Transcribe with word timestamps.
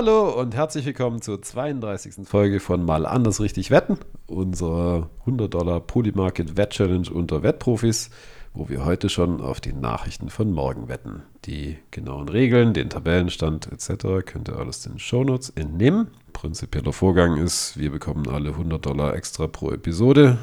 Hallo 0.00 0.30
und 0.30 0.54
herzlich 0.54 0.86
willkommen 0.86 1.20
zur 1.20 1.42
32. 1.42 2.26
Folge 2.26 2.58
von 2.58 2.86
Mal 2.86 3.04
anders 3.04 3.38
richtig 3.38 3.70
wetten, 3.70 3.98
unserer 4.26 5.10
100 5.26 5.52
Dollar 5.52 5.80
Polymarket 5.80 6.56
Wett 6.56 6.70
Challenge 6.70 7.10
unter 7.10 7.42
Wettprofis, 7.42 8.08
wo 8.54 8.70
wir 8.70 8.86
heute 8.86 9.10
schon 9.10 9.42
auf 9.42 9.60
die 9.60 9.74
Nachrichten 9.74 10.30
von 10.30 10.52
morgen 10.52 10.88
wetten. 10.88 11.24
Die 11.44 11.76
genauen 11.90 12.30
Regeln, 12.30 12.72
den 12.72 12.88
Tabellenstand 12.88 13.70
etc. 13.70 14.24
könnt 14.24 14.48
ihr 14.48 14.56
alles 14.56 14.80
den 14.80 14.98
Shownotes 14.98 15.50
entnehmen. 15.50 16.06
Prinzipieller 16.32 16.94
Vorgang 16.94 17.36
ist, 17.36 17.78
wir 17.78 17.90
bekommen 17.90 18.26
alle 18.26 18.52
100 18.52 18.86
Dollar 18.86 19.14
extra 19.14 19.48
pro 19.48 19.70
Episode 19.70 20.38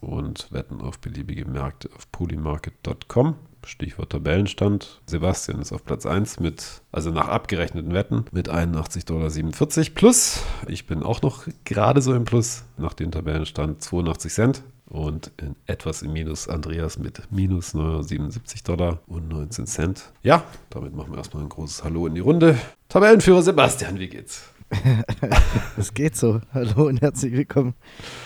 und 0.00 0.52
wetten 0.52 0.80
auf 0.80 1.00
beliebige 1.00 1.46
Märkte 1.46 1.90
auf 1.96 2.12
polymarket.com. 2.12 3.34
Stichwort 3.64 4.10
Tabellenstand. 4.10 5.00
Sebastian 5.06 5.60
ist 5.60 5.72
auf 5.72 5.84
Platz 5.84 6.06
1 6.06 6.40
mit, 6.40 6.82
also 6.92 7.10
nach 7.10 7.28
abgerechneten 7.28 7.92
Wetten, 7.92 8.24
mit 8.32 8.50
81,47 8.50 9.04
Dollar 9.04 9.94
plus. 9.94 10.42
Ich 10.68 10.86
bin 10.86 11.02
auch 11.02 11.22
noch 11.22 11.46
gerade 11.64 12.02
so 12.02 12.14
im 12.14 12.24
Plus 12.24 12.64
nach 12.76 12.94
dem 12.94 13.10
Tabellenstand 13.10 13.82
82 13.82 14.32
Cent. 14.32 14.62
Und 14.86 15.30
in 15.40 15.54
etwas 15.66 16.02
im 16.02 16.12
Minus 16.12 16.48
Andreas 16.48 16.98
mit 16.98 17.22
minus 17.30 17.70
77 17.70 18.64
Dollar 18.64 18.98
und 19.06 19.28
19 19.28 19.66
Cent. 19.66 20.12
Ja, 20.24 20.42
damit 20.68 20.96
machen 20.96 21.12
wir 21.12 21.18
erstmal 21.18 21.44
ein 21.44 21.48
großes 21.48 21.84
Hallo 21.84 22.08
in 22.08 22.16
die 22.16 22.20
Runde. 22.20 22.58
Tabellenführer 22.88 23.42
Sebastian, 23.42 24.00
wie 24.00 24.08
geht's? 24.08 24.50
Es 25.76 25.94
geht 25.94 26.16
so. 26.16 26.40
Hallo 26.52 26.86
und 26.86 27.00
herzlich 27.00 27.32
willkommen 27.32 27.74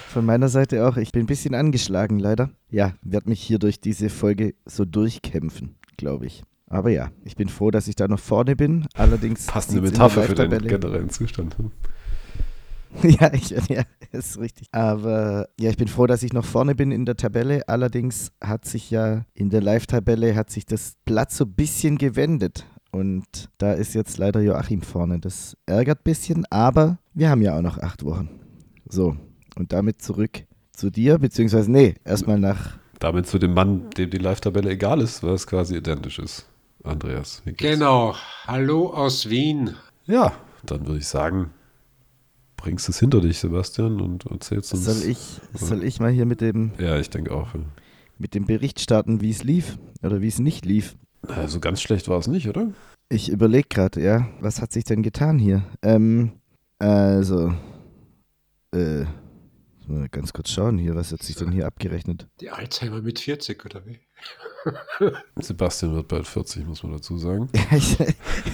von 0.08 0.24
meiner 0.24 0.48
Seite 0.48 0.86
auch. 0.86 0.96
Ich 0.96 1.12
bin 1.12 1.22
ein 1.22 1.26
bisschen 1.26 1.54
angeschlagen, 1.54 2.18
leider. 2.18 2.50
Ja, 2.70 2.92
werde 3.02 3.28
mich 3.30 3.40
hier 3.40 3.58
durch 3.58 3.80
diese 3.80 4.10
Folge 4.10 4.54
so 4.66 4.84
durchkämpfen, 4.84 5.76
glaube 5.96 6.26
ich. 6.26 6.42
Aber 6.68 6.90
ja, 6.90 7.10
ich 7.24 7.36
bin 7.36 7.48
froh, 7.48 7.70
dass 7.70 7.88
ich 7.88 7.94
da 7.96 8.08
noch 8.08 8.18
vorne 8.18 8.56
bin. 8.56 8.86
Allerdings. 8.94 9.46
Passende 9.46 9.82
Metapher 9.82 10.22
für 10.24 10.34
den 10.34 10.50
Live-Tabelle- 10.50 10.68
generellen 10.68 11.10
Zustand. 11.10 11.56
hm? 11.58 11.70
Ja, 13.02 13.32
ich, 13.34 13.50
ja, 13.50 13.82
ist 14.12 14.38
richtig. 14.38 14.68
Aber 14.70 15.48
ja, 15.58 15.68
ich 15.70 15.76
bin 15.76 15.88
froh, 15.88 16.06
dass 16.06 16.22
ich 16.22 16.32
noch 16.32 16.44
vorne 16.44 16.76
bin 16.76 16.92
in 16.92 17.04
der 17.04 17.16
Tabelle. 17.16 17.66
Allerdings 17.68 18.30
hat 18.40 18.64
sich 18.66 18.88
ja 18.90 19.24
in 19.34 19.50
der 19.50 19.60
Live-Tabelle 19.62 20.36
hat 20.36 20.50
sich 20.50 20.64
das 20.64 20.94
Blatt 21.04 21.32
so 21.32 21.44
ein 21.44 21.54
bisschen 21.54 21.98
gewendet. 21.98 22.66
Und 22.94 23.48
da 23.58 23.72
ist 23.72 23.92
jetzt 23.94 24.18
leider 24.18 24.40
Joachim 24.40 24.80
vorne. 24.80 25.18
Das 25.18 25.56
ärgert 25.66 25.98
ein 25.98 26.04
bisschen, 26.04 26.46
aber 26.48 26.98
wir 27.12 27.28
haben 27.28 27.42
ja 27.42 27.58
auch 27.58 27.62
noch 27.62 27.78
acht 27.78 28.04
Wochen. 28.04 28.28
So, 28.88 29.16
und 29.56 29.72
damit 29.72 30.00
zurück 30.00 30.44
zu 30.72 30.90
dir, 30.90 31.18
beziehungsweise, 31.18 31.72
nee, 31.72 31.96
erstmal 32.04 32.38
nach. 32.38 32.78
Damit 33.00 33.26
zu 33.26 33.40
dem 33.40 33.52
Mann, 33.52 33.90
dem 33.90 34.10
die 34.10 34.18
Live-Tabelle 34.18 34.70
egal 34.70 35.00
ist, 35.00 35.24
weil 35.24 35.34
es 35.34 35.44
quasi 35.44 35.76
identisch 35.76 36.20
ist. 36.20 36.48
Andreas? 36.84 37.42
Genau. 37.56 38.14
Hallo 38.46 38.92
aus 38.94 39.28
Wien. 39.28 39.74
Ja, 40.06 40.32
dann 40.64 40.86
würde 40.86 40.98
ich 41.00 41.08
sagen, 41.08 41.50
bringst 42.56 42.88
es 42.88 43.00
hinter 43.00 43.20
dich, 43.20 43.40
Sebastian, 43.40 44.00
und 44.00 44.24
erzählst 44.26 44.72
uns. 44.72 44.84
Soll 44.84 45.10
ich, 45.10 45.40
soll 45.54 45.82
ich 45.82 45.98
mal 45.98 46.12
hier 46.12 46.26
mit 46.26 46.40
dem, 46.40 46.70
Ja, 46.78 46.96
ich 46.96 47.10
denke 47.10 47.32
auch. 47.32 47.54
ja. 47.54 47.60
mit 48.18 48.34
dem 48.36 48.46
Bericht 48.46 48.78
starten, 48.80 49.20
wie 49.20 49.30
es 49.30 49.42
lief 49.42 49.78
oder 50.04 50.20
wie 50.20 50.28
es 50.28 50.38
nicht 50.38 50.64
lief? 50.64 50.96
Na, 51.28 51.48
so 51.48 51.60
ganz 51.60 51.80
schlecht 51.80 52.08
war 52.08 52.18
es 52.18 52.26
nicht, 52.26 52.48
oder? 52.48 52.72
Ich 53.08 53.28
überlege 53.28 53.68
gerade, 53.68 54.02
ja, 54.02 54.28
was 54.40 54.60
hat 54.60 54.72
sich 54.72 54.84
denn 54.84 55.02
getan 55.02 55.38
hier? 55.38 55.64
Ähm, 55.82 56.32
also, 56.78 57.52
äh, 58.72 59.04
mal 59.86 60.08
ganz 60.10 60.32
kurz 60.32 60.50
schauen 60.50 60.78
hier, 60.78 60.94
was 60.94 61.12
hat 61.12 61.22
sich 61.22 61.36
denn 61.36 61.52
hier 61.52 61.66
abgerechnet? 61.66 62.26
Die 62.40 62.50
Alzheimer 62.50 63.02
mit 63.02 63.18
40 63.20 63.64
oder 63.64 63.86
wie? 63.86 64.00
Sebastian 65.36 65.94
wird 65.94 66.08
bald 66.08 66.26
40, 66.26 66.66
muss 66.66 66.82
man 66.82 66.92
dazu 66.92 67.18
sagen. 67.18 67.50
ich, 67.76 67.98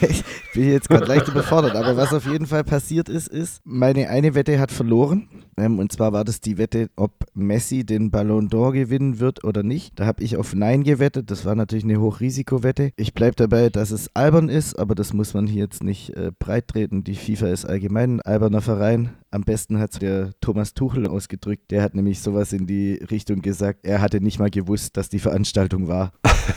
ich 0.02 0.24
bin 0.52 0.70
jetzt 0.70 0.88
gerade 0.88 1.06
leicht 1.06 1.28
überfordert, 1.28 1.76
aber 1.76 1.96
was 1.96 2.12
auf 2.12 2.26
jeden 2.26 2.46
Fall 2.46 2.64
passiert 2.64 3.08
ist, 3.08 3.28
ist, 3.28 3.60
meine 3.64 4.08
eine 4.08 4.34
Wette 4.34 4.58
hat 4.58 4.72
verloren. 4.72 5.28
Ähm, 5.56 5.78
und 5.78 5.92
zwar 5.92 6.12
war 6.12 6.24
das 6.24 6.40
die 6.40 6.58
Wette, 6.58 6.90
ob 6.96 7.12
Messi 7.34 7.84
den 7.84 8.10
Ballon 8.10 8.48
d'Or 8.48 8.72
gewinnen 8.72 9.20
wird 9.20 9.44
oder 9.44 9.62
nicht. 9.62 9.98
Da 9.98 10.06
habe 10.06 10.22
ich 10.22 10.36
auf 10.36 10.54
Nein 10.54 10.84
gewettet. 10.84 11.30
Das 11.30 11.44
war 11.44 11.54
natürlich 11.54 11.84
eine 11.84 12.00
Hochrisikowette. 12.00 12.92
Ich 12.96 13.14
bleibe 13.14 13.36
dabei, 13.36 13.70
dass 13.70 13.90
es 13.90 14.14
albern 14.14 14.48
ist, 14.48 14.78
aber 14.78 14.94
das 14.94 15.12
muss 15.12 15.34
man 15.34 15.46
hier 15.46 15.64
jetzt 15.64 15.82
nicht 15.82 16.10
äh, 16.10 16.32
breit 16.38 16.68
treten. 16.68 17.04
Die 17.04 17.14
FIFA 17.14 17.48
ist 17.48 17.64
allgemein 17.64 18.16
ein 18.16 18.20
alberner 18.22 18.60
Verein. 18.60 19.10
Am 19.32 19.42
besten 19.42 19.78
hat 19.78 19.92
es 19.92 19.98
der 20.00 20.32
Thomas 20.40 20.74
Tuchel 20.74 21.06
ausgedrückt. 21.06 21.70
Der 21.70 21.82
hat 21.82 21.94
nämlich 21.94 22.20
sowas 22.20 22.52
in 22.52 22.66
die 22.66 22.94
Richtung 22.94 23.42
gesagt, 23.42 23.80
er 23.84 24.00
hatte 24.00 24.20
nicht 24.20 24.40
mal 24.40 24.50
gewusst, 24.50 24.96
dass 24.96 25.08
die 25.08 25.20
Veranstaltung 25.20 25.86
war. 25.86 26.12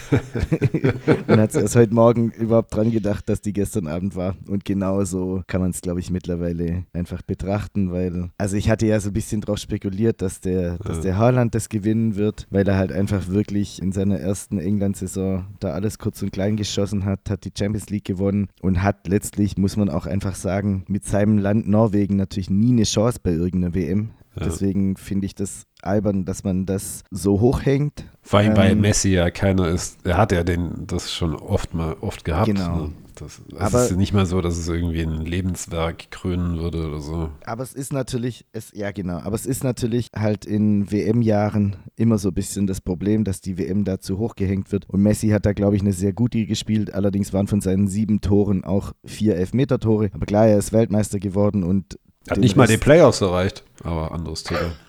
und 1.27 1.39
hat 1.39 1.53
erst 1.53 1.75
heute 1.75 1.93
Morgen 1.93 2.31
überhaupt 2.31 2.75
dran 2.75 2.91
gedacht, 2.91 3.29
dass 3.29 3.41
die 3.41 3.53
gestern 3.53 3.87
Abend 3.87 4.15
war. 4.15 4.35
Und 4.47 4.65
genau 4.65 5.03
so 5.03 5.43
kann 5.47 5.61
man 5.61 5.69
es, 5.71 5.81
glaube 5.81 5.99
ich, 5.99 6.09
mittlerweile 6.09 6.85
einfach 6.93 7.21
betrachten, 7.21 7.91
weil, 7.91 8.31
also 8.37 8.55
ich 8.55 8.69
hatte 8.69 8.87
ja 8.87 8.92
so 8.99 9.09
ein 9.09 9.13
bisschen 9.13 9.41
drauf 9.41 9.57
spekuliert, 9.57 10.21
dass 10.21 10.39
der, 10.41 10.77
dass 10.79 11.01
der 11.01 11.17
Haaland 11.17 11.55
das 11.55 11.69
gewinnen 11.69 12.15
wird, 12.15 12.47
weil 12.49 12.67
er 12.67 12.77
halt 12.77 12.91
einfach 12.91 13.27
wirklich 13.27 13.81
in 13.81 13.91
seiner 13.91 14.19
ersten 14.19 14.59
England-Saison 14.59 15.45
da 15.59 15.69
alles 15.71 15.99
kurz 15.99 16.21
und 16.21 16.31
klein 16.31 16.57
geschossen 16.57 17.05
hat, 17.05 17.29
hat 17.29 17.45
die 17.45 17.51
Champions 17.57 17.89
League 17.89 18.05
gewonnen 18.05 18.47
und 18.61 18.81
hat 18.83 19.07
letztlich, 19.07 19.57
muss 19.57 19.77
man 19.77 19.89
auch 19.89 20.05
einfach 20.05 20.35
sagen, 20.35 20.83
mit 20.87 21.05
seinem 21.05 21.37
Land 21.37 21.67
Norwegen 21.67 22.15
natürlich 22.15 22.49
nie 22.49 22.71
eine 22.71 22.83
Chance 22.83 23.19
bei 23.21 23.31
irgendeiner 23.31 23.73
WM. 23.75 24.09
Ja. 24.35 24.45
Deswegen 24.45 24.97
finde 24.97 25.27
ich 25.27 25.35
das 25.35 25.63
albern, 25.83 26.25
dass 26.25 26.43
man 26.43 26.65
das 26.65 27.03
so 27.11 27.39
hochhängt. 27.39 28.05
Vor 28.23 28.39
allem, 28.39 28.57
weil 28.57 28.71
Ähm, 28.71 28.81
Messi 28.81 29.09
ja 29.09 29.29
keiner 29.29 29.67
ist. 29.67 29.99
Er 30.05 30.17
hat 30.17 30.31
ja 30.31 30.43
den, 30.43 30.87
das 30.87 31.11
schon 31.13 31.35
oft 31.35 31.73
mal 31.75 31.95
oft 32.01 32.25
gehabt. 32.25 32.47
Genau. 32.47 32.85
Ne? 32.85 32.91
Das, 33.23 33.41
es 33.55 33.59
Aber- 33.61 33.85
ist 33.85 33.95
nicht 33.97 34.13
mal 34.13 34.25
so, 34.25 34.41
dass 34.41 34.57
es 34.57 34.67
irgendwie 34.67 35.01
ein 35.01 35.21
Lebenswerk 35.25 36.11
krönen 36.11 36.59
würde 36.59 36.87
oder 36.87 36.99
so. 36.99 37.29
Aber 37.45 37.63
es 37.63 37.73
ist 37.73 37.93
natürlich, 37.93 38.45
es, 38.51 38.71
ja 38.73 38.91
genau, 38.91 39.17
aber 39.19 39.35
es 39.35 39.45
ist 39.45 39.63
natürlich 39.63 40.09
halt 40.15 40.45
in 40.45 40.91
WM-Jahren 40.91 41.75
immer 41.95 42.17
so 42.17 42.29
ein 42.29 42.33
bisschen 42.33 42.67
das 42.67 42.81
Problem, 42.81 43.23
dass 43.23 43.41
die 43.41 43.57
WM 43.57 43.83
da 43.85 43.99
zu 43.99 44.17
hoch 44.17 44.35
gehängt 44.35 44.71
wird. 44.71 44.89
Und 44.89 45.01
Messi 45.01 45.29
hat 45.29 45.45
da, 45.45 45.53
glaube 45.53 45.75
ich, 45.75 45.81
eine 45.81 45.93
sehr 45.93 46.13
gute 46.13 46.45
gespielt. 46.45 46.93
Allerdings 46.93 47.33
waren 47.33 47.47
von 47.47 47.61
seinen 47.61 47.87
sieben 47.87 48.21
Toren 48.21 48.63
auch 48.63 48.93
vier 49.05 49.35
Elfmeter-Tore. 49.35 50.09
Aber 50.13 50.25
klar, 50.25 50.47
er 50.47 50.57
ist 50.57 50.73
Weltmeister 50.73 51.19
geworden 51.19 51.63
und 51.63 51.97
Hat 52.29 52.37
nicht 52.37 52.55
mal 52.55 52.67
die 52.67 52.77
Playoffs 52.77 53.21
erreicht, 53.21 53.63
aber 53.83 54.11
anderes 54.11 54.43
Thema. 54.43 54.71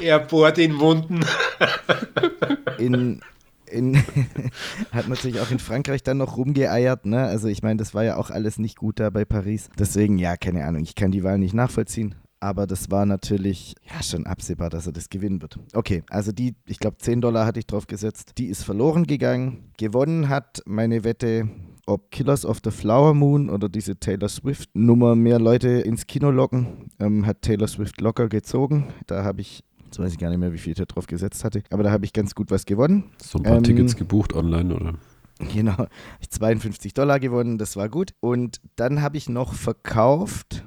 Er 0.00 0.18
bohrt 0.18 0.58
in 0.58 0.78
Wunden. 0.80 1.20
in, 2.78 3.20
in 3.70 3.96
hat 4.92 5.08
natürlich 5.08 5.40
auch 5.40 5.50
in 5.50 5.58
Frankreich 5.58 6.02
dann 6.02 6.18
noch 6.18 6.36
rumgeeiert, 6.36 7.06
ne? 7.06 7.24
Also 7.24 7.48
ich 7.48 7.62
meine, 7.62 7.78
das 7.78 7.94
war 7.94 8.04
ja 8.04 8.16
auch 8.16 8.30
alles 8.30 8.58
nicht 8.58 8.76
gut 8.76 9.00
da 9.00 9.10
bei 9.10 9.24
Paris. 9.24 9.68
Deswegen, 9.78 10.18
ja, 10.18 10.36
keine 10.36 10.64
Ahnung, 10.64 10.82
ich 10.82 10.94
kann 10.94 11.10
die 11.10 11.24
Wahl 11.24 11.38
nicht 11.38 11.54
nachvollziehen. 11.54 12.14
Aber 12.42 12.66
das 12.66 12.90
war 12.90 13.04
natürlich 13.04 13.74
ja 13.86 14.02
schon 14.02 14.26
absehbar, 14.26 14.70
dass 14.70 14.86
er 14.86 14.92
das 14.92 15.10
gewinnen 15.10 15.42
wird. 15.42 15.58
Okay, 15.74 16.02
also 16.08 16.32
die, 16.32 16.54
ich 16.66 16.78
glaube 16.78 16.96
10 16.96 17.20
Dollar 17.20 17.44
hatte 17.44 17.58
ich 17.58 17.66
drauf 17.66 17.86
gesetzt. 17.86 18.32
Die 18.38 18.46
ist 18.46 18.62
verloren 18.62 19.06
gegangen. 19.06 19.70
Gewonnen 19.76 20.30
hat 20.30 20.62
meine 20.64 21.04
Wette, 21.04 21.50
ob 21.84 22.10
Killers 22.10 22.46
of 22.46 22.60
the 22.64 22.70
Flower 22.70 23.12
Moon 23.12 23.50
oder 23.50 23.68
diese 23.68 23.96
Taylor 23.96 24.30
Swift 24.30 24.70
Nummer 24.74 25.16
mehr 25.16 25.38
Leute 25.38 25.68
ins 25.68 26.06
Kino 26.06 26.30
locken, 26.30 26.90
ähm, 26.98 27.26
hat 27.26 27.42
Taylor 27.42 27.68
Swift 27.68 28.00
locker 28.00 28.30
gezogen. 28.30 28.88
Da 29.06 29.22
habe 29.22 29.42
ich, 29.42 29.62
jetzt 29.90 29.98
weiß 29.98 30.12
ich 30.12 30.18
gar 30.18 30.30
nicht 30.30 30.38
mehr, 30.38 30.52
wie 30.52 30.58
viel 30.58 30.72
ich 30.72 30.78
da 30.78 30.84
drauf 30.84 31.08
gesetzt 31.08 31.42
hatte, 31.44 31.62
aber 31.70 31.82
da 31.82 31.90
habe 31.90 32.04
ich 32.04 32.12
ganz 32.12 32.34
gut 32.36 32.50
was 32.52 32.64
gewonnen. 32.64 33.10
So 33.20 33.38
ein 33.38 33.42
paar 33.42 33.56
Ähm, 33.56 33.64
Tickets 33.64 33.96
gebucht 33.96 34.32
online, 34.34 34.74
oder? 34.74 34.94
Genau, 35.52 35.86
ich 36.20 36.30
52 36.30 36.94
Dollar 36.94 37.18
gewonnen, 37.18 37.58
das 37.58 37.76
war 37.76 37.88
gut. 37.88 38.12
Und 38.20 38.60
dann 38.76 39.02
habe 39.02 39.16
ich 39.16 39.28
noch 39.28 39.52
verkauft, 39.54 40.64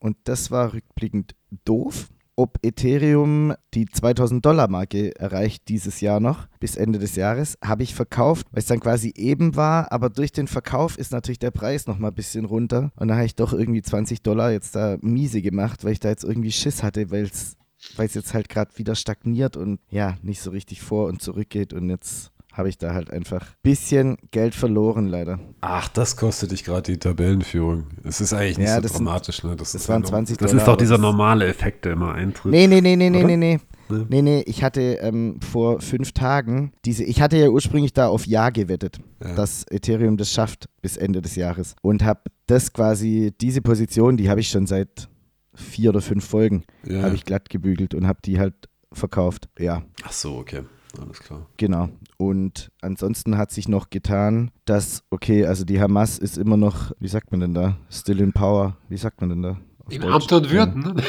und 0.00 0.16
das 0.24 0.50
war 0.52 0.72
rückblickend 0.74 1.34
doof, 1.64 2.08
ob 2.36 2.58
Ethereum 2.62 3.52
die 3.74 3.86
2000 3.86 4.44
Dollar 4.44 4.68
Marke 4.68 5.14
erreicht 5.18 5.68
dieses 5.68 6.00
Jahr 6.00 6.18
noch, 6.20 6.46
bis 6.60 6.76
Ende 6.76 6.98
des 6.98 7.14
Jahres, 7.16 7.58
habe 7.62 7.82
ich 7.82 7.94
verkauft, 7.94 8.46
weil 8.52 8.60
es 8.60 8.66
dann 8.66 8.80
quasi 8.80 9.12
eben 9.16 9.54
war, 9.54 9.92
aber 9.92 10.08
durch 10.08 10.32
den 10.32 10.46
Verkauf 10.46 10.96
ist 10.98 11.12
natürlich 11.12 11.40
der 11.40 11.50
Preis 11.50 11.86
noch 11.86 11.98
mal 11.98 12.08
ein 12.08 12.14
bisschen 12.14 12.44
runter. 12.44 12.90
Und 12.96 13.08
da 13.08 13.16
habe 13.16 13.26
ich 13.26 13.34
doch 13.34 13.52
irgendwie 13.52 13.82
20 13.82 14.22
Dollar 14.22 14.50
jetzt 14.50 14.74
da 14.76 14.96
miese 15.02 15.42
gemacht, 15.42 15.84
weil 15.84 15.92
ich 15.92 16.00
da 16.00 16.08
jetzt 16.08 16.24
irgendwie 16.24 16.52
Schiss 16.52 16.82
hatte, 16.82 17.10
weil 17.10 17.24
es 17.24 17.56
weil 17.96 18.06
es 18.06 18.14
jetzt 18.14 18.34
halt 18.34 18.48
gerade 18.48 18.76
wieder 18.76 18.94
stagniert 18.94 19.56
und 19.56 19.80
ja, 19.90 20.16
nicht 20.22 20.40
so 20.40 20.50
richtig 20.50 20.82
vor 20.82 21.06
und 21.08 21.20
zurück 21.22 21.50
geht 21.50 21.72
und 21.72 21.88
jetzt 21.90 22.30
habe 22.52 22.68
ich 22.68 22.76
da 22.76 22.92
halt 22.92 23.10
einfach 23.10 23.40
ein 23.42 23.54
bisschen 23.62 24.16
Geld 24.30 24.54
verloren 24.54 25.06
leider. 25.06 25.38
Ach, 25.62 25.88
das 25.88 26.16
kostet 26.18 26.50
dich 26.50 26.64
gerade 26.64 26.82
die 26.92 26.98
Tabellenführung. 26.98 27.84
Es 28.04 28.20
ist 28.20 28.34
eigentlich 28.34 28.58
nicht 28.58 28.68
Ja, 28.68 28.74
so 28.76 28.82
das 28.82 28.92
sind- 28.92 29.06
dramatisch, 29.06 29.42
ne? 29.42 29.56
Das, 29.56 29.72
das 29.72 29.82
ist 29.82 29.88
waren 29.88 29.96
ja 30.02 30.02
noch- 30.02 30.08
20 30.10 30.36
Das 30.36 30.50
Dollar, 30.50 30.62
ist 30.62 30.68
doch 30.68 30.76
dieser 30.76 30.94
das- 30.96 31.00
normale 31.00 31.46
Effekt, 31.46 31.86
der 31.86 31.92
immer 31.92 32.12
eintritt. 32.14 32.52
Nee, 32.52 32.66
nee, 32.66 32.82
nee, 32.82 32.94
nee, 32.96 33.08
nee, 33.08 33.24
nee. 33.24 33.36
Nee. 33.36 33.60
Nee, 34.08 34.22
nee, 34.22 34.42
ich 34.46 34.62
hatte 34.62 34.80
ähm, 35.02 35.38
vor 35.42 35.80
fünf 35.80 36.12
Tagen 36.12 36.72
diese, 36.84 37.04
ich 37.04 37.20
hatte 37.20 37.36
ja 37.36 37.48
ursprünglich 37.48 37.92
da 37.92 38.08
auf 38.08 38.26
Ja 38.26 38.48
gewettet, 38.50 39.00
Ja. 39.22 39.34
dass 39.34 39.64
Ethereum 39.70 40.16
das 40.16 40.30
schafft 40.30 40.66
bis 40.80 40.96
Ende 40.96 41.20
des 41.20 41.36
Jahres. 41.36 41.74
Und 41.82 42.02
habe 42.04 42.20
das 42.46 42.72
quasi, 42.72 43.32
diese 43.40 43.60
Position, 43.60 44.16
die 44.16 44.30
habe 44.30 44.40
ich 44.40 44.48
schon 44.48 44.66
seit 44.66 45.08
vier 45.54 45.90
oder 45.90 46.00
fünf 46.00 46.24
Folgen, 46.26 46.64
Ja. 46.84 47.02
habe 47.02 47.14
ich 47.14 47.24
glatt 47.24 47.50
gebügelt 47.50 47.94
und 47.94 48.06
habe 48.06 48.20
die 48.24 48.38
halt 48.38 48.54
verkauft. 48.92 49.48
Ja, 49.58 49.82
Ach 50.04 50.12
so, 50.12 50.36
okay. 50.36 50.62
Alles 51.00 51.20
klar. 51.20 51.46
Genau. 51.56 51.88
Und 52.18 52.70
ansonsten 52.82 53.38
hat 53.38 53.50
sich 53.50 53.66
noch 53.66 53.88
getan, 53.88 54.50
dass, 54.66 55.04
okay, 55.08 55.46
also 55.46 55.64
die 55.64 55.80
Hamas 55.80 56.18
ist 56.18 56.36
immer 56.36 56.58
noch, 56.58 56.92
wie 57.00 57.08
sagt 57.08 57.30
man 57.30 57.40
denn 57.40 57.54
da? 57.54 57.78
Still 57.90 58.20
in 58.20 58.32
power. 58.32 58.76
Wie 58.90 58.98
sagt 58.98 59.20
man 59.22 59.30
denn 59.30 59.42
da? 59.42 59.56
auf 59.86 59.92
Im? 59.92 60.02
Amt 60.04 60.30
und 60.32 60.50
Würden. 60.50 60.82
Ne? 60.82 60.94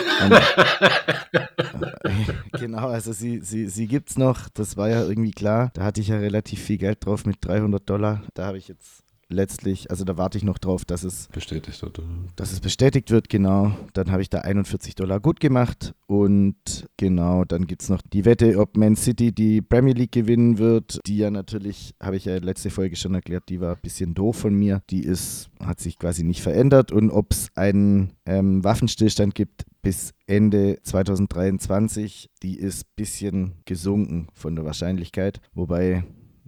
genau, 2.60 2.88
also 2.88 3.12
sie, 3.14 3.40
sie, 3.40 3.68
sie 3.68 3.88
gibt 3.88 4.10
es 4.12 4.18
noch, 4.18 4.50
das 4.50 4.78
war 4.78 4.90
ja 4.90 5.04
irgendwie 5.04 5.32
klar. 5.32 5.72
Da 5.74 5.84
hatte 5.84 6.02
ich 6.02 6.08
ja 6.08 6.18
relativ 6.18 6.62
viel 6.62 6.78
Geld 6.78 7.06
drauf 7.06 7.26
mit 7.26 7.38
300 7.42 7.88
Dollar. 7.90 8.24
Da 8.34 8.46
habe 8.46 8.58
ich 8.58 8.68
jetzt 8.68 9.03
letztlich, 9.30 9.90
also 9.90 10.04
da 10.04 10.18
warte 10.18 10.38
ich 10.38 10.44
noch 10.44 10.58
drauf, 10.58 10.86
dass 10.86 11.04
es, 11.04 11.28
Bestätigt 11.30 11.82
äh, 11.84 11.88
dass 12.36 12.52
es 12.52 12.60
bestätigt 12.60 13.12
wird, 13.12 13.30
genau. 13.30 13.72
Dann 13.94 14.12
habe 14.12 14.22
ich 14.22 14.30
da 14.30 14.40
41 14.40 14.96
Dollar 14.96 15.20
gut 15.20 15.40
gemacht 15.40 15.94
und 16.08 16.56
genau, 16.98 17.44
dann 17.46 17.68
gibt 17.68 17.82
es 17.82 17.90
noch 17.90 18.02
die 18.02 18.26
Wette, 18.26 18.60
ob 18.60 18.78
Man 18.78 18.96
City 18.96 19.32
die 19.32 19.62
Premier 19.62 19.94
League 19.94 20.12
gewinnen 20.12 20.58
wird. 20.58 21.00
Die 21.08 21.18
ja 21.18 21.32
natürlich, 21.32 21.96
habe 22.02 22.18
ich 22.18 22.26
ja 22.26 22.38
letzte 22.38 22.70
Folge 22.70 22.96
schon 22.96 23.16
erklärt, 23.16 23.50
die 23.50 23.60
war 23.60 23.76
ein 23.76 23.82
bisschen 23.82 24.14
doof 24.14 24.38
von 24.38 24.54
mir. 24.54 24.82
Die 24.90 25.04
ist, 25.04 25.50
hat 25.60 25.80
sich 25.80 25.98
quasi 25.98 26.24
nicht 26.24 26.42
verändert 26.42 26.92
und 26.92 27.10
ob 27.10 27.32
es 27.32 27.50
einen 27.56 28.14
ähm, 28.26 28.64
Waffenstillstand 28.64 29.36
gibt 29.36 29.66
bis 29.82 30.14
Ende 30.26 30.80
2023, 30.84 32.30
die 32.42 32.58
ist 32.58 32.86
ein 32.86 32.92
bisschen 32.96 33.54
gesunken 33.66 34.28
von 34.34 34.56
der 34.56 34.66
Wahrscheinlichkeit, 34.66 35.42
wobei 35.54 36.04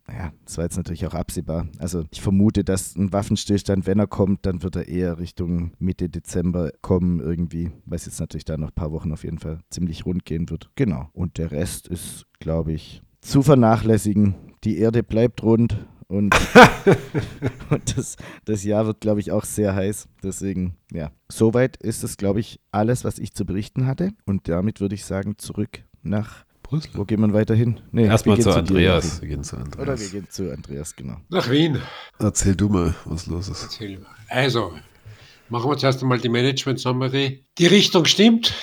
ja, 0.07 0.31
das 0.45 0.57
war 0.57 0.65
jetzt 0.65 0.77
natürlich 0.77 1.05
auch 1.07 1.13
absehbar. 1.13 1.67
Also 1.79 2.03
ich 2.11 2.21
vermute, 2.21 2.63
dass 2.63 2.95
ein 2.95 3.11
Waffenstillstand, 3.11 3.87
wenn 3.87 3.99
er 3.99 4.07
kommt, 4.07 4.45
dann 4.45 4.61
wird 4.61 4.75
er 4.75 4.87
eher 4.87 5.17
Richtung 5.17 5.71
Mitte 5.79 6.09
Dezember 6.09 6.71
kommen 6.81 7.19
irgendwie, 7.19 7.71
weil 7.85 7.95
es 7.95 8.05
jetzt 8.05 8.19
natürlich 8.19 8.45
da 8.45 8.57
noch 8.57 8.69
ein 8.69 8.75
paar 8.75 8.91
Wochen 8.91 9.11
auf 9.11 9.23
jeden 9.23 9.39
Fall 9.39 9.59
ziemlich 9.69 10.05
rund 10.05 10.25
gehen 10.25 10.49
wird. 10.49 10.69
Genau. 10.75 11.09
Und 11.13 11.37
der 11.37 11.51
Rest 11.51 11.87
ist, 11.87 12.25
glaube 12.39 12.73
ich, 12.73 13.01
zu 13.21 13.41
vernachlässigen. 13.41 14.35
Die 14.63 14.77
Erde 14.77 15.01
bleibt 15.01 15.41
rund 15.41 15.85
und, 16.07 16.35
und 17.69 17.97
das, 17.97 18.17
das 18.45 18.63
Jahr 18.63 18.85
wird, 18.85 19.01
glaube 19.01 19.19
ich, 19.19 19.31
auch 19.31 19.43
sehr 19.43 19.75
heiß. 19.75 20.07
Deswegen, 20.23 20.75
ja, 20.91 21.11
soweit 21.29 21.77
ist 21.77 22.03
es, 22.03 22.17
glaube 22.17 22.39
ich, 22.39 22.59
alles, 22.71 23.03
was 23.03 23.17
ich 23.17 23.33
zu 23.33 23.45
berichten 23.45 23.87
hatte. 23.87 24.11
Und 24.25 24.47
damit 24.47 24.81
würde 24.81 24.95
ich 24.95 25.05
sagen, 25.05 25.37
zurück 25.37 25.83
nach, 26.03 26.44
Brüssel. 26.67 26.91
wo 26.93 27.05
gehen 27.05 27.21
wir 27.21 27.33
weiter 27.33 27.55
hin? 27.55 27.79
Nee, 27.91 28.05
Erstmal 28.05 28.39
zu 28.39 28.51
Andreas. 28.51 29.21
Wir 29.21 29.29
gehen 29.29 29.43
zu 29.43 29.55
Oder 29.55 29.65
wir 29.65 29.81
Andreas. 29.81 30.11
gehen 30.11 30.27
zu 30.29 30.51
Andreas, 30.53 30.95
genau. 30.95 31.17
Nach 31.29 31.49
Wien. 31.49 31.81
Erzähl 32.19 32.55
du 32.55 32.69
mal, 32.69 32.95
was 33.05 33.27
los 33.27 33.47
ist. 33.49 33.63
Erzähl 33.63 33.99
mal. 33.99 34.09
Also, 34.29 34.73
machen 35.49 35.69
wir 35.69 35.77
zuerst 35.77 36.01
einmal 36.01 36.19
die 36.19 36.29
Management 36.29 36.79
Summary. 36.79 37.45
Die 37.57 37.67
Richtung 37.67 38.05
stimmt. 38.05 38.53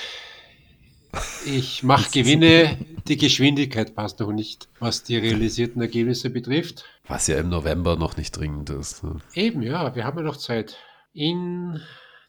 Ich 1.45 1.83
mache 1.83 2.09
Gewinne. 2.13 2.77
Die 3.07 3.17
Geschwindigkeit 3.17 3.95
passt 3.95 4.19
noch 4.21 4.31
nicht, 4.31 4.69
was 4.79 5.03
die 5.03 5.17
realisierten 5.17 5.81
Ergebnisse 5.81 6.29
betrifft. 6.29 6.85
Was 7.05 7.27
ja 7.27 7.37
im 7.37 7.49
November 7.49 7.97
noch 7.97 8.15
nicht 8.15 8.31
dringend 8.31 8.69
ist. 8.69 9.03
Ne? 9.03 9.17
Eben, 9.33 9.61
ja, 9.61 9.93
wir 9.93 10.05
haben 10.05 10.17
ja 10.17 10.23
noch 10.23 10.37
Zeit. 10.37 10.77
In 11.11 11.81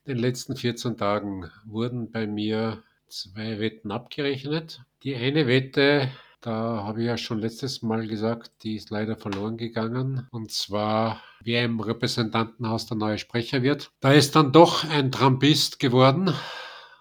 den 0.07 0.19
letzten 0.19 0.57
14 0.57 0.97
Tagen 0.97 1.49
wurden 1.65 2.11
bei 2.11 2.27
mir 2.27 2.83
zwei 3.15 3.61
Wetten 3.61 3.93
abgerechnet. 3.93 4.83
Die 5.03 5.15
eine 5.15 5.47
Wette, 5.47 6.11
da 6.41 6.83
habe 6.85 7.01
ich 7.01 7.07
ja 7.07 7.17
schon 7.17 7.39
letztes 7.39 7.81
Mal 7.83 8.09
gesagt, 8.09 8.51
die 8.63 8.75
ist 8.75 8.91
leider 8.91 9.17
verloren 9.17 9.57
gegangen. 9.57 10.27
Und 10.33 10.51
zwar, 10.51 11.23
wer 11.41 11.65
im 11.65 11.79
Repräsentantenhaus 11.79 12.87
der 12.87 12.97
neue 12.97 13.19
Sprecher 13.19 13.63
wird. 13.63 13.93
Da 14.01 14.13
ist 14.13 14.35
dann 14.35 14.53
doch 14.53 14.85
ein 14.89 15.13
Trumpist 15.13 15.79
geworden. 15.79 16.35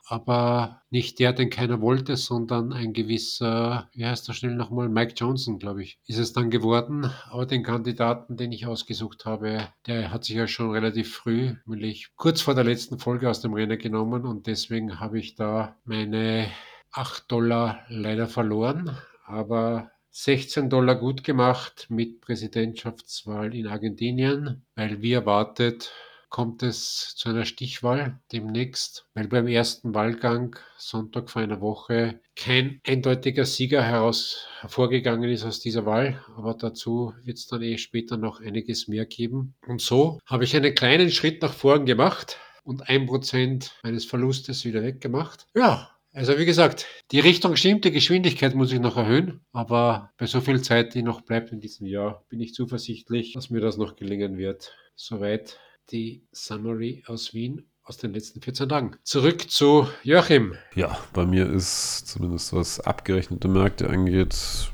Aber 0.06 0.82
nicht 0.90 1.20
der, 1.20 1.32
den 1.34 1.50
keiner 1.50 1.80
wollte, 1.82 2.18
sondern 2.18 2.74
ein 2.74 2.94
gewisser, 2.94 3.90
wie 3.94 4.06
heißt 4.06 4.28
er 4.28 4.34
schnell 4.34 4.56
nochmal, 4.56 4.90
Mike 4.90 5.14
Johnson, 5.16 5.60
glaube 5.60 5.84
ich, 5.84 6.00
ist 6.06 6.20
es 6.20 6.34
dann 6.34 6.50
geworden. 6.50 7.10
Aber 7.30 7.46
den 7.46 7.64
Kandidaten, 7.64 8.36
den 8.36 8.52
ich 8.52 8.66
ausgesucht 8.66 9.26
habe, 9.26 9.70
der 9.88 10.12
hat 10.12 10.26
sich 10.26 10.36
ja 10.36 10.48
schon 10.48 10.72
relativ 10.72 11.14
früh, 11.16 11.56
nämlich 11.66 12.10
kurz 12.16 12.42
vor 12.42 12.54
der 12.54 12.66
letzten 12.66 13.00
Folge 13.00 13.30
aus 13.30 13.42
dem 13.42 13.54
Rennen 13.54 13.80
genommen 13.80 14.26
und 14.26 14.48
deswegen 14.48 15.00
habe 15.00 15.20
ich 15.20 15.36
da 15.36 15.78
meine 15.86 16.48
8 16.92 17.32
Dollar 17.32 17.80
leider 17.88 18.28
verloren. 18.28 18.98
Aber 19.26 19.90
16 20.12 20.70
Dollar 20.70 20.96
gut 20.96 21.24
gemacht 21.24 21.88
mit 21.90 22.22
Präsidentschaftswahl 22.22 23.56
in 23.56 23.68
Argentinien, 23.68 24.64
weil 24.76 25.02
wie 25.02 25.14
erwartet 25.14 25.92
kommt 26.34 26.64
es 26.64 27.14
zu 27.16 27.30
einer 27.30 27.46
Stichwahl 27.46 28.20
demnächst, 28.32 29.06
weil 29.14 29.28
beim 29.28 29.46
ersten 29.46 29.94
Wahlgang 29.94 30.56
Sonntag 30.80 31.30
vor 31.30 31.44
einer 31.44 31.62
Woche 31.62 32.22
kein 32.36 32.82
eindeutiger 32.88 33.46
Sieger 33.46 33.84
heraus 33.84 34.48
hervorgegangen 34.60 35.30
ist 35.30 35.46
aus 35.46 35.60
dieser 35.60 35.86
Wahl, 35.86 36.26
aber 36.36 36.56
dazu 36.56 37.14
wird 37.24 37.38
es 37.38 37.46
dann 37.46 37.62
eh 37.62 37.78
später 37.78 38.18
noch 38.18 38.42
einiges 38.42 38.88
mehr 38.88 39.06
geben. 39.06 39.54
Und 39.68 39.80
so 39.80 40.20
habe 40.26 40.44
ich 40.44 40.56
einen 40.56 40.74
kleinen 40.74 41.12
Schritt 41.12 41.44
nach 41.44 41.54
vorn 41.54 41.86
gemacht 41.86 42.40
und 42.64 42.90
ein 42.90 43.06
Prozent 43.06 43.72
meines 43.84 44.06
Verlustes 44.06 44.66
wieder 44.66 44.82
weggemacht. 44.82 45.46
Ja, 45.56 45.92
also 46.14 46.40
wie 46.40 46.46
gesagt, 46.46 46.88
die 47.12 47.20
Richtung 47.20 47.56
stimmt, 47.58 47.86
die 47.86 47.92
Geschwindigkeit 47.92 48.56
muss 48.56 48.72
ich 48.72 48.80
noch 48.80 48.98
erhöhen, 48.98 49.42
aber 49.52 50.10
bei 50.18 50.26
so 50.26 50.42
viel 50.42 50.62
Zeit, 50.64 50.96
die 50.96 51.04
noch 51.04 51.22
bleibt 51.22 51.52
in 51.52 51.60
diesem 51.60 51.86
Jahr, 51.86 52.26
bin 52.30 52.40
ich 52.40 52.56
zuversichtlich, 52.56 53.34
dass 53.34 53.52
mir 53.52 53.62
das 53.62 53.78
noch 53.78 53.96
gelingen 53.96 54.40
wird. 54.40 54.76
Soweit 54.96 55.60
die 55.92 56.24
Summary 56.32 57.04
aus 57.08 57.34
Wien 57.34 57.66
aus 57.84 57.98
den 57.98 58.14
letzten 58.14 58.42
14 58.42 58.70
Tagen. 58.70 58.96
Zurück 59.04 59.50
zu 59.50 59.88
Joachim. 60.04 60.56
Ja, 60.76 60.98
bei 61.12 61.26
mir 61.26 61.50
ist 61.50 62.08
zumindest 62.08 62.54
was 62.54 62.80
abgerechnete 62.80 63.48
Märkte 63.48 63.90
angeht, 63.90 64.72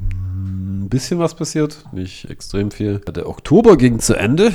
ein 0.00 0.88
bisschen 0.88 1.18
was 1.18 1.34
passiert, 1.34 1.84
nicht 1.92 2.30
extrem 2.30 2.70
viel. 2.70 2.98
Der 3.00 3.28
Oktober 3.28 3.76
ging 3.76 4.00
zu 4.00 4.14
Ende. 4.14 4.52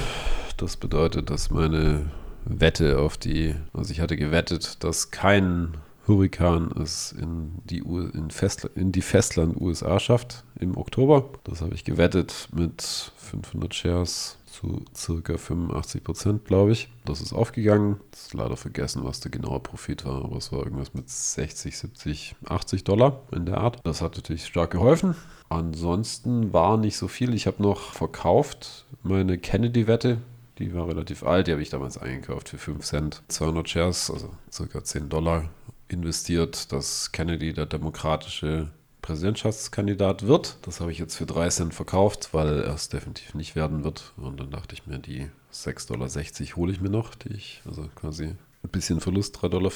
Das 0.57 0.77
bedeutet, 0.77 1.29
dass 1.29 1.49
meine 1.49 2.11
Wette 2.45 2.99
auf 2.99 3.17
die, 3.17 3.55
also 3.73 3.91
ich 3.91 4.01
hatte 4.01 4.17
gewettet, 4.17 4.83
dass 4.83 5.11
kein 5.11 5.77
Hurrikan 6.07 6.71
es 6.81 7.13
in 7.13 7.53
die, 7.63 7.79
in, 7.79 8.29
Festla 8.29 8.69
in 8.75 8.91
die 8.91 9.01
Festland 9.01 9.59
USA 9.59 9.99
schafft 9.99 10.43
im 10.59 10.77
Oktober. 10.77 11.29
Das 11.45 11.61
habe 11.61 11.75
ich 11.75 11.85
gewettet 11.85 12.49
mit 12.53 12.81
500 12.81 13.73
Shares 13.73 14.37
zu 14.63 14.85
circa 14.95 15.37
85 15.37 16.03
Prozent, 16.03 16.45
glaube 16.45 16.71
ich. 16.71 16.89
Das 17.05 17.21
ist 17.21 17.33
aufgegangen. 17.33 17.99
Das 18.11 18.27
ist 18.27 18.33
leider 18.33 18.57
vergessen, 18.57 19.03
was 19.03 19.19
der 19.19 19.31
genaue 19.31 19.59
Profit 19.59 20.05
war, 20.05 20.23
aber 20.23 20.37
es 20.37 20.51
war 20.51 20.59
irgendwas 20.59 20.93
mit 20.93 21.09
60, 21.09 21.77
70, 21.77 22.35
80 22.45 22.83
Dollar 22.83 23.21
in 23.31 23.45
der 23.45 23.57
Art. 23.57 23.79
Das 23.83 24.01
hat 24.01 24.15
natürlich 24.15 24.45
stark 24.45 24.71
geholfen. 24.71 25.15
Ansonsten 25.49 26.53
war 26.53 26.77
nicht 26.77 26.97
so 26.97 27.07
viel. 27.07 27.33
Ich 27.33 27.47
habe 27.47 27.61
noch 27.61 27.93
verkauft 27.93 28.85
meine 29.03 29.37
Kennedy-Wette. 29.37 30.19
Die 30.59 30.73
war 30.73 30.87
relativ 30.87 31.23
alt, 31.23 31.47
die 31.47 31.51
habe 31.51 31.61
ich 31.61 31.69
damals 31.69 31.97
eingekauft 31.97 32.49
für 32.49 32.57
5 32.57 32.85
Cent. 32.85 33.23
200 33.27 33.67
Shares, 33.67 34.11
also 34.11 34.29
circa 34.51 34.83
10 34.83 35.09
Dollar 35.09 35.49
investiert, 35.87 36.71
dass 36.71 37.11
Kennedy 37.11 37.53
der 37.53 37.65
demokratische 37.65 38.69
Präsidentschaftskandidat 39.03 40.25
wird. 40.25 40.57
Das 40.63 40.79
habe 40.81 40.91
ich 40.91 40.97
jetzt 40.97 41.15
für 41.15 41.27
3 41.27 41.49
Cent 41.49 41.73
verkauft, 41.75 42.29
weil 42.31 42.61
er 42.61 42.73
es 42.73 42.89
definitiv 42.89 43.35
nicht 43.35 43.55
werden 43.55 43.83
wird. 43.83 44.13
Und 44.17 44.39
dann 44.39 44.49
dachte 44.49 44.73
ich 44.73 44.87
mir, 44.87 44.97
die 44.97 45.29
6,60 45.53 45.87
Dollar 45.87 46.55
hole 46.55 46.71
ich 46.71 46.81
mir 46.81 46.89
noch, 46.89 47.13
die 47.13 47.33
ich, 47.33 47.61
also 47.67 47.87
quasi 47.93 48.35
ein 48.63 48.69
bisschen 48.71 49.01
Verlust, 49.01 49.37
3,40 49.37 49.49
Dollar. 49.49 49.71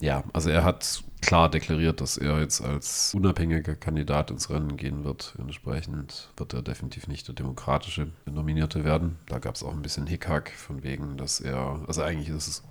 Ja, 0.00 0.24
also 0.32 0.50
er 0.50 0.64
hat 0.64 1.04
klar 1.22 1.48
deklariert, 1.50 2.00
dass 2.00 2.18
er 2.18 2.40
jetzt 2.40 2.60
als 2.60 3.14
unabhängiger 3.14 3.76
Kandidat 3.76 4.32
ins 4.32 4.50
Rennen 4.50 4.76
gehen 4.76 5.04
wird. 5.04 5.36
Entsprechend 5.38 6.30
wird 6.36 6.52
er 6.52 6.62
definitiv 6.62 7.06
nicht 7.06 7.28
der 7.28 7.36
demokratische 7.36 8.08
Nominierte 8.26 8.84
werden. 8.84 9.16
Da 9.28 9.38
gab 9.38 9.54
es 9.54 9.62
auch 9.62 9.72
ein 9.72 9.82
bisschen 9.82 10.08
Hickhack 10.08 10.50
von 10.50 10.82
wegen, 10.82 11.16
dass 11.16 11.40
er, 11.40 11.80
also 11.86 12.02
eigentlich 12.02 12.28
ist 12.28 12.48
es 12.48 12.62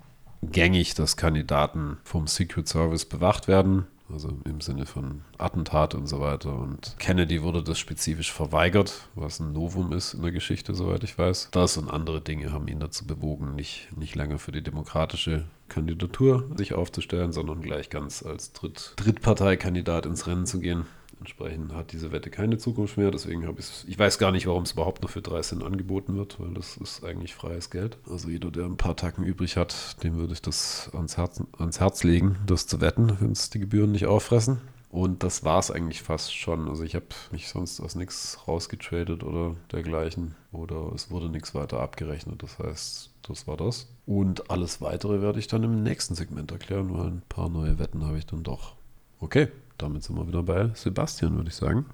gängig, 0.51 0.95
dass 0.95 1.15
Kandidaten 1.15 1.97
vom 2.03 2.27
Secret 2.27 2.67
Service 2.67 3.05
bewacht 3.05 3.47
werden. 3.47 3.87
Also 4.11 4.37
im 4.45 4.61
Sinne 4.61 4.85
von 4.85 5.21
Attentat 5.37 5.95
und 5.95 6.07
so 6.07 6.19
weiter. 6.19 6.53
Und 6.55 6.95
Kennedy 6.99 7.41
wurde 7.41 7.63
das 7.63 7.79
spezifisch 7.79 8.31
verweigert, 8.31 9.09
was 9.15 9.39
ein 9.39 9.53
Novum 9.53 9.91
ist 9.93 10.13
in 10.13 10.21
der 10.21 10.31
Geschichte, 10.31 10.75
soweit 10.75 11.03
ich 11.03 11.17
weiß. 11.17 11.49
Das 11.51 11.77
und 11.77 11.89
andere 11.89 12.21
Dinge 12.21 12.51
haben 12.51 12.67
ihn 12.67 12.79
dazu 12.79 13.07
bewogen, 13.07 13.55
nicht, 13.55 13.89
nicht 13.97 14.15
länger 14.15 14.39
für 14.39 14.51
die 14.51 14.61
demokratische 14.61 15.45
Kandidatur 15.69 16.49
sich 16.55 16.73
aufzustellen, 16.73 17.31
sondern 17.31 17.61
gleich 17.61 17.89
ganz 17.89 18.23
als 18.23 18.51
Dritt, 18.51 18.93
Drittparteikandidat 18.97 20.05
ins 20.05 20.27
Rennen 20.27 20.45
zu 20.45 20.59
gehen. 20.59 20.85
Entsprechend 21.23 21.71
hat 21.71 21.93
diese 21.93 22.11
Wette 22.11 22.29
keine 22.29 22.57
Zukunft 22.57 22.97
mehr. 22.97 23.09
Deswegen 23.09 23.47
habe 23.47 23.61
ich. 23.61 23.85
Ich 23.87 23.97
weiß 23.97 24.17
gar 24.17 24.33
nicht, 24.33 24.45
warum 24.45 24.63
es 24.63 24.73
überhaupt 24.73 25.03
noch 25.03 25.09
für 25.09 25.21
3 25.21 25.39
Cent 25.39 25.63
angeboten 25.63 26.17
wird, 26.17 26.37
weil 26.37 26.53
das 26.53 26.75
ist 26.75 27.01
eigentlich 27.05 27.33
freies 27.33 27.69
Geld. 27.69 27.97
Also 28.09 28.27
jeder, 28.27 28.51
der 28.51 28.65
ein 28.65 28.75
paar 28.75 28.97
Tacken 28.97 29.23
übrig 29.23 29.55
hat, 29.55 30.03
dem 30.03 30.15
würde 30.15 30.33
ich 30.33 30.41
das 30.41 30.91
ans 30.93 31.15
Herz, 31.15 31.41
ans 31.57 31.79
Herz 31.79 32.03
legen, 32.03 32.35
das 32.45 32.67
zu 32.67 32.81
wetten, 32.81 33.15
wenn 33.21 33.31
es 33.31 33.49
die 33.49 33.59
Gebühren 33.59 33.93
nicht 33.93 34.05
auffressen. 34.05 34.59
Und 34.89 35.23
das 35.23 35.45
war 35.45 35.59
es 35.59 35.71
eigentlich 35.71 36.01
fast 36.03 36.35
schon. 36.35 36.67
Also 36.67 36.83
ich 36.83 36.93
habe 36.93 37.05
mich 37.31 37.47
sonst 37.47 37.79
aus 37.79 37.95
nichts 37.95 38.39
rausgetradet 38.45 39.23
oder 39.23 39.55
dergleichen. 39.71 40.35
Oder 40.51 40.91
es 40.93 41.09
wurde 41.09 41.29
nichts 41.29 41.55
weiter 41.55 41.79
abgerechnet. 41.79 42.43
Das 42.43 42.59
heißt, 42.59 43.11
das 43.21 43.47
war 43.47 43.55
das. 43.55 43.87
Und 44.05 44.51
alles 44.51 44.81
weitere 44.81 45.21
werde 45.21 45.39
ich 45.39 45.47
dann 45.47 45.63
im 45.63 45.83
nächsten 45.83 46.15
Segment 46.15 46.51
erklären, 46.51 46.93
weil 46.93 47.07
ein 47.07 47.23
paar 47.29 47.47
neue 47.47 47.79
Wetten 47.79 48.05
habe 48.05 48.17
ich 48.17 48.25
dann 48.25 48.43
doch. 48.43 48.75
Okay, 49.21 49.47
damit 49.77 50.03
sind 50.03 50.15
wir 50.17 50.27
wieder 50.27 50.43
bei 50.43 50.71
Sebastian, 50.75 51.35
würde 51.35 51.49
ich 51.49 51.55
sagen. 51.55 51.85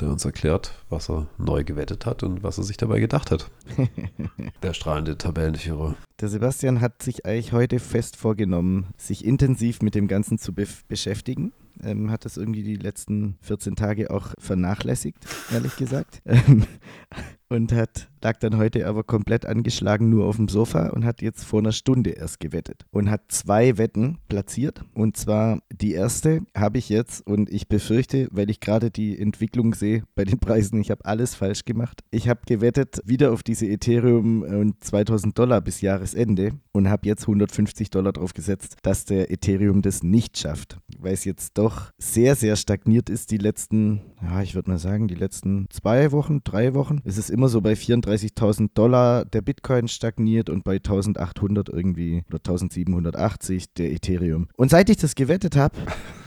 der 0.00 0.10
uns 0.10 0.24
erklärt, 0.24 0.74
was 0.88 1.08
er 1.08 1.28
neu 1.38 1.62
gewettet 1.62 2.04
hat 2.04 2.24
und 2.24 2.42
was 2.42 2.58
er 2.58 2.64
sich 2.64 2.76
dabei 2.76 2.98
gedacht 2.98 3.30
hat. 3.30 3.50
der 4.62 4.74
strahlende 4.74 5.16
Tabellenführer. 5.16 5.94
Der 6.20 6.28
Sebastian 6.28 6.80
hat 6.80 7.02
sich 7.02 7.26
eigentlich 7.26 7.52
heute 7.52 7.78
fest 7.78 8.16
vorgenommen, 8.16 8.88
sich 8.96 9.24
intensiv 9.24 9.82
mit 9.82 9.94
dem 9.94 10.08
Ganzen 10.08 10.38
zu 10.38 10.52
be 10.52 10.66
beschäftigen. 10.88 11.52
Ähm, 11.82 12.10
hat 12.10 12.24
das 12.24 12.36
irgendwie 12.36 12.62
die 12.62 12.76
letzten 12.76 13.36
14 13.42 13.76
Tage 13.76 14.10
auch 14.10 14.34
vernachlässigt, 14.38 15.18
ehrlich 15.52 15.76
gesagt. 15.76 16.22
Ähm, 16.24 16.64
und 17.48 17.72
hat, 17.72 18.08
lag 18.24 18.38
dann 18.38 18.56
heute 18.56 18.86
aber 18.88 19.04
komplett 19.04 19.44
angeschlagen 19.44 20.08
nur 20.08 20.24
auf 20.24 20.36
dem 20.36 20.48
Sofa 20.48 20.88
und 20.88 21.04
hat 21.04 21.20
jetzt 21.20 21.44
vor 21.44 21.60
einer 21.60 21.72
Stunde 21.72 22.10
erst 22.10 22.40
gewettet 22.40 22.86
und 22.90 23.10
hat 23.10 23.20
zwei 23.28 23.76
Wetten 23.76 24.18
platziert. 24.28 24.82
Und 24.94 25.16
zwar 25.18 25.60
die 25.70 25.92
erste 25.92 26.40
habe 26.56 26.78
ich 26.78 26.88
jetzt 26.88 27.26
und 27.26 27.50
ich 27.50 27.68
befürchte, 27.68 28.28
weil 28.32 28.48
ich 28.48 28.60
gerade 28.60 28.90
die 28.90 29.18
Entwicklung 29.18 29.74
sehe 29.74 30.04
bei 30.14 30.24
den 30.24 30.38
Preisen, 30.40 30.80
ich 30.80 30.90
habe 30.90 31.04
alles 31.04 31.34
falsch 31.34 31.66
gemacht. 31.66 32.00
Ich 32.10 32.28
habe 32.28 32.40
gewettet 32.46 33.02
wieder 33.04 33.30
auf 33.30 33.42
diese 33.42 33.66
Ethereum 33.66 34.42
und 34.42 34.82
2000 34.82 35.38
Dollar 35.38 35.60
bis 35.60 35.82
Jahresende 35.82 36.52
und 36.72 36.88
habe 36.88 37.06
jetzt 37.06 37.22
150 37.24 37.90
Dollar 37.90 38.12
drauf 38.14 38.32
gesetzt, 38.32 38.76
dass 38.82 39.04
der 39.04 39.30
Ethereum 39.30 39.82
das 39.82 40.02
nicht 40.02 40.38
schafft, 40.38 40.78
weil 40.98 41.12
es 41.12 41.24
jetzt 41.24 41.58
doch 41.58 41.90
sehr, 41.98 42.36
sehr 42.36 42.56
stagniert 42.56 43.10
ist 43.10 43.30
die 43.30 43.36
letzten, 43.36 44.00
ja, 44.22 44.40
ich 44.40 44.54
würde 44.54 44.70
mal 44.70 44.78
sagen, 44.78 45.08
die 45.08 45.14
letzten 45.14 45.66
zwei 45.68 46.10
Wochen, 46.10 46.40
drei 46.42 46.72
Wochen. 46.72 47.02
Es 47.04 47.18
ist 47.18 47.28
immer 47.28 47.48
so 47.48 47.60
bei 47.60 47.76
34.000 48.14 48.70
Dollar 48.74 49.24
der 49.24 49.42
Bitcoin 49.42 49.88
stagniert 49.88 50.50
und 50.50 50.64
bei 50.64 50.76
1.800 50.76 51.72
irgendwie 51.72 52.24
oder 52.28 52.38
1.780 52.38 53.66
der 53.76 53.92
Ethereum. 53.92 54.48
Und 54.56 54.70
seit 54.70 54.90
ich 54.90 54.96
das 54.96 55.14
gewettet 55.14 55.56
habe, 55.56 55.76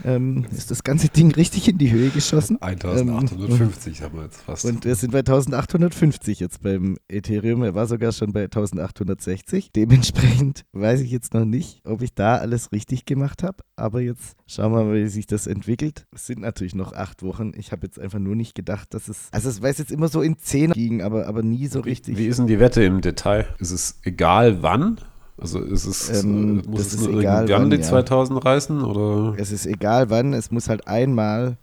ähm, 0.04 0.46
ist 0.52 0.72
das 0.72 0.84
ganze 0.84 1.10
Ding 1.10 1.32
richtig 1.34 1.68
in 1.68 1.78
die 1.78 1.92
Höhe 1.92 2.10
geschossen. 2.10 2.62
1850 2.62 4.00
ähm, 4.00 4.06
haben 4.06 4.18
wir 4.18 4.24
jetzt 4.24 4.42
fast. 4.42 4.66
Und 4.66 4.86
wir 4.86 4.96
sind 4.96 5.12
bei 5.12 5.20
1850 5.20 6.40
jetzt 6.40 6.62
beim 6.62 6.98
Ethereum. 7.08 7.64
Er 7.64 7.76
war 7.76 7.88
sogar 7.88 8.12
schon 8.12 8.34
bei 8.34 8.44
1860. 8.44 9.72
Dementsprechend 9.72 10.66
weiß 10.74 11.02
ich 11.02 11.12
jetzt 11.12 11.34
noch 11.34 11.46
nicht, 11.46 11.82
ob 11.86 12.02
ich 12.02 12.14
da 12.14 12.38
alles 12.38 12.72
richtig 12.72 13.06
gemacht 13.06 13.44
habe. 13.44 13.58
Aber 13.76 14.02
jetzt 14.02 14.36
schauen 14.48 14.72
wir 14.74 14.84
mal, 14.84 14.96
wie 14.96 15.08
sich 15.08 15.28
das 15.28 15.48
entwickelt. 15.48 16.08
Es 16.14 16.26
sind 16.26 16.42
natürlich 16.42 16.76
noch 16.76 16.94
acht 16.94 17.24
Wochen. 17.24 17.52
Ich 17.56 17.72
habe 17.72 17.86
jetzt 17.86 18.00
einfach 18.00 18.20
nur 18.20 18.36
nicht 18.36 18.56
gedacht, 18.56 18.94
dass 18.94 19.08
es. 19.08 19.28
Also, 19.32 19.50
es 19.50 19.62
weiß 19.62 19.78
jetzt 19.78 19.92
immer 19.92 20.08
so 20.08 20.22
in 20.22 20.38
zehn 20.38 20.72
ging, 20.72 21.02
aber, 21.02 21.28
aber 21.28 21.44
nie 21.44 21.68
so 21.68 21.77
richtig. 21.82 22.18
Wie, 22.18 22.24
wie 22.24 22.28
ist 22.28 22.38
denn 22.40 22.48
die 22.48 22.60
Wette 22.60 22.84
im 22.84 23.02
Detail? 23.02 23.46
Ist 23.60 23.72
es 23.72 24.00
egal 24.04 24.62
wann? 24.64 25.00
Also 25.40 25.60
ist 25.60 25.86
es, 25.86 26.24
ähm, 26.24 26.64
muss 26.68 26.80
das 26.80 26.88
es 26.88 26.94
ist 26.96 27.08
nur 27.10 27.20
egal 27.20 27.48
wann, 27.50 27.70
die 27.70 27.78
ja. 27.78 27.84
2000 27.84 28.44
reißen? 28.44 28.82
Oder? 28.84 29.36
Es 29.40 29.52
ist 29.52 29.66
egal 29.68 30.10
wann, 30.10 30.34
es 30.34 30.50
muss 30.52 30.68
halt 30.70 30.88
einmal 30.88 31.58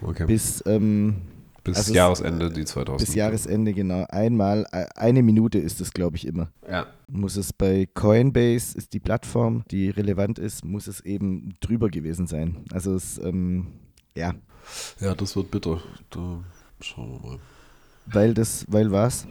Okay. 0.00 0.24
bis, 0.26 0.62
ähm, 0.66 1.16
Bis 1.64 1.76
also 1.76 1.90
es- 1.90 1.96
Jahresende 1.96 2.50
die 2.50 2.64
2000. 2.64 3.06
bis 3.06 3.14
Jahresende, 3.14 3.74
genau. 3.74 4.06
Einmal, 4.08 4.64
äh, 4.72 4.86
eine 4.96 5.22
Minute 5.22 5.58
ist 5.58 5.80
es, 5.82 5.92
glaube 5.92 6.16
ich, 6.16 6.26
immer. 6.26 6.48
Ja. 6.70 6.86
Muss 7.08 7.36
es 7.36 7.52
bei 7.52 7.86
Coinbase, 7.92 8.78
ist 8.78 8.94
die 8.94 9.00
Plattform, 9.00 9.62
die 9.70 9.90
relevant 9.90 10.38
ist, 10.38 10.64
muss 10.64 10.86
es 10.86 11.00
eben 11.00 11.54
drüber 11.60 11.90
gewesen 11.90 12.26
sein. 12.26 12.56
Also 12.72 12.94
es, 12.94 13.18
ähm, 13.18 13.66
ja, 14.14 14.32
ja, 15.00 15.14
das 15.14 15.36
wird 15.36 15.50
bitter. 15.50 15.80
Da 16.10 16.40
schauen 16.80 17.20
wir 17.22 17.28
mal. 17.30 17.38
weil 18.06 18.32
das, 18.32 18.64
weil 18.68 18.90
was? 18.90 19.26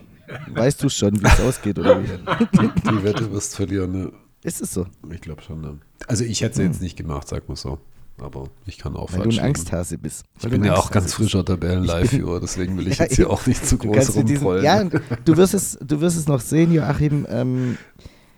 Weißt 0.53 0.83
du 0.83 0.89
schon, 0.89 1.21
wie 1.21 1.25
es 1.25 1.39
ausgeht, 1.39 1.79
oder 1.79 2.01
wie? 2.01 2.07
Die 2.07 3.03
Wette 3.03 3.31
wirst 3.31 3.55
verlieren, 3.55 3.91
ne? 3.91 4.11
Ist 4.43 4.61
es 4.61 4.73
so? 4.73 4.85
Ich 5.11 5.21
glaube 5.21 5.41
schon. 5.41 5.61
Ne? 5.61 5.79
Also 6.07 6.23
ich 6.23 6.41
hätte 6.41 6.57
sie 6.57 6.63
jetzt 6.63 6.81
nicht 6.81 6.97
gemacht, 6.97 7.27
sag 7.27 7.47
mal 7.49 7.55
so. 7.55 7.79
Aber 8.19 8.45
ich 8.65 8.77
kann 8.79 8.95
auch 8.95 9.11
Weil 9.13 9.23
du 9.23 9.29
ein. 9.29 9.39
Angsthase 9.45 9.97
bist. 9.97 10.25
Ich 10.37 10.43
Weil 10.43 10.51
bin 10.51 10.63
ja 10.63 10.75
auch 10.75 10.89
ganz 10.89 11.13
frischer 11.13 11.45
Tabellen-Live-Viewer, 11.45 12.39
deswegen 12.39 12.77
will 12.77 12.87
ich 12.91 12.97
jetzt 12.97 13.15
hier 13.15 13.29
auch 13.29 13.45
nicht 13.45 13.63
zu 13.65 13.77
groß 13.77 14.15
rumprollen. 14.15 14.63
ja, 14.63 14.83
du 14.83 15.37
wirst, 15.37 15.53
es, 15.53 15.77
du 15.81 16.01
wirst 16.01 16.17
es 16.17 16.27
noch 16.27 16.41
sehen, 16.41 16.73
Joachim. 16.73 17.27
Ähm, 17.29 17.77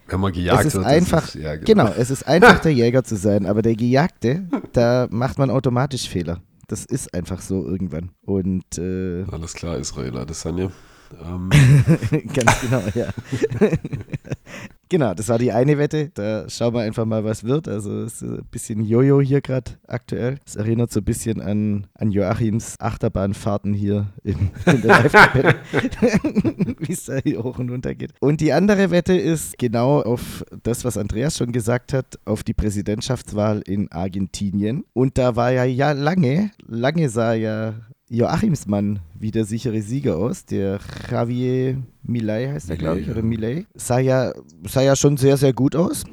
Wenn 0.08 0.19
man 0.19 0.34
gejagt 0.34 0.60
es 0.62 0.65
ist 0.67 0.74
wird, 0.75 0.86
einfach, 0.86 1.27
ist, 1.29 1.36
ja, 1.36 1.55
genau, 1.55 1.88
es 1.98 2.10
ist 2.10 2.27
einfach 2.27 2.60
der 2.63 2.74
Jäger 2.74 3.05
zu 3.05 3.15
sein, 3.15 3.46
aber 3.46 3.62
der 3.62 3.75
Gejagte, 3.75 4.43
da 4.74 5.08
macht 5.12 5.38
man 5.38 5.50
automatisch 5.50 6.10
Fehler. 6.10 6.41
Das 6.67 6.84
ist 6.86 7.13
einfach 7.13 7.41
so 7.41 7.65
irgendwann. 7.65 8.12
Und 8.22 8.77
äh, 8.77 9.24
Alles 9.31 9.53
klar, 9.53 9.77
Israel 9.77 10.17
Adesanya. 10.17 10.72
Ähm, 11.13 11.49
ganz 12.33 12.61
genau, 12.61 12.83
ja. 12.95 13.09
genau, 14.89 15.13
das 15.13 15.29
war 15.29 15.37
die 15.37 15.51
eine 15.51 15.77
Wette. 15.77 16.09
Da 16.13 16.49
schauen 16.49 16.73
wir 16.73 16.81
einfach 16.81 17.05
mal, 17.05 17.23
was 17.23 17.43
wird. 17.43 17.67
Also 17.67 18.03
es 18.03 18.21
ist 18.21 18.23
ein 18.23 18.45
bisschen 18.51 18.83
Jojo 18.83 19.21
hier 19.21 19.41
gerade 19.41 19.71
aktuell. 19.87 20.39
Es 20.45 20.55
erinnert 20.55 20.91
so 20.91 20.99
ein 20.99 21.05
bisschen 21.05 21.41
an, 21.41 21.87
an 21.93 22.11
Joachims 22.11 22.79
Achterbahnfahrten 22.79 23.73
hier 23.73 24.07
im, 24.23 24.51
in 24.65 24.81
der 24.81 24.89
Live-Tabelle, 25.03 25.55
wie 26.79 26.93
es 26.93 27.05
da 27.05 27.17
hier 27.17 27.43
hoch 27.43 27.59
und 27.59 27.69
runter 27.69 27.95
geht. 27.95 28.13
Und 28.19 28.41
die 28.41 28.53
andere 28.53 28.91
Wette 28.91 29.13
ist 29.13 29.57
genau 29.57 30.01
auf 30.01 30.43
das, 30.63 30.85
was 30.85 30.97
Andreas 30.97 31.37
schon 31.37 31.51
gesagt 31.51 31.93
hat, 31.93 32.19
auf 32.25 32.43
die 32.43 32.53
Präsidentschaftswahl 32.53 33.61
in 33.65 33.91
Argentinien. 33.91 34.83
Und 34.93 35.17
da 35.17 35.35
war 35.35 35.51
ja, 35.51 35.63
ja 35.63 35.91
lange, 35.91 36.51
lange 36.67 37.09
sah 37.09 37.33
ja 37.33 37.73
Joachims 38.09 38.67
Mann 38.67 38.99
wie 39.17 39.31
der 39.31 39.45
sichere 39.45 39.81
Sieger 39.81 40.17
aus. 40.17 40.45
Der 40.45 40.79
Javier 41.09 41.81
Milei 42.03 42.47
heißt 42.47 42.69
er, 42.69 42.77
glaube 42.77 42.99
ich, 42.99 43.07
ja. 43.07 43.13
oder 43.13 43.21
Milei. 43.21 43.65
Sah 43.75 43.99
ja, 43.99 44.33
sah 44.67 44.81
ja 44.81 44.95
schon 44.95 45.17
sehr, 45.17 45.37
sehr 45.37 45.53
gut 45.53 45.75
aus. 45.75 46.03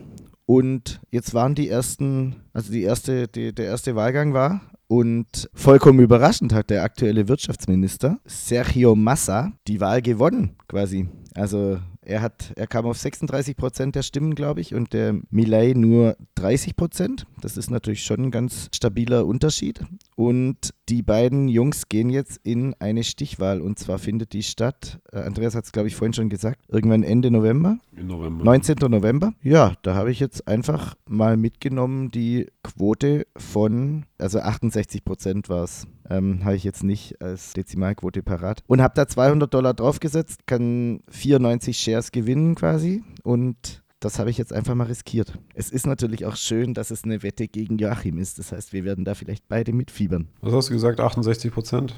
Und 0.44 1.00
jetzt 1.10 1.34
waren 1.34 1.54
die 1.54 1.68
ersten, 1.68 2.36
also 2.52 2.70
die 2.72 2.82
erste, 2.82 3.26
die, 3.26 3.52
der 3.52 3.66
erste 3.66 3.96
Wahlgang 3.96 4.32
war. 4.32 4.60
Und 4.88 5.50
vollkommen 5.52 5.98
überraschend 5.98 6.52
hat 6.52 6.70
der 6.70 6.84
aktuelle 6.84 7.26
Wirtschaftsminister 7.26 8.18
Sergio 8.24 8.94
Massa 8.94 9.52
die 9.66 9.80
Wahl 9.80 10.00
gewonnen, 10.00 10.54
quasi. 10.68 11.08
Also 11.34 11.78
er 12.06 12.22
hat, 12.22 12.52
er 12.56 12.66
kam 12.66 12.86
auf 12.86 12.98
36 12.98 13.56
Prozent 13.56 13.94
der 13.96 14.02
Stimmen, 14.02 14.34
glaube 14.34 14.60
ich, 14.60 14.74
und 14.74 14.92
der 14.92 15.16
Milei 15.30 15.72
nur 15.74 16.16
30 16.36 16.76
Prozent. 16.76 17.26
Das 17.40 17.56
ist 17.56 17.70
natürlich 17.70 18.04
schon 18.04 18.24
ein 18.24 18.30
ganz 18.30 18.68
stabiler 18.74 19.26
Unterschied. 19.26 19.80
Und 20.14 20.72
die 20.88 21.02
beiden 21.02 21.48
Jungs 21.48 21.88
gehen 21.88 22.08
jetzt 22.08 22.40
in 22.44 22.74
eine 22.78 23.04
Stichwahl. 23.04 23.60
Und 23.60 23.78
zwar 23.78 23.98
findet 23.98 24.32
die 24.32 24.42
statt, 24.42 25.00
äh, 25.12 25.18
Andreas 25.18 25.54
hat 25.54 25.64
es, 25.64 25.72
glaube 25.72 25.88
ich, 25.88 25.96
vorhin 25.96 26.14
schon 26.14 26.28
gesagt, 26.28 26.60
irgendwann 26.68 27.02
Ende 27.02 27.30
November. 27.30 27.78
Im 27.96 28.06
November. 28.06 28.44
19. 28.44 28.76
November. 28.88 29.32
Ja, 29.42 29.74
da 29.82 29.94
habe 29.94 30.10
ich 30.10 30.20
jetzt 30.20 30.46
einfach 30.46 30.94
mal 31.08 31.36
mitgenommen 31.36 32.10
die 32.10 32.46
Quote 32.62 33.26
von, 33.36 34.04
also 34.18 34.38
68 34.38 35.04
Prozent 35.04 35.48
war 35.48 35.64
es, 35.64 35.86
ähm, 36.10 36.44
habe 36.44 36.56
ich 36.56 36.64
jetzt 36.64 36.82
nicht 36.84 37.20
als 37.20 37.52
Dezimalquote 37.52 38.22
parat. 38.22 38.62
Und 38.66 38.80
habe 38.82 38.94
da 38.94 39.06
200 39.06 39.52
Dollar 39.52 39.74
draufgesetzt, 39.74 40.46
kann 40.46 41.00
94 41.08 41.78
Shares 41.78 42.12
gewinnen 42.12 42.54
quasi 42.54 43.02
und 43.22 43.82
das 44.00 44.18
habe 44.18 44.30
ich 44.30 44.38
jetzt 44.38 44.52
einfach 44.52 44.74
mal 44.74 44.84
riskiert. 44.86 45.38
Es 45.54 45.70
ist 45.70 45.86
natürlich 45.86 46.26
auch 46.26 46.36
schön, 46.36 46.74
dass 46.74 46.90
es 46.90 47.04
eine 47.04 47.22
Wette 47.22 47.48
gegen 47.48 47.78
Joachim 47.78 48.18
ist. 48.18 48.38
Das 48.38 48.52
heißt, 48.52 48.72
wir 48.72 48.84
werden 48.84 49.04
da 49.04 49.14
vielleicht 49.14 49.48
beide 49.48 49.72
mitfiebern. 49.72 50.28
Was 50.42 50.52
hast 50.52 50.68
du 50.68 50.74
gesagt? 50.74 51.00
68 51.00 51.52
Prozent? 51.52 51.94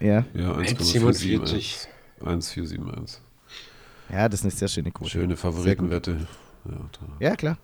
Ja, 0.00 0.24
Ja, 0.34 0.52
1,47. 0.54 1.86
1,471. 2.24 3.20
ja 4.12 4.28
das 4.28 4.40
ist 4.40 4.44
eine 4.44 4.50
sehr 4.50 4.68
schöne 4.68 4.90
Quote. 4.90 5.10
Schöne 5.10 5.36
Favoritenwette. 5.36 6.26
Ja. 6.64 7.28
Ja, 7.30 7.36
klar. 7.36 7.58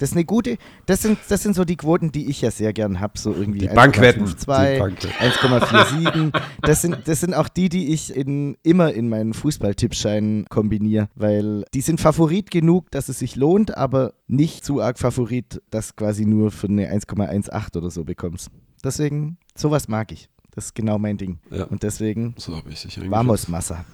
Das 0.00 0.12
ist 0.12 0.16
eine 0.16 0.24
gute, 0.24 0.56
das 0.86 1.02
sind, 1.02 1.18
das 1.28 1.42
sind 1.42 1.54
so 1.54 1.66
die 1.66 1.76
Quoten, 1.76 2.10
die 2.10 2.30
ich 2.30 2.40
ja 2.40 2.50
sehr 2.50 2.72
gern 2.72 3.00
habe, 3.00 3.18
so 3.18 3.34
irgendwie 3.34 3.58
Die 3.58 3.68
Bankwetten. 3.68 4.26
1,52, 4.26 4.72
Die 4.72 4.78
Bankwetten. 4.78 6.30
1,47. 6.32 6.40
Das 6.62 6.80
sind, 6.82 6.96
das 7.06 7.20
sind 7.20 7.34
auch 7.34 7.48
die, 7.48 7.68
die 7.68 7.92
ich 7.92 8.14
in, 8.16 8.56
immer 8.62 8.92
in 8.94 9.10
meinen 9.10 9.34
Fußballtippscheinen 9.34 10.46
kombiniere, 10.48 11.08
weil 11.16 11.64
die 11.74 11.82
sind 11.82 12.00
Favorit 12.00 12.50
genug, 12.50 12.90
dass 12.90 13.10
es 13.10 13.18
sich 13.18 13.36
lohnt, 13.36 13.76
aber 13.76 14.14
nicht 14.26 14.64
zu 14.64 14.80
arg 14.80 14.98
Favorit, 14.98 15.60
dass 15.70 15.96
quasi 15.96 16.24
nur 16.24 16.50
für 16.50 16.68
eine 16.68 16.90
1,18 16.90 17.76
oder 17.76 17.90
so 17.90 18.04
bekommst. 18.04 18.50
Deswegen, 18.82 19.36
sowas 19.54 19.88
mag 19.88 20.12
ich. 20.12 20.30
Das 20.52 20.66
ist 20.66 20.74
genau 20.74 20.98
mein 20.98 21.18
Ding. 21.18 21.38
Ja. 21.50 21.64
Und 21.64 21.82
deswegen, 21.82 22.34
So 22.38 22.56
habe 22.56 22.70
ich 22.70 22.80
dich 22.80 22.98
vamos, 23.10 23.48
Massa. 23.48 23.84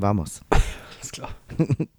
Vamos. 0.00 0.40
Alles 0.50 1.12
klar. 1.12 1.28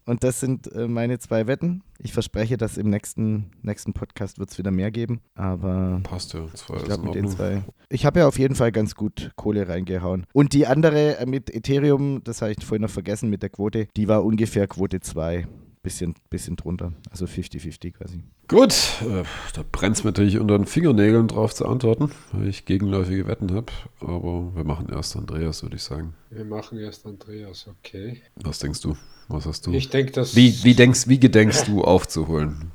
Und 0.05 0.23
das 0.23 0.39
sind 0.39 0.71
äh, 0.73 0.87
meine 0.87 1.19
zwei 1.19 1.47
Wetten. 1.47 1.83
Ich 1.99 2.13
verspreche, 2.13 2.57
dass 2.57 2.77
im 2.77 2.89
nächsten, 2.89 3.51
nächsten 3.61 3.93
Podcast 3.93 4.39
wird 4.39 4.51
es 4.51 4.57
wieder 4.57 4.71
mehr 4.71 4.91
geben. 4.91 5.21
Aber 5.35 5.99
Passt 6.03 6.33
ja. 6.33 6.41
War 6.41 6.77
ich 6.77 6.83
glaube 6.83 7.05
mit 7.05 7.15
den 7.15 7.27
zwei. 7.27 7.63
Ich 7.89 8.05
habe 8.05 8.19
ja 8.19 8.27
auf 8.27 8.37
jeden 8.37 8.55
Fall 8.55 8.71
ganz 8.71 8.95
gut 8.95 9.31
Kohle 9.35 9.67
reingehauen. 9.67 10.25
Und 10.33 10.53
die 10.53 10.67
andere 10.67 11.17
äh, 11.17 11.25
mit 11.25 11.53
Ethereum, 11.53 12.23
das 12.23 12.41
habe 12.41 12.51
ich 12.51 12.65
vorhin 12.65 12.81
noch 12.81 12.89
vergessen 12.89 13.29
mit 13.29 13.43
der 13.43 13.49
Quote, 13.49 13.87
die 13.95 14.07
war 14.07 14.23
ungefähr 14.25 14.67
Quote 14.67 14.99
2. 14.99 15.47
Bisschen, 15.83 16.15
bisschen 16.29 16.55
drunter. 16.55 16.91
Also 17.11 17.25
50-50 17.25 17.91
quasi. 17.93 18.23
Gut, 18.47 18.73
äh, 19.01 19.23
da 19.53 19.63
brennt 19.71 19.97
es 19.97 20.03
mir 20.03 20.09
natürlich 20.09 20.39
unter 20.39 20.57
den 20.57 20.65
Fingernägeln 20.65 21.27
drauf 21.27 21.53
zu 21.53 21.65
antworten, 21.65 22.11
weil 22.31 22.47
ich 22.47 22.65
gegenläufige 22.65 23.27
Wetten 23.27 23.53
habe. 23.53 23.71
Aber 23.99 24.55
wir 24.55 24.63
machen 24.63 24.87
erst 24.89 25.15
Andreas, 25.15 25.63
würde 25.63 25.75
ich 25.75 25.83
sagen. 25.83 26.13
Wir 26.29 26.45
machen 26.45 26.77
erst 26.77 27.05
Andreas, 27.05 27.67
okay. 27.67 28.21
Was 28.35 28.59
denkst 28.59 28.81
du? 28.81 28.97
Was 29.27 29.45
hast 29.45 29.67
du? 29.67 29.73
Ich 29.73 29.89
denke, 29.89 30.13
dass. 30.13 30.35
wie, 30.35 30.63
wie, 30.63 30.73
denkst, 30.73 31.07
wie 31.07 31.19
gedenkst 31.19 31.65
du 31.67 31.83
aufzuholen? 31.83 32.71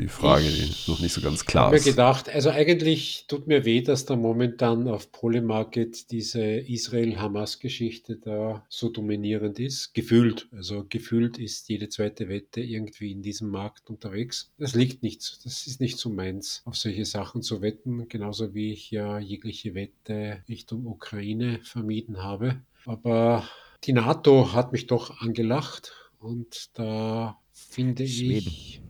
Die 0.00 0.08
Frage, 0.08 0.44
die 0.44 0.90
noch 0.90 1.00
nicht 1.00 1.12
so 1.12 1.20
ganz 1.20 1.42
Ich 1.42 1.46
klar 1.46 1.64
habe 1.66 1.74
mir 1.74 1.78
ist. 1.78 1.84
gedacht, 1.84 2.28
also 2.28 2.50
eigentlich 2.50 3.24
tut 3.28 3.46
mir 3.46 3.64
weh, 3.64 3.82
dass 3.82 4.04
da 4.04 4.16
momentan 4.16 4.88
auf 4.88 5.12
Polymarket 5.12 6.10
diese 6.10 6.42
Israel-Hamas-Geschichte 6.42 8.16
da 8.16 8.64
so 8.68 8.88
dominierend 8.88 9.58
ist. 9.58 9.94
Gefühlt. 9.94 10.48
Also 10.52 10.84
gefühlt 10.88 11.38
ist 11.38 11.68
jede 11.68 11.88
zweite 11.88 12.28
Wette 12.28 12.60
irgendwie 12.60 13.12
in 13.12 13.22
diesem 13.22 13.48
Markt 13.48 13.90
unterwegs. 13.90 14.52
Das 14.58 14.74
liegt 14.74 15.02
nicht, 15.02 15.44
das 15.44 15.66
ist 15.66 15.80
nicht 15.80 15.98
so 15.98 16.10
meins, 16.10 16.62
auf 16.64 16.76
solche 16.76 17.04
Sachen 17.04 17.42
zu 17.42 17.62
wetten. 17.62 18.08
Genauso 18.08 18.54
wie 18.54 18.72
ich 18.72 18.90
ja 18.90 19.18
jegliche 19.18 19.74
Wette 19.74 20.42
Richtung 20.48 20.86
Ukraine 20.86 21.60
vermieden 21.62 22.22
habe. 22.22 22.60
Aber 22.86 23.48
die 23.84 23.92
NATO 23.92 24.52
hat 24.52 24.72
mich 24.72 24.86
doch 24.86 25.20
angelacht 25.20 25.92
und 26.18 26.70
da 26.74 27.38
finde 27.52 28.06
Schweden. 28.06 28.48
ich 28.48 28.82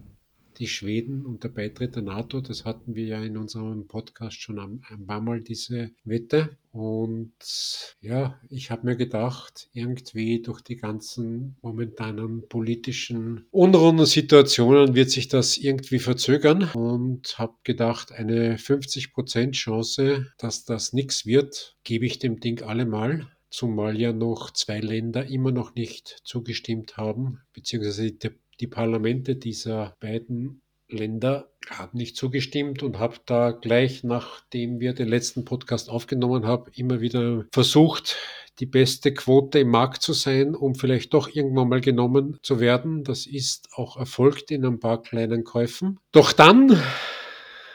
die 0.60 0.68
Schweden 0.68 1.24
und 1.24 1.42
der 1.42 1.48
Beitritt 1.48 1.96
der 1.96 2.02
NATO, 2.02 2.40
das 2.40 2.64
hatten 2.64 2.94
wir 2.94 3.06
ja 3.06 3.22
in 3.22 3.38
unserem 3.38 3.86
Podcast 3.86 4.40
schon 4.40 4.58
ein, 4.58 5.06
paar 5.06 5.22
Mal 5.22 5.40
diese 5.40 5.90
Wette. 6.04 6.56
Und 6.70 7.32
ja, 8.00 8.38
ich 8.50 8.70
habe 8.70 8.86
mir 8.86 8.96
gedacht, 8.96 9.68
irgendwie 9.72 10.42
durch 10.42 10.60
die 10.60 10.76
ganzen 10.76 11.56
momentanen 11.62 12.46
politischen 12.48 13.46
unrunden 13.50 14.06
Situationen 14.06 14.94
wird 14.94 15.10
sich 15.10 15.28
das 15.28 15.56
irgendwie 15.56 15.98
verzögern 15.98 16.70
und 16.74 17.38
habe 17.38 17.54
gedacht, 17.64 18.12
eine 18.12 18.56
50% 18.56 19.52
Chance, 19.52 20.26
dass 20.38 20.64
das 20.66 20.92
nichts 20.92 21.24
wird, 21.24 21.76
gebe 21.82 22.04
ich 22.04 22.18
dem 22.18 22.38
Ding 22.38 22.62
allemal 22.62 23.26
zumal 23.50 24.00
ja 24.00 24.12
noch 24.12 24.52
zwei 24.52 24.78
Länder 24.78 25.26
immer 25.26 25.50
noch 25.50 25.74
nicht 25.74 26.20
zugestimmt 26.22 26.96
haben, 26.96 27.40
beziehungsweise 27.52 28.12
die, 28.12 28.30
die 28.60 28.66
Parlamente 28.66 29.36
dieser 29.36 29.96
beiden 30.00 30.62
Länder 30.88 31.50
haben 31.68 31.96
nicht 31.96 32.16
zugestimmt 32.16 32.82
und 32.82 32.98
habe 32.98 33.16
da 33.26 33.52
gleich, 33.52 34.02
nachdem 34.04 34.80
wir 34.80 34.92
den 34.92 35.08
letzten 35.08 35.44
Podcast 35.44 35.88
aufgenommen 35.88 36.46
haben, 36.46 36.70
immer 36.74 37.00
wieder 37.00 37.44
versucht, 37.52 38.16
die 38.58 38.66
beste 38.66 39.14
Quote 39.14 39.60
im 39.60 39.68
Markt 39.68 40.02
zu 40.02 40.12
sein, 40.12 40.54
um 40.54 40.74
vielleicht 40.74 41.14
doch 41.14 41.28
irgendwann 41.28 41.68
mal 41.68 41.80
genommen 41.80 42.38
zu 42.42 42.60
werden. 42.60 43.04
Das 43.04 43.26
ist 43.26 43.68
auch 43.74 43.96
erfolgt 43.96 44.50
in 44.50 44.66
ein 44.66 44.80
paar 44.80 45.00
kleinen 45.00 45.44
Käufen. 45.44 45.98
Doch 46.12 46.32
dann 46.32 46.80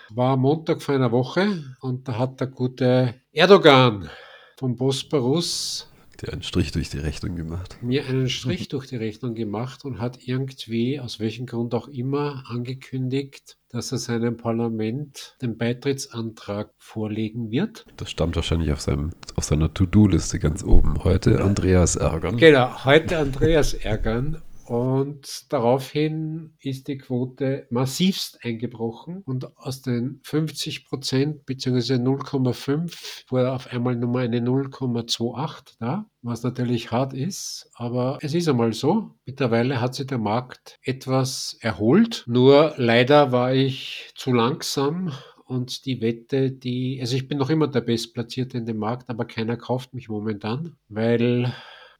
war 0.09 0.37
Montag 0.37 0.81
vor 0.81 0.93
einer 0.93 1.11
Woche 1.11 1.63
und 1.81 2.07
da 2.07 2.19
hat 2.19 2.39
der 2.39 2.47
gute 2.47 3.15
Erdogan 3.31 4.09
vom 4.57 4.75
Bosporus 4.75 5.89
Der 6.21 6.33
einen 6.33 6.43
Strich 6.43 6.71
durch 6.71 6.89
die 6.89 6.97
Rechnung 6.97 7.35
gemacht. 7.35 7.77
mir 7.81 8.05
einen 8.05 8.29
Strich 8.29 8.67
durch 8.69 8.87
die 8.87 8.95
Rechnung 8.95 9.35
gemacht 9.35 9.85
und 9.85 9.99
hat 9.99 10.19
irgendwie, 10.25 10.99
aus 10.99 11.19
welchem 11.19 11.45
Grund 11.45 11.73
auch 11.73 11.87
immer, 11.87 12.43
angekündigt, 12.47 13.57
dass 13.69 13.91
er 13.91 13.97
seinem 13.97 14.37
Parlament 14.37 15.35
den 15.41 15.57
Beitrittsantrag 15.57 16.71
vorlegen 16.77 17.51
wird. 17.51 17.85
Das 17.97 18.09
stammt 18.09 18.35
wahrscheinlich 18.35 18.71
auf, 18.71 18.81
seinem, 18.81 19.11
auf 19.35 19.43
seiner 19.43 19.73
To-Do-Liste 19.73 20.39
ganz 20.39 20.63
oben. 20.63 21.03
Heute 21.03 21.43
Andreas 21.43 21.97
ärgern. 21.97 22.37
Genau, 22.37 22.85
heute 22.85 23.17
Andreas 23.17 23.73
ärgern. 23.73 24.41
Und 24.65 25.53
daraufhin 25.53 26.55
ist 26.59 26.87
die 26.87 26.97
Quote 26.97 27.67
massivst 27.69 28.39
eingebrochen 28.43 29.21
und 29.25 29.55
aus 29.57 29.83
den 29.83 30.21
50 30.23 30.85
Prozent 30.85 31.45
bzw. 31.45 31.95
0,5 31.95 33.29
wurde 33.29 33.51
auf 33.51 33.67
einmal 33.67 33.95
nur 33.95 34.09
mal 34.09 34.25
eine 34.25 34.39
0,28 34.39 35.75
da, 35.79 36.09
was 36.23 36.41
natürlich 36.41 36.91
hart 36.91 37.13
ist, 37.13 37.69
aber 37.75 38.17
es 38.21 38.33
ist 38.33 38.49
einmal 38.49 38.73
so. 38.73 39.11
Mittlerweile 39.25 39.81
hat 39.81 39.93
sich 39.93 40.07
der 40.07 40.17
Markt 40.17 40.79
etwas 40.81 41.57
erholt, 41.61 42.23
nur 42.25 42.73
leider 42.77 43.31
war 43.31 43.53
ich 43.53 44.09
zu 44.15 44.33
langsam 44.33 45.11
und 45.45 45.85
die 45.85 46.01
Wette, 46.01 46.51
die, 46.51 46.97
also 47.01 47.15
ich 47.15 47.27
bin 47.27 47.37
noch 47.37 47.51
immer 47.51 47.67
der 47.67 47.81
Bestplatzierte 47.81 48.57
in 48.57 48.65
dem 48.65 48.77
Markt, 48.77 49.09
aber 49.11 49.25
keiner 49.25 49.57
kauft 49.57 49.93
mich 49.93 50.09
momentan, 50.09 50.75
weil 50.89 51.53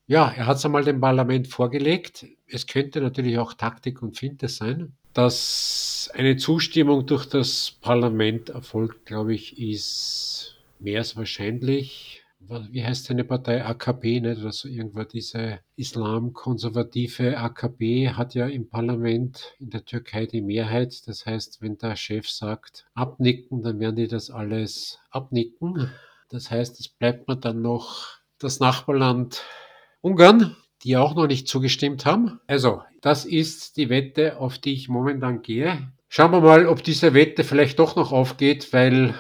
ja, 0.08 0.32
er 0.32 0.46
hat 0.46 0.58
es 0.58 0.66
einmal 0.66 0.84
dem 0.84 1.02
Parlament 1.02 1.48
vorgelegt. 1.48 2.26
Es 2.48 2.68
könnte 2.68 3.02
natürlich 3.02 3.38
auch 3.38 3.54
Taktik 3.54 4.02
und 4.02 4.18
Finte 4.18 4.48
sein. 4.48 4.94
Dass 5.14 6.12
eine 6.14 6.36
Zustimmung 6.38 7.06
durch 7.06 7.26
das 7.26 7.72
Parlament 7.82 8.50
erfolgt, 8.50 9.06
glaube 9.06 9.34
ich, 9.34 9.58
ist 9.58 10.58
mehr 10.80 11.00
als 11.00 11.16
wahrscheinlich. 11.16 12.22
Wie 12.70 12.86
heißt 12.86 13.06
seine 13.06 13.24
Partei? 13.24 13.66
AKP, 13.66 14.20
nicht? 14.20 14.40
Oder 14.40 14.52
so 14.52 14.68
irgendwas, 14.68 15.08
diese 15.08 15.60
islamkonservative 15.78 17.40
AKP 17.40 18.12
hat 18.12 18.36
ja 18.36 18.46
im 18.46 18.70
Parlament 18.70 19.56
in 19.60 19.72
der 19.72 19.86
Türkei 19.86 20.28
die 20.28 20.42
Mehrheit. 20.42 21.08
Das 21.08 21.26
heißt, 21.26 21.62
wenn 21.62 21.80
der 21.80 21.96
Chef 21.96 22.30
sagt, 22.30 22.86
abnicken, 22.94 23.64
dann 23.64 23.80
werden 23.80 23.96
die 23.96 24.08
das 24.08 24.30
alles 24.30 25.00
abnicken. 25.10 25.90
Das 26.30 26.52
heißt, 26.52 26.80
es 26.80 26.88
bleibt 26.90 27.28
mir 27.28 27.38
dann 27.38 27.64
noch 27.64 28.20
das 28.38 28.60
Nachbarland 28.60 29.42
Ungarn, 30.06 30.56
die 30.84 30.98
auch 30.98 31.16
noch 31.16 31.26
nicht 31.26 31.48
zugestimmt 31.48 32.06
haben. 32.06 32.40
Also, 32.46 32.84
das 33.02 33.26
ist 33.26 33.76
die 33.76 33.90
Wette, 33.90 34.38
auf 34.38 34.60
die 34.60 34.74
ich 34.74 34.88
momentan 34.88 35.42
gehe. 35.42 35.92
Schauen 36.10 36.30
wir 36.30 36.42
mal, 36.42 36.68
ob 36.68 36.84
diese 36.84 37.16
Wette 37.16 37.44
vielleicht 37.44 37.80
doch 37.80 37.96
noch 37.96 38.12
aufgeht, 38.12 38.72
weil 38.72 39.16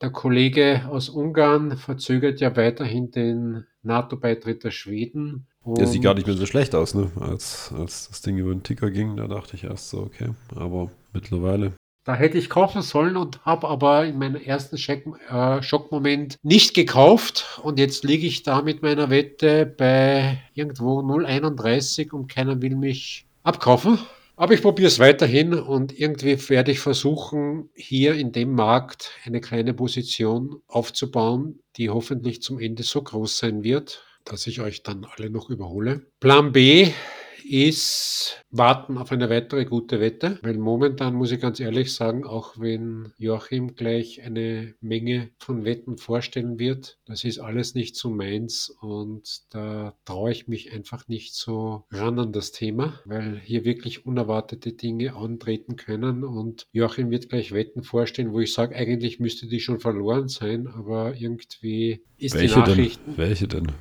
der 0.00 0.10
Kollege 0.10 0.82
aus 0.88 1.08
Ungarn 1.08 1.76
verzögert 1.76 2.40
ja 2.40 2.54
weiterhin 2.56 3.10
den 3.10 3.66
NATO-Beitritt 3.82 4.62
der 4.62 4.70
Schweden. 4.70 5.48
Der 5.66 5.88
sieht 5.88 6.04
gar 6.04 6.14
nicht 6.14 6.28
mehr 6.28 6.36
so 6.36 6.46
schlecht 6.46 6.72
aus, 6.76 6.94
ne? 6.94 7.10
Als, 7.18 7.74
als 7.76 8.06
das 8.06 8.22
Ding 8.22 8.38
über 8.38 8.54
den 8.54 8.62
Ticker 8.62 8.92
ging, 8.92 9.16
da 9.16 9.26
dachte 9.26 9.56
ich 9.56 9.64
erst 9.64 9.90
so, 9.90 9.98
okay. 9.98 10.30
Aber 10.54 10.88
mittlerweile. 11.12 11.72
Da 12.08 12.14
hätte 12.14 12.38
ich 12.38 12.48
kaufen 12.48 12.80
sollen 12.80 13.18
und 13.18 13.44
habe 13.44 13.68
aber 13.68 14.06
in 14.06 14.16
meinem 14.16 14.40
ersten 14.40 14.78
Schock, 14.78 15.02
äh, 15.28 15.62
Schockmoment 15.62 16.36
nicht 16.42 16.72
gekauft. 16.72 17.60
Und 17.62 17.78
jetzt 17.78 18.02
liege 18.02 18.26
ich 18.26 18.42
da 18.42 18.62
mit 18.62 18.80
meiner 18.80 19.10
Wette 19.10 19.66
bei 19.66 20.42
irgendwo 20.54 21.00
0,31 21.00 22.12
und 22.12 22.32
keiner 22.32 22.62
will 22.62 22.76
mich 22.76 23.26
abkaufen. 23.42 23.98
Aber 24.36 24.54
ich 24.54 24.62
probiere 24.62 24.88
es 24.88 24.98
weiterhin 24.98 25.52
und 25.52 26.00
irgendwie 26.00 26.38
werde 26.48 26.72
ich 26.72 26.80
versuchen, 26.80 27.68
hier 27.74 28.14
in 28.14 28.32
dem 28.32 28.54
Markt 28.54 29.10
eine 29.26 29.42
kleine 29.42 29.74
Position 29.74 30.62
aufzubauen, 30.66 31.58
die 31.76 31.90
hoffentlich 31.90 32.40
zum 32.40 32.58
Ende 32.58 32.84
so 32.84 33.02
groß 33.02 33.36
sein 33.36 33.64
wird, 33.64 34.02
dass 34.24 34.46
ich 34.46 34.62
euch 34.62 34.82
dann 34.82 35.06
alle 35.14 35.28
noch 35.28 35.50
überhole. 35.50 36.06
Plan 36.20 36.52
B 36.52 36.90
ist 37.48 38.44
warten 38.50 38.98
auf 38.98 39.12
eine 39.12 39.30
weitere 39.30 39.64
gute 39.64 40.00
Wette, 40.00 40.38
weil 40.42 40.58
momentan 40.58 41.14
muss 41.14 41.32
ich 41.32 41.40
ganz 41.40 41.60
ehrlich 41.60 41.94
sagen, 41.94 42.24
auch 42.24 42.58
wenn 42.58 43.12
Joachim 43.18 43.74
gleich 43.74 44.22
eine 44.22 44.74
Menge 44.80 45.30
von 45.38 45.64
Wetten 45.64 45.98
vorstellen 45.98 46.58
wird, 46.58 46.98
das 47.06 47.24
ist 47.24 47.38
alles 47.38 47.74
nicht 47.74 47.96
so 47.96 48.10
meins 48.10 48.70
und 48.80 49.42
da 49.50 49.94
traue 50.04 50.32
ich 50.32 50.48
mich 50.48 50.72
einfach 50.72 51.08
nicht 51.08 51.34
so 51.34 51.84
ran 51.90 52.18
an 52.18 52.32
das 52.32 52.52
Thema, 52.52 53.00
weil 53.04 53.38
hier 53.38 53.64
wirklich 53.64 54.06
unerwartete 54.06 54.72
Dinge 54.72 55.14
antreten 55.14 55.76
können 55.76 56.24
und 56.24 56.66
Joachim 56.72 57.10
wird 57.10 57.28
gleich 57.28 57.52
Wetten 57.52 57.82
vorstellen, 57.82 58.32
wo 58.32 58.40
ich 58.40 58.52
sage, 58.52 58.76
eigentlich 58.76 59.20
müsste 59.20 59.46
die 59.46 59.60
schon 59.60 59.80
verloren 59.80 60.28
sein, 60.28 60.66
aber 60.66 61.14
irgendwie 61.14 62.02
ist 62.16 62.34
die 62.34 62.40
Welche 62.40 62.62
denn? 62.62 63.16
Welche 63.16 63.48
denn? 63.48 63.72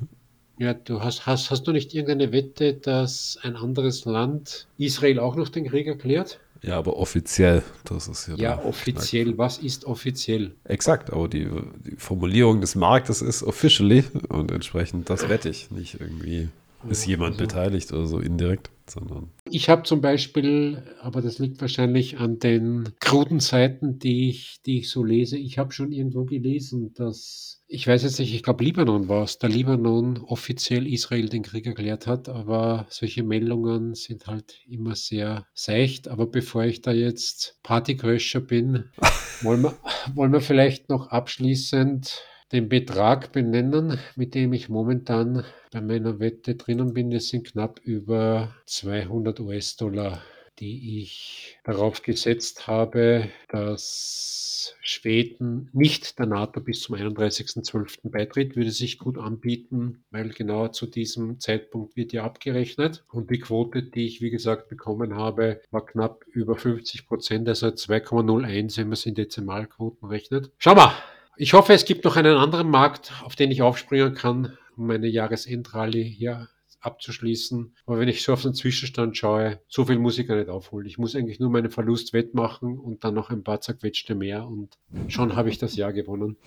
Ja, 0.60 0.74
du 0.74 1.02
hast, 1.02 1.26
hast, 1.26 1.52
hast 1.52 1.64
du 1.68 1.72
nicht 1.72 1.94
irgendeine 1.94 2.32
Wette, 2.32 2.74
dass 2.74 3.38
ein 3.44 3.56
anderes 3.56 4.06
Land 4.06 4.68
Israel 4.78 5.20
auch 5.20 5.36
noch 5.36 5.50
den 5.50 5.68
Krieg 5.68 5.88
erklärt? 5.88 6.40
Ja, 6.64 6.78
aber 6.78 6.98
offiziell. 6.98 7.62
Das 7.86 8.08
ist 8.08 8.28
ja, 8.28 8.36
Ja, 8.36 8.64
offiziell. 8.64 9.38
Was 9.38 9.60
ist 9.60 9.86
offiziell? 9.86 10.48
Knack. 10.48 10.72
Exakt, 10.72 11.14
aber 11.14 11.28
die, 11.28 11.48
die 11.86 11.96
Formulierung 11.98 12.62
des 12.62 12.74
Marktes 12.76 13.22
ist 13.22 13.44
officially 13.44 14.04
und 14.30 14.52
entsprechend 14.52 15.10
das 15.10 15.30
wette 15.30 15.50
ich. 15.50 15.70
Nicht 15.70 16.00
irgendwie 16.00 16.50
ist 16.90 17.06
jemand 17.06 17.34
Also- 17.34 17.46
beteiligt 17.46 17.92
oder 17.94 18.08
so 18.08 18.20
indirekt, 18.20 18.72
sondern 18.88 19.30
Ich 19.50 19.70
habe 19.70 19.84
zum 19.84 20.02
Beispiel, 20.02 20.82
aber 21.02 21.22
das 21.22 21.38
liegt 21.38 21.62
wahrscheinlich 21.62 22.18
an 22.18 22.40
den 22.40 22.90
kruden 23.00 23.40
Seiten, 23.40 24.00
die 24.00 24.30
ich, 24.30 24.58
die 24.66 24.80
ich 24.80 24.90
so 24.90 25.04
lese. 25.04 25.38
Ich 25.38 25.58
habe 25.60 25.72
schon 25.74 25.92
irgendwo 25.92 26.24
gelesen, 26.26 26.92
dass, 26.96 27.57
ich 27.70 27.86
weiß 27.86 28.04
jetzt 28.04 28.20
nicht, 28.20 28.34
ich 28.34 28.44
glaube 28.44 28.64
Libanon 28.64 29.10
war 29.10 29.24
es, 29.24 29.40
der 29.40 29.50
Libanon 29.50 30.20
offiziell 30.20 30.88
Israel 30.88 31.28
den 31.28 31.44
Krieg 31.44 31.66
erklärt 31.66 32.08
hat, 32.08 32.30
aber 32.30 32.88
solche 32.90 33.24
Meldungen 33.24 33.94
sind 33.94 34.28
halt 34.28 34.60
immer 34.68 34.96
sehr 34.96 35.46
seicht. 35.54 36.08
Aber 36.08 36.28
bevor 36.28 36.64
ich 36.64 36.82
da 36.82 36.92
jetzt 36.92 37.60
Partycrasher 37.64 38.40
bin, 38.40 38.86
wollen 39.42 39.64
wir, 39.64 39.78
wollen 40.16 40.32
wir 40.32 40.42
vielleicht 40.42 40.88
noch 40.90 41.08
abschließend 41.08 42.22
den 42.54 42.70
Betrag 42.70 43.34
benennen, 43.34 44.00
mit 44.16 44.34
dem 44.34 44.54
ich 44.54 44.70
momentan 44.70 45.44
bei 45.72 45.82
meiner 45.82 46.20
Wette 46.20 46.56
drinnen 46.56 46.94
bin. 46.94 47.12
Das 47.12 47.28
sind 47.28 47.48
knapp 47.48 47.82
über 47.84 48.56
200 48.66 49.42
US-Dollar, 49.42 50.22
die 50.60 51.02
ich 51.02 51.58
darauf 51.64 52.02
gesetzt 52.02 52.68
habe, 52.68 53.30
dass 53.50 54.76
Schweden 54.82 55.70
nicht 55.74 56.18
der 56.20 56.26
NATO 56.26 56.60
bis 56.62 56.82
zum 56.82 56.96
31.12. 56.96 58.10
beitritt, 58.10 58.56
würde 58.56 58.72
sich 58.72 58.98
gut 58.98 59.18
anbieten, 59.18 60.04
weil 60.12 60.30
genau 60.30 60.68
zu 60.70 60.88
diesem 60.88 61.40
Zeitpunkt 61.40 61.96
wird 61.96 62.14
ja 62.14 62.24
abgerechnet. 62.24 63.04
Und 63.12 63.30
die 63.30 63.40
Quote, 63.40 63.84
die 63.84 64.06
ich 64.06 64.22
wie 64.22 64.30
gesagt 64.30 64.70
bekommen 64.70 65.16
habe, 65.16 65.62
war 65.72 65.86
knapp 65.86 66.26
über 66.32 66.56
50 66.56 67.08
Prozent, 67.08 67.48
also 67.48 67.68
2,01, 67.68 68.78
wenn 68.78 68.88
man 68.88 68.94
es 68.94 69.06
in 69.06 69.16
Dezimalquoten 69.16 70.08
rechnet. 70.08 70.52
Schau 70.58 70.76
mal! 70.76 70.94
Ich 71.40 71.54
hoffe, 71.54 71.74
es 71.74 71.86
gibt 71.86 72.04
noch 72.04 72.16
einen 72.16 72.36
anderen 72.36 72.68
Markt, 72.68 73.14
auf 73.24 73.36
den 73.36 73.52
ich 73.52 73.62
aufspringen 73.62 74.16
kann, 74.16 74.58
um 74.76 74.88
meine 74.88 75.08
Jahresendrallye 75.08 76.04
hier 76.04 76.50
abzuschließen. 76.88 77.76
Aber 77.86 78.00
wenn 78.00 78.08
ich 78.08 78.24
so 78.24 78.34
auf 78.34 78.42
den 78.42 78.56
Zwischenstand 78.56 79.16
schaue, 79.16 79.60
so 79.68 79.86
viel 79.86 80.00
muss 80.00 80.18
ich 80.18 80.28
gar 80.28 80.36
nicht 80.38 80.50
aufholen. 80.50 80.88
Ich 80.88 80.98
muss 80.98 81.16
eigentlich 81.16 81.40
nur 81.40 81.52
meinen 81.52 81.70
Verlust 81.70 82.14
wettmachen 82.14 82.80
und 82.80 83.04
dann 83.04 83.14
noch 83.14 83.30
ein 83.30 83.44
paar 83.44 83.62
zerquetschte 83.62 84.16
mehr 84.16 84.48
und 84.48 84.78
schon 85.08 85.36
habe 85.36 85.50
ich 85.50 85.60
das 85.60 85.76
Jahr 85.76 85.94
gewonnen. 85.94 86.38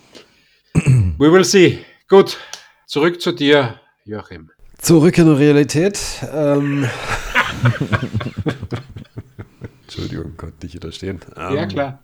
We 0.74 1.32
will 1.32 1.44
see. 1.44 1.78
Gut, 2.08 2.38
zurück 2.86 3.20
zu 3.20 3.32
dir, 3.32 3.80
Joachim. 4.04 4.50
Zurück 4.78 5.16
in 5.18 5.26
die 5.26 5.32
Realität. 5.32 6.00
Ähm 6.32 6.88
Entschuldigung, 9.82 10.36
konnte 10.36 10.64
nicht 10.64 10.74
widerstehen. 10.74 11.20
Ähm, 11.36 11.54
ja, 11.54 11.66
klar. 11.66 12.02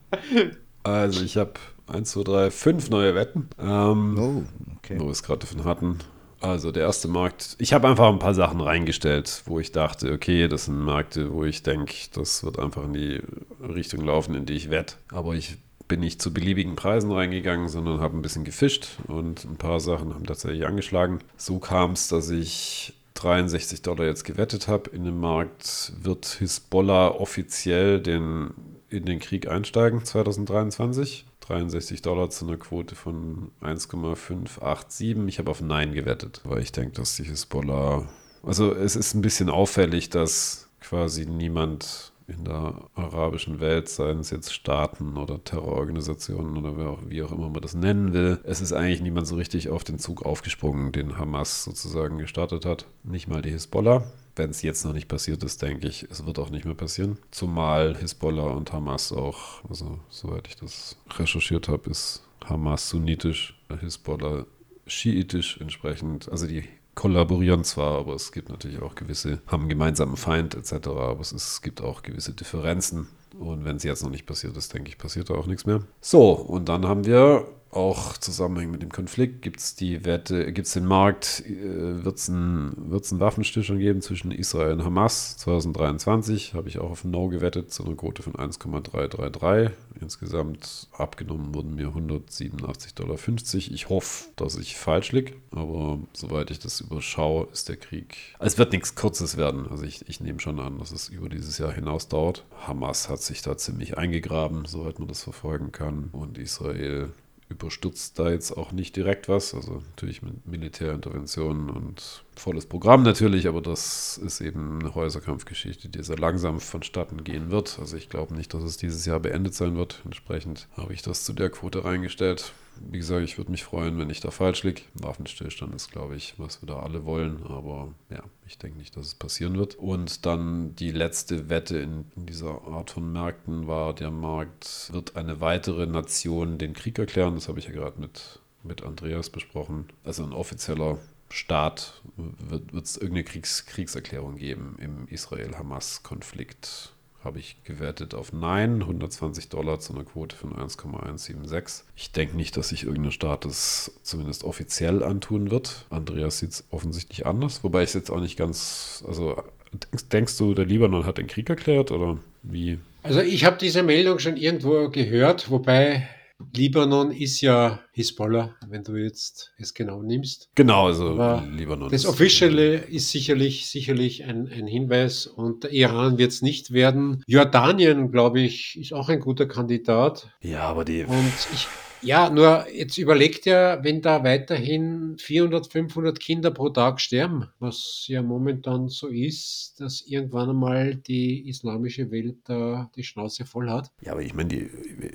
Also 0.83 1.25
ich 1.25 1.37
habe 1.37 1.55
1, 1.87 2.11
2, 2.11 2.23
3, 2.25 2.51
5 2.51 2.91
neue 2.91 3.15
Wetten. 3.15 3.49
Ähm, 3.59 4.17
Oh, 4.19 4.43
okay. 4.77 4.99
Wo 4.99 5.05
wir 5.05 5.11
es 5.13 5.23
gerade 5.23 5.41
davon 5.41 5.65
hatten. 5.65 5.99
Also 6.41 6.71
der 6.71 6.83
erste 6.83 7.09
Markt, 7.09 7.57
ich 7.59 7.73
habe 7.73 7.89
einfach 7.89 8.09
ein 8.09 8.19
paar 8.19 8.35
Sachen 8.35 8.61
reingestellt, 8.61 9.43
wo 9.47 9.59
ich 9.59 9.73
dachte, 9.73 10.13
okay, 10.13 10.49
das 10.49 10.67
sind 10.67 10.85
Märkte, 10.85 11.33
wo 11.33 11.45
ich 11.45 11.63
denke, 11.63 11.95
das 12.13 12.45
wird 12.45 12.59
einfach 12.59 12.85
in 12.85 12.93
die 12.93 13.21
Richtung 13.63 14.05
laufen, 14.05 14.35
in 14.35 14.47
die 14.47 14.55
ich 14.55 14.71
wette. 14.71 14.97
Aber 15.11 15.35
ich 15.35 15.57
bin 15.89 16.01
nicht 16.01 16.21
zu 16.21 16.35
beliebigen 16.35 16.77
Preisen 16.77 17.13
reingegangen, 17.13 17.69
sondern 17.69 18.01
habe 18.01 18.17
ein 18.17 18.23
bisschen 18.23 18.45
gefischt 18.45 18.99
und 19.07 19.45
ein 19.45 19.57
paar 19.57 19.81
Sachen 19.81 20.15
haben 20.15 20.27
tatsächlich 20.27 20.67
angeschlagen. 20.67 21.21
So 21.37 21.59
kam 21.59 21.93
es, 21.93 22.09
dass 22.09 22.29
ich 22.31 22.93
63 23.15 23.83
Dollar 23.83 24.05
jetzt 24.05 24.25
gewettet 24.25 24.69
habe. 24.69 24.91
In 24.91 25.05
dem 25.05 25.21
Markt 25.21 25.93
wird 26.03 26.27
Hisbollah 26.27 27.09
offiziell 27.09 28.01
den, 28.01 28.51
in 28.89 29.05
den 29.05 29.21
Krieg 29.21 29.49
einsteigen 29.49 30.05
2023. 30.05 31.25
63 31.47 32.03
Dollar 32.03 32.31
zu 32.31 32.47
einer 32.47 32.57
Quote 32.57 32.95
von 32.95 33.51
1,587. 33.61 35.17
Ich 35.27 35.39
habe 35.39 35.51
auf 35.51 35.61
Nein 35.61 35.93
gewettet, 35.93 36.41
weil 36.45 36.61
ich 36.61 36.73
denke, 36.73 36.93
dass 36.93 37.17
die 37.17 37.25
Hisbollah. 37.25 38.09
Also 38.43 38.73
es 38.75 38.97
ist 38.97 39.15
ein 39.15 39.23
bisschen 39.23 39.49
auffällig, 39.49 40.11
dass 40.11 40.69
quasi 40.81 41.27
niemand 41.27 42.13
in 42.29 42.45
der 42.45 42.75
arabischen 42.95 43.61
Welt, 43.61 43.89
seien 43.89 44.19
es 44.19 44.31
jetzt 44.31 44.53
Staaten 44.53 45.17
oder 45.17 45.43
Terrororganisationen 45.45 46.57
oder 46.57 46.77
wer 46.77 46.91
auch, 46.91 46.99
wie 47.07 47.23
auch 47.23 47.31
immer 47.31 47.49
man 47.49 47.63
das 47.63 47.75
nennen 47.75 48.13
will, 48.13 48.41
es 48.43 48.61
ist 48.61 48.73
eigentlich 48.73 49.01
niemand 49.01 49.29
so 49.29 49.37
richtig 49.37 49.69
auf 49.69 49.85
den 49.85 50.01
Zug 50.01 50.27
aufgesprungen, 50.27 50.91
den 50.91 51.19
Hamas 51.19 51.63
sozusagen 51.63 52.19
gestartet 52.19 52.67
hat. 52.67 52.87
Nicht 53.05 53.29
mal 53.29 53.43
die 53.43 53.51
Hisbollah. 53.51 54.03
Wenn 54.37 54.51
es 54.51 54.61
jetzt 54.63 54.85
noch 54.85 54.93
nicht 54.93 55.09
passiert 55.09 55.43
ist, 55.43 55.63
denke 55.63 55.89
ich, 55.89 56.07
es 56.11 56.27
wird 56.27 56.39
auch 56.39 56.51
nicht 56.51 56.67
mehr 56.67 56.75
passieren. 56.75 57.19
Zumal 57.31 57.97
Hisbollah 57.97 58.51
und 58.51 58.73
Hamas 58.73 59.11
auch, 59.11 59.65
also 59.69 59.99
soweit 60.11 60.47
ich 60.47 60.57
das 60.57 60.97
recherchiert 61.19 61.69
habe, 61.69 61.91
ist 61.91 62.23
Hamas 62.45 62.91
sunnitisch, 62.91 63.59
Hisbollah 63.81 64.45
schiitisch 64.87 65.59
entsprechend. 65.61 66.31
Also 66.31 66.47
die 66.47 66.65
kollaborieren 66.95 67.65
zwar, 67.65 67.99
aber 67.99 68.15
es 68.15 68.31
gibt 68.31 68.51
natürlich 68.51 68.81
auch 68.83 68.95
gewisse, 68.95 69.41
haben 69.47 69.63
einen 69.63 69.69
gemeinsamen 69.71 70.17
Feind 70.17 70.55
etc., 70.55 70.89
aber 70.89 71.21
es, 71.21 71.33
ist, 71.33 71.49
es 71.49 71.63
gibt 71.63 71.81
auch 71.81 72.03
gewisse 72.03 72.33
Differenzen. 72.33 73.09
Und 73.39 73.65
wenn 73.65 73.77
es 73.77 73.83
jetzt 73.85 74.03
noch 74.03 74.11
nicht 74.11 74.27
passiert 74.27 74.57
ist, 74.57 74.73
denke 74.73 74.89
ich, 74.89 74.99
passiert 74.99 75.31
da 75.31 75.35
auch 75.35 75.47
nichts 75.47 75.67
mehr. 75.67 75.83
So, 76.01 76.33
und 76.33 76.69
dann 76.69 76.87
haben 76.87 77.05
wir 77.05 77.47
auch 77.71 78.17
Zusammenhang 78.17 78.71
mit 78.71 78.83
dem 78.83 78.91
Konflikt, 78.91 79.43
gibt 79.43 79.61
es 79.61 79.75
die 79.75 80.05
Wette, 80.05 80.53
gibt 80.53 80.67
es 80.67 80.73
den 80.73 80.87
Markt, 80.87 81.43
äh, 81.47 82.05
wird 82.05 82.17
es 82.17 82.29
einen 82.29 82.91
wird's 82.91 83.19
Waffenstillstand 83.19 83.81
geben 83.81 84.01
zwischen 84.01 84.31
Israel 84.31 84.73
und 84.73 84.85
Hamas 84.85 85.37
2023, 85.39 86.55
habe 86.55 86.69
ich 86.69 86.79
auch 86.79 86.91
auf 86.91 87.05
No 87.05 87.29
gewettet, 87.29 87.73
zu 87.73 87.85
einer 87.85 87.95
Quote 87.95 88.23
von 88.23 88.35
1,333. 88.35 89.77
Insgesamt 90.01 90.89
abgenommen 90.93 91.55
wurden 91.55 91.75
mir 91.75 91.89
187,50 91.89 92.95
Dollar. 92.95 93.19
Ich 93.55 93.89
hoffe, 93.89 94.29
dass 94.37 94.57
ich 94.57 94.77
falsch 94.77 95.13
liege, 95.13 95.35
aber 95.51 95.99
soweit 96.13 96.51
ich 96.51 96.59
das 96.59 96.81
überschaue, 96.81 97.49
ist 97.53 97.69
der 97.69 97.77
Krieg. 97.77 98.17
Es 98.39 98.59
wird 98.59 98.73
nichts 98.73 98.95
Kurzes 98.95 99.37
werden. 99.37 99.67
Also 99.69 99.85
ich, 99.85 100.07
ich 100.09 100.21
nehme 100.21 100.41
schon 100.41 100.61
an, 100.61 100.79
dass 100.79 100.93
es 100.93 101.09
über 101.09 101.29
dieses 101.29 101.59
Jahr 101.59 101.73
hinaus 101.73 102.09
dauert. 102.09 102.45
Hamas 102.67 103.09
hat 103.09 103.23
sich 103.23 103.41
da 103.41 103.57
ziemlich 103.57 103.97
eingegraben, 103.97 104.67
soweit 104.67 104.99
man 104.99 105.09
das 105.09 105.23
verfolgen 105.23 105.73
kann. 105.73 106.11
Und 106.13 106.37
Israel 106.37 107.11
überstürzt 107.49 108.19
da 108.19 108.31
jetzt 108.31 108.57
auch 108.57 108.73
nicht 108.73 108.97
direkt 108.97 109.29
was. 109.29 109.55
Also 109.55 109.83
natürlich 109.91 110.23
mit 110.23 110.47
Militärinterventionen 110.47 111.71
und 111.71 112.25
volles 112.35 112.67
Programm 112.67 113.03
natürlich, 113.03 113.49
aber 113.49 113.63
das 113.63 114.19
ist 114.19 114.41
eben 114.41 114.81
eine 114.81 114.95
Häuserkampfgeschichte, 114.95 115.89
die 115.89 116.03
sehr 116.03 116.19
langsam 116.19 116.61
vonstatten 116.61 117.25
gehen 117.25 117.51
wird. 117.51 117.79
Also 117.79 117.97
ich 117.97 118.09
glaube 118.09 118.35
nicht, 118.35 118.53
dass 118.53 118.63
es 118.63 118.77
dieses 118.77 119.07
Jahr 119.07 119.21
beendet 119.21 119.55
sein 119.55 119.77
wird. 119.77 120.03
Entsprechend 120.05 120.69
habe 120.77 120.93
ich 120.93 121.03
das 121.03 121.25
zu 121.25 121.33
der 121.33 121.51
Quote 121.51 121.85
reingestellt. 121.85 122.53
Wie 122.81 122.99
gesagt, 122.99 123.25
ich 123.25 123.39
würde 123.39 123.51
mich 123.51 123.65
freuen, 123.65 123.99
wenn 123.99 124.11
ich 124.11 124.21
da 124.21 124.31
falsch 124.31 124.63
liege. 124.63 124.83
Waffenstillstand 124.95 125.75
ist, 125.75 125.91
glaube 125.91 126.17
ich, 126.17 126.35
was 126.39 126.63
wir 126.63 126.67
da 126.67 126.81
alle 126.81 127.05
wollen. 127.05 127.43
Aber 127.45 127.95
ja, 128.11 128.23
ich 128.47 128.59
denke 128.59 128.79
nicht, 128.79 128.97
dass 128.97 129.07
es 129.07 129.15
passieren 129.15 129.59
wird. 129.59 129.75
Und 129.75 130.27
dann 130.27 130.75
die 130.77 130.93
letzte 130.93 131.49
Wette 131.49 131.79
in, 131.79 132.07
in, 132.17 132.27
dieser 132.27 132.63
Art 132.67 132.91
von 132.91 133.13
Märkten 133.13 133.67
war, 133.67 133.95
der 133.95 134.11
Markt 134.11 134.91
wird 134.93 135.17
eine 135.17 135.41
weitere 135.41 135.87
Nation 135.87 136.59
den 136.59 136.73
Krieg 136.73 136.99
erklären. 136.99 137.35
Das 137.35 137.49
habe 137.49 137.59
ich 137.59 137.67
ja 137.67 137.73
gerade 137.73 138.01
mit, 138.01 138.41
mit 138.63 138.83
Andreas 138.83 139.31
besprochen. 139.31 139.87
Also 140.05 140.25
ein 140.25 140.33
offizieller 140.33 140.99
Staat 141.29 142.03
wird 142.17 142.73
es 142.73 142.97
irgendeine 142.97 143.25
Kriegs, 143.25 143.67
Kriegserklärung 143.67 144.37
geben 144.37 144.77
im 144.79 145.09
Israel-Hamas-Konflikt 145.09 146.93
habe 147.27 147.41
ich 147.41 147.57
gewertet 147.65 148.15
auf 148.15 148.33
Nein, 148.33 148.81
120 148.83 149.49
Dollar 149.49 149.81
zu 149.81 149.93
einer 149.93 150.05
Quote 150.05 150.35
von 150.35 150.57
1,176. 150.57 151.85
Ich 151.97 152.13
denke 152.13 152.37
nicht, 152.37 152.57
dass 152.57 152.69
sich 152.71 152.85
irgendein 152.85 153.13
Staat 153.13 153.45
das 153.45 153.93
zumindest 154.03 154.45
offiziell 154.45 155.03
antun 155.03 155.51
wird. 155.51 155.85
Andreas 155.91 156.39
sieht 156.39 156.53
es 156.53 156.65
offensichtlich 156.71 157.27
anders, 157.27 157.63
wobei 157.65 157.83
ich 157.83 157.91
es 157.91 157.95
jetzt 157.95 158.11
auch 158.11 158.21
nicht 158.21 158.39
ganz, 158.39 159.05
also 159.07 159.43
denkst, 159.73 160.09
denkst 160.09 160.39
du, 160.39 160.55
der 160.55 160.65
Libanon 160.65 161.05
hat 161.05 161.19
den 161.19 161.27
Krieg 161.27 161.51
erklärt 161.51 161.91
oder 161.91 162.17
wie? 162.43 162.79
Also 163.03 163.21
ich 163.21 163.45
habe 163.45 163.59
diese 163.59 163.83
Meldung 163.83 164.19
schon 164.19 164.37
irgendwo 164.37 164.89
gehört, 164.89 165.51
wobei 165.51 166.09
Libanon 166.55 167.11
ist 167.11 167.41
ja 167.41 167.81
Hisbollah, 167.93 168.55
wenn 168.69 168.85
du 168.85 168.97
jetzt 168.97 169.53
es 169.59 169.75
genau 169.75 170.03
nimmst. 170.03 170.51
Genau, 170.55 170.87
also 170.87 171.13
Aber 171.13 171.45
Libanon. 171.51 171.91
Das 171.91 172.07
Officielle 172.07 172.77
ist 172.77 173.11
sicherlich, 173.11 173.69
sicherlich 173.69 174.25
ein, 174.25 174.49
ein 174.49 174.67
Hinweis 174.67 175.27
und 175.27 175.65
der 175.65 175.73
Iran 175.73 176.19
wird 176.19 176.33
es 176.33 176.43
nicht 176.43 176.73
werden. 176.73 177.23
Jordanien, 177.27 178.11
glaube 178.11 178.41
ich, 178.41 178.79
ist 178.79 178.93
auch 178.93 179.09
ein 179.09 179.21
guter 179.21 179.47
Kandidat. 179.47 180.29
Ja, 180.41 180.63
aber 180.63 180.85
die. 180.85 181.05
Und 181.05 181.33
ich, 181.55 181.69
ja, 182.07 182.31
nur 182.31 182.67
jetzt 182.73 182.97
überlegt 182.99 183.47
ja, 183.47 183.83
wenn 183.83 184.01
da 184.01 184.23
weiterhin 184.25 185.17
400, 185.19 185.71
500 185.71 186.21
Kinder 186.21 186.51
pro 186.51 186.69
Tag 186.71 187.01
sterben, 187.01 187.49
was 187.59 188.05
ja 188.07 188.23
momentan 188.23 188.89
so 188.89 189.09
ist, 189.09 189.75
dass 189.79 190.03
irgendwann 190.03 190.51
einmal 190.51 190.95
die 190.95 191.49
islamische 191.49 192.11
Welt 192.11 192.37
da 192.45 192.91
die 192.95 193.05
Schnauze 193.05 193.45
voll 193.45 193.69
hat. 193.69 193.91
Ja, 194.01 194.13
aber 194.13 194.23
ich 194.23 194.35
meine, 194.35 194.55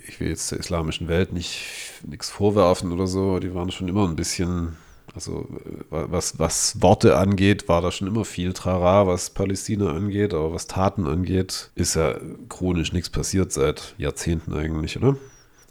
ich 0.07 0.19
will 0.19 0.29
jetzt 0.29 0.51
der 0.51 0.59
islamischen 0.59 1.07
Welt 1.07 1.33
nicht 1.33 1.63
nichts 2.05 2.29
vorwerfen 2.29 2.91
oder 2.91 3.07
so. 3.07 3.39
Die 3.39 3.53
waren 3.53 3.71
schon 3.71 3.87
immer 3.87 4.07
ein 4.07 4.15
bisschen, 4.15 4.75
also 5.15 5.47
was, 5.89 6.39
was 6.39 6.81
Worte 6.81 7.17
angeht, 7.17 7.69
war 7.69 7.81
da 7.81 7.91
schon 7.91 8.07
immer 8.07 8.25
viel 8.25 8.53
Trara, 8.53 9.07
was 9.07 9.29
Palästina 9.29 9.91
angeht, 9.91 10.33
aber 10.33 10.53
was 10.53 10.67
Taten 10.67 11.07
angeht, 11.07 11.71
ist 11.75 11.95
ja 11.95 12.15
chronisch 12.49 12.91
nichts 12.93 13.09
passiert 13.09 13.51
seit 13.51 13.95
Jahrzehnten 13.97 14.53
eigentlich, 14.53 14.97
oder? 14.97 15.15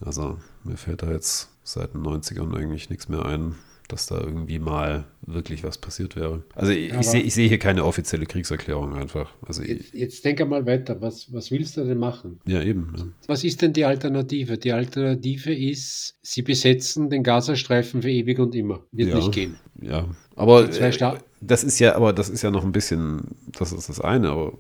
Also 0.05 0.39
mir 0.65 0.77
fällt 0.77 1.03
da 1.03 1.11
jetzt 1.11 1.49
seit 1.63 1.95
den 1.95 2.03
90ern 2.03 2.55
eigentlich 2.57 2.91
nichts 2.91 3.09
mehr 3.09 3.25
ein, 3.25 3.55
dass 3.89 4.07
da 4.07 4.21
irgendwie 4.21 4.59
mal 4.61 5.05
wirklich 5.27 5.65
was 5.65 5.79
passiert 5.79 6.15
wäre. 6.15 6.45
Also 6.55 6.71
ich, 6.73 6.93
ich 6.93 7.07
sehe 7.07 7.29
sehe 7.31 7.49
hier 7.49 7.59
keine 7.59 7.85
offizielle 7.85 8.25
Kriegserklärung 8.27 8.95
einfach. 8.95 9.33
Also 9.45 9.63
Jetzt, 9.63 9.93
jetzt 9.95 10.25
denk 10.25 10.41
einmal 10.41 10.65
weiter, 10.65 11.01
was, 11.01 11.33
was 11.33 11.51
willst 11.51 11.77
du 11.77 11.85
denn 11.85 11.99
machen? 11.99 12.39
ja, 12.47 12.63
eben. 12.63 12.95
Ja. 12.97 13.05
Was 13.27 13.43
ist 13.43 13.61
denn 13.63 13.73
die 13.73 13.85
Alternative? 13.85 14.59
Die 14.59 14.73
Alternative 14.73 15.53
ist, 15.53 16.15
sie 16.23 16.43
besetzen 16.43 17.11
den 17.11 17.23
Gazastreifen 17.25 18.03
für 18.03 18.11
ewig 18.11 18.39
und 18.39 18.55
immer. 18.55 18.81
Wird 18.93 19.09
Ja. 19.11 19.17
nicht 19.17 19.33
gehen. 19.33 19.57
Ja, 19.83 20.07
aber 20.37 20.69
äh, 20.71 21.19
das 21.41 21.65
ist 21.65 21.79
ja, 21.81 21.97
aber 21.97 22.13
das 22.13 22.29
ist 22.29 22.43
ja 22.43 22.51
noch 22.51 22.65
ein 22.65 22.73
bisschen, 22.73 23.23
das 23.59 23.73
ist 23.73 23.89
das 23.89 24.01
eine, 24.01 24.29
aber 24.31 24.59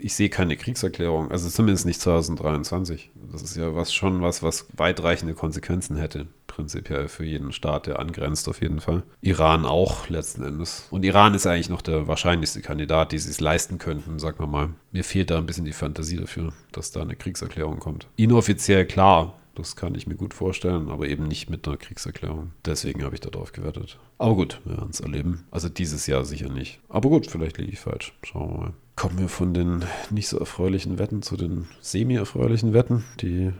ich 0.00 0.14
sehe 0.14 0.28
keine 0.28 0.56
Kriegserklärung, 0.56 1.30
also 1.30 1.48
zumindest 1.48 1.86
nicht 1.86 2.00
2023. 2.00 3.10
Das 3.32 3.42
ist 3.42 3.56
ja 3.56 3.74
was 3.74 3.92
schon 3.92 4.22
was, 4.22 4.42
was 4.42 4.66
weitreichende 4.76 5.34
Konsequenzen 5.34 5.96
hätte, 5.96 6.26
prinzipiell 6.46 7.08
für 7.08 7.24
jeden 7.24 7.52
Staat, 7.52 7.86
der 7.86 7.98
angrenzt 7.98 8.48
auf 8.48 8.60
jeden 8.60 8.80
Fall. 8.80 9.02
Iran 9.20 9.64
auch 9.64 10.08
letzten 10.08 10.44
Endes. 10.44 10.86
Und 10.90 11.04
Iran 11.04 11.34
ist 11.34 11.46
eigentlich 11.46 11.70
noch 11.70 11.82
der 11.82 12.06
wahrscheinlichste 12.08 12.60
Kandidat, 12.60 13.12
die 13.12 13.18
sie 13.18 13.30
es 13.30 13.40
leisten 13.40 13.78
könnten, 13.78 14.18
sagen 14.18 14.38
wir 14.38 14.46
mal. 14.46 14.70
Mir 14.90 15.04
fehlt 15.04 15.30
da 15.30 15.38
ein 15.38 15.46
bisschen 15.46 15.64
die 15.64 15.72
Fantasie 15.72 16.16
dafür, 16.16 16.52
dass 16.72 16.90
da 16.92 17.02
eine 17.02 17.16
Kriegserklärung 17.16 17.78
kommt. 17.78 18.08
Inoffiziell 18.16 18.86
klar, 18.86 19.38
Das 19.54 19.76
kann 19.76 19.94
ich 19.94 20.06
mir 20.06 20.14
gut 20.14 20.32
vorstellen, 20.32 20.88
aber 20.88 21.08
eben 21.08 21.24
nicht 21.24 21.50
mit 21.50 21.66
einer 21.68 21.76
Kriegserklärung. 21.76 22.52
Deswegen 22.64 23.04
habe 23.04 23.14
ich 23.14 23.20
darauf 23.20 23.52
gewettet. 23.52 23.98
Aber 24.18 24.34
gut, 24.34 24.60
wir 24.64 24.78
werden 24.78 24.90
es 24.90 25.00
erleben. 25.00 25.44
Also 25.50 25.68
dieses 25.68 26.06
Jahr 26.06 26.24
sicher 26.24 26.48
nicht. 26.48 26.80
Aber 26.88 27.10
gut, 27.10 27.26
vielleicht 27.26 27.58
liege 27.58 27.72
ich 27.72 27.80
falsch. 27.80 28.14
Schauen 28.22 28.50
wir 28.50 28.58
mal. 28.58 28.72
Kommen 28.94 29.18
wir 29.18 29.28
von 29.28 29.54
den 29.54 29.84
nicht 30.10 30.28
so 30.28 30.38
erfreulichen 30.38 30.98
Wetten 30.98 31.22
zu 31.22 31.36
den 31.36 31.66
semi-erfreulichen 31.80 32.74
Wetten, 32.74 33.04
die, 33.20 33.52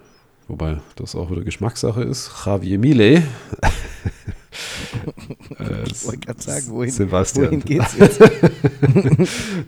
wobei 0.47 0.81
das 0.97 1.15
auch 1.15 1.31
wieder 1.31 1.43
Geschmackssache 1.43 2.03
ist. 2.03 2.31
Javier 2.45 2.79
Milei. 2.79 3.23
ich 5.87 6.07
wollte 6.07 6.19
gerade 6.19 6.43
sagen, 6.43 6.67
wohin, 6.69 6.91
Sebastian. 6.91 7.47
wohin 7.47 7.61
geht's 7.61 7.97
jetzt? 7.99 8.21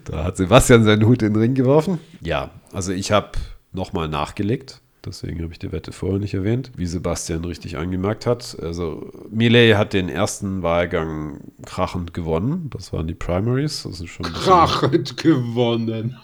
da 0.05 0.25
hat 0.25 0.37
Sebastian 0.37 0.83
seinen 0.83 1.05
Hut 1.05 1.23
in 1.23 1.33
den 1.33 1.41
Ring 1.41 1.55
geworfen. 1.55 1.99
Ja, 2.21 2.51
also 2.71 2.91
ich 2.91 3.11
habe 3.11 3.31
nochmal 3.73 4.07
nachgelegt. 4.07 4.81
Deswegen 5.05 5.41
habe 5.41 5.53
ich 5.53 5.59
die 5.59 5.71
Wette 5.71 5.91
vorher 5.91 6.19
nicht 6.19 6.33
erwähnt, 6.33 6.71
wie 6.75 6.85
Sebastian 6.85 7.45
richtig 7.45 7.77
angemerkt 7.77 8.25
hat. 8.25 8.57
Also 8.61 9.11
Millet 9.29 9.77
hat 9.77 9.93
den 9.93 10.09
ersten 10.09 10.63
Wahlgang 10.63 11.51
krachend 11.65 12.13
gewonnen. 12.13 12.69
Das 12.71 12.91
waren 12.93 13.07
die 13.07 13.13
Primaries. 13.13 13.83
Das 13.83 14.01
ist 14.01 14.09
schon 14.09 14.25
Krachend 14.25 15.17
gewonnen. 15.17 16.17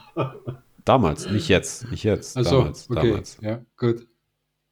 damals, 0.86 1.30
nicht 1.30 1.48
jetzt, 1.48 1.90
nicht 1.92 2.04
jetzt. 2.04 2.38
Also, 2.38 2.60
damals, 2.60 2.90
okay. 2.90 3.10
damals. 3.10 3.38
Ja, 3.42 3.60
gut. 3.78 4.08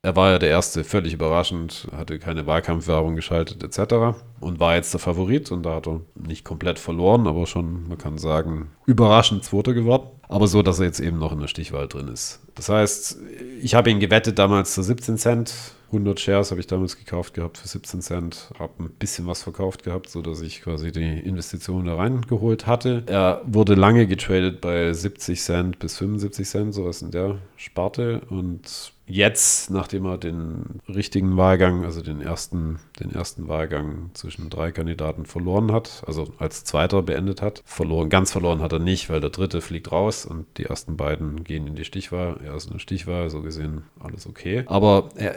Er 0.01 0.15
war 0.15 0.31
ja 0.31 0.39
der 0.39 0.49
Erste, 0.49 0.85
völlig 0.85 1.13
überraschend, 1.13 1.87
hatte 1.91 2.19
keine 2.19 2.47
Wahlkampfwerbung 2.47 3.15
geschaltet 3.15 3.61
etc. 3.63 4.17
und 4.39 4.59
war 4.61 4.75
jetzt 4.75 4.93
der 4.93 4.99
Favorit 5.01 5.51
und 5.51 5.63
da 5.63 5.75
hat 5.75 5.87
er 5.87 5.99
nicht 6.15 6.45
komplett 6.45 6.79
verloren, 6.79 7.27
aber 7.27 7.45
schon, 7.45 7.85
man 7.89 7.97
kann 7.97 8.17
sagen, 8.17 8.71
überraschend 8.85 9.43
Zweiter 9.43 9.73
geworden. 9.73 10.09
Aber 10.29 10.47
so, 10.47 10.61
dass 10.61 10.79
er 10.79 10.85
jetzt 10.85 11.01
eben 11.01 11.19
noch 11.19 11.33
in 11.33 11.39
der 11.41 11.47
Stichwahl 11.47 11.87
drin 11.89 12.07
ist. 12.07 12.39
Das 12.55 12.69
heißt, 12.69 13.17
ich 13.61 13.75
habe 13.75 13.89
ihn 13.89 13.99
gewettet 13.99 14.39
damals 14.39 14.73
zu 14.73 14.83
17 14.83 15.17
Cent. 15.17 15.53
100 15.87 16.19
Shares 16.19 16.51
habe 16.51 16.61
ich 16.61 16.67
damals 16.67 16.97
gekauft 16.97 17.33
gehabt 17.33 17.57
für 17.57 17.67
17 17.67 18.01
Cent. 18.01 18.51
Habe 18.59 18.83
ein 18.83 18.91
bisschen 18.91 19.25
was 19.25 19.41
verkauft 19.41 19.83
gehabt, 19.83 20.07
sodass 20.07 20.41
ich 20.41 20.61
quasi 20.61 20.91
die 20.91 21.19
Investition 21.19 21.85
da 21.85 21.95
reingeholt 21.95 22.67
hatte. 22.67 23.03
Er 23.07 23.41
wurde 23.45 23.73
lange 23.73 24.05
getradet 24.05 24.61
bei 24.61 24.93
70 24.93 25.41
Cent 25.41 25.79
bis 25.79 25.97
75 25.97 26.47
Cent, 26.47 26.73
sowas 26.75 27.01
in 27.01 27.09
der 27.09 27.39
Sparte. 27.55 28.21
Und 28.29 28.93
jetzt, 29.09 29.71
nachdem 29.71 30.05
er 30.05 30.17
den 30.17 30.81
richtigen 30.87 31.35
Wahlgang, 31.35 31.83
also 31.83 32.01
den 32.01 32.21
ersten, 32.21 32.79
den 32.99 33.11
ersten 33.11 33.47
Wahlgang 33.47 34.11
zwischen 34.13 34.49
drei 34.49 34.71
Kandidaten 34.71 35.25
verloren 35.25 35.71
hat, 35.71 36.03
also 36.05 36.31
als 36.37 36.63
Zweiter 36.63 37.01
beendet 37.01 37.41
hat, 37.41 37.63
verloren, 37.65 38.09
ganz 38.09 38.31
verloren 38.31 38.61
hat 38.61 38.71
er 38.71 38.79
nicht, 38.79 39.09
weil 39.09 39.19
der 39.19 39.31
Dritte 39.31 39.61
fliegt 39.61 39.91
raus 39.91 40.25
und 40.25 40.45
die 40.57 40.65
ersten 40.65 40.95
beiden 40.95 41.43
gehen 41.43 41.67
in 41.67 41.75
die 41.75 41.85
Stichwahl. 41.85 42.39
Er 42.43 42.55
ist 42.55 42.67
in 42.67 42.73
der 42.73 42.79
Stichwahl, 42.79 43.29
so 43.29 43.41
gesehen 43.41 43.83
alles 43.99 44.27
okay. 44.27 44.63
Aber 44.67 45.09
er, 45.15 45.35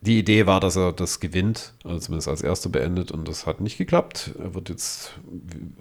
die 0.00 0.18
Idee 0.18 0.46
war, 0.46 0.58
dass 0.58 0.76
er 0.76 0.92
das 0.92 1.20
gewinnt, 1.20 1.74
also 1.84 1.98
zumindest 1.98 2.28
als 2.28 2.42
Erster 2.42 2.68
beendet 2.68 3.12
und 3.12 3.28
das 3.28 3.46
hat 3.46 3.60
nicht 3.60 3.78
geklappt. 3.78 4.32
Er 4.38 4.54
wird 4.54 4.68
jetzt, 4.68 5.12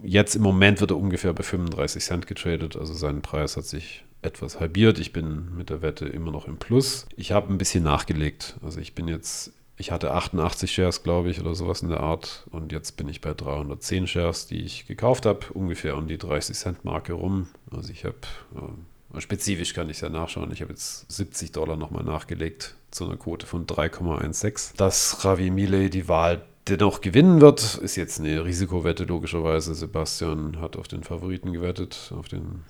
jetzt 0.04 0.36
im 0.36 0.44
Moment 0.44 0.80
wird 0.80 0.92
er 0.92 0.98
ungefähr 0.98 1.34
bei 1.34 1.44
35 1.44 2.04
Cent 2.04 2.28
getradet, 2.28 2.78
also 2.78 2.94
sein 2.94 3.24
Preis 3.24 3.58
hat 3.58 3.66
sich 3.66 4.04
etwas 4.22 4.60
halbiert. 4.60 5.00
Ich 5.00 5.14
bin 5.14 5.56
mit 5.56 5.70
der 5.70 5.82
Wette 5.82 6.08
immer 6.08 6.32
noch 6.32 6.48
im 6.48 6.58
Plus. 6.58 7.06
Ich 7.16 7.32
habe 7.32 7.52
ein 7.52 7.58
bisschen 7.58 7.84
nachgelegt. 7.84 8.56
Also 8.62 8.80
ich 8.80 8.94
bin 8.94 9.08
jetzt, 9.08 9.54
ich 9.78 9.92
hatte 9.92 10.12
88 10.14 10.72
Shares, 10.72 11.04
glaube 11.04 11.30
ich, 11.30 11.42
oder 11.42 11.56
sowas 11.56 11.82
in 11.82 11.90
der 11.90 12.02
Art. 12.02 12.46
Und 12.52 12.72
jetzt 12.72 12.98
bin 12.98 13.10
ich 13.10 13.22
bei 13.22 13.34
310 13.34 14.08
Shares, 14.08 14.48
die 14.48 14.62
ich 14.62 14.86
gekauft 14.86 15.26
habe, 15.26 15.48
ungefähr 15.54 15.98
um 15.98 16.08
die 16.08 16.18
30 16.18 16.56
Cent 16.56 16.86
Marke 16.86 17.14
rum. 17.14 17.48
Also 17.72 17.92
ich 17.92 18.06
habe, 18.06 18.18
äh, 19.16 19.22
spezifisch 19.22 19.74
kann 19.74 19.90
ich 19.90 19.98
es 19.98 20.02
ja 20.02 20.10
nachschauen, 20.10 20.52
ich 20.52 20.62
habe 20.62 20.72
jetzt 20.72 21.12
70 21.12 21.52
Dollar 21.52 21.78
nochmal 21.78 22.04
nachgelegt 22.04 22.76
zu 22.92 23.06
einer 23.06 23.18
Quote 23.18 23.46
von 23.46 23.66
3,16. 23.66 24.78
Dass 24.78 25.26
Ravi 25.26 25.50
Milei 25.50 25.90
die 25.90 26.08
Wahl 26.08 26.44
dennoch 26.68 27.02
gewinnen 27.02 27.42
wird, 27.42 27.76
ist 27.76 27.96
jetzt 27.96 28.20
eine 28.20 28.46
Risikowette 28.46 29.06
logischerweise. 29.06 29.74
Sebastian 29.74 30.62
hat 30.62 30.78
auf 30.78 30.88
den 30.88 31.04
Favoriten 31.04 31.54
gewettet, 31.54 32.14
auf 32.16 32.28
den 32.28 32.64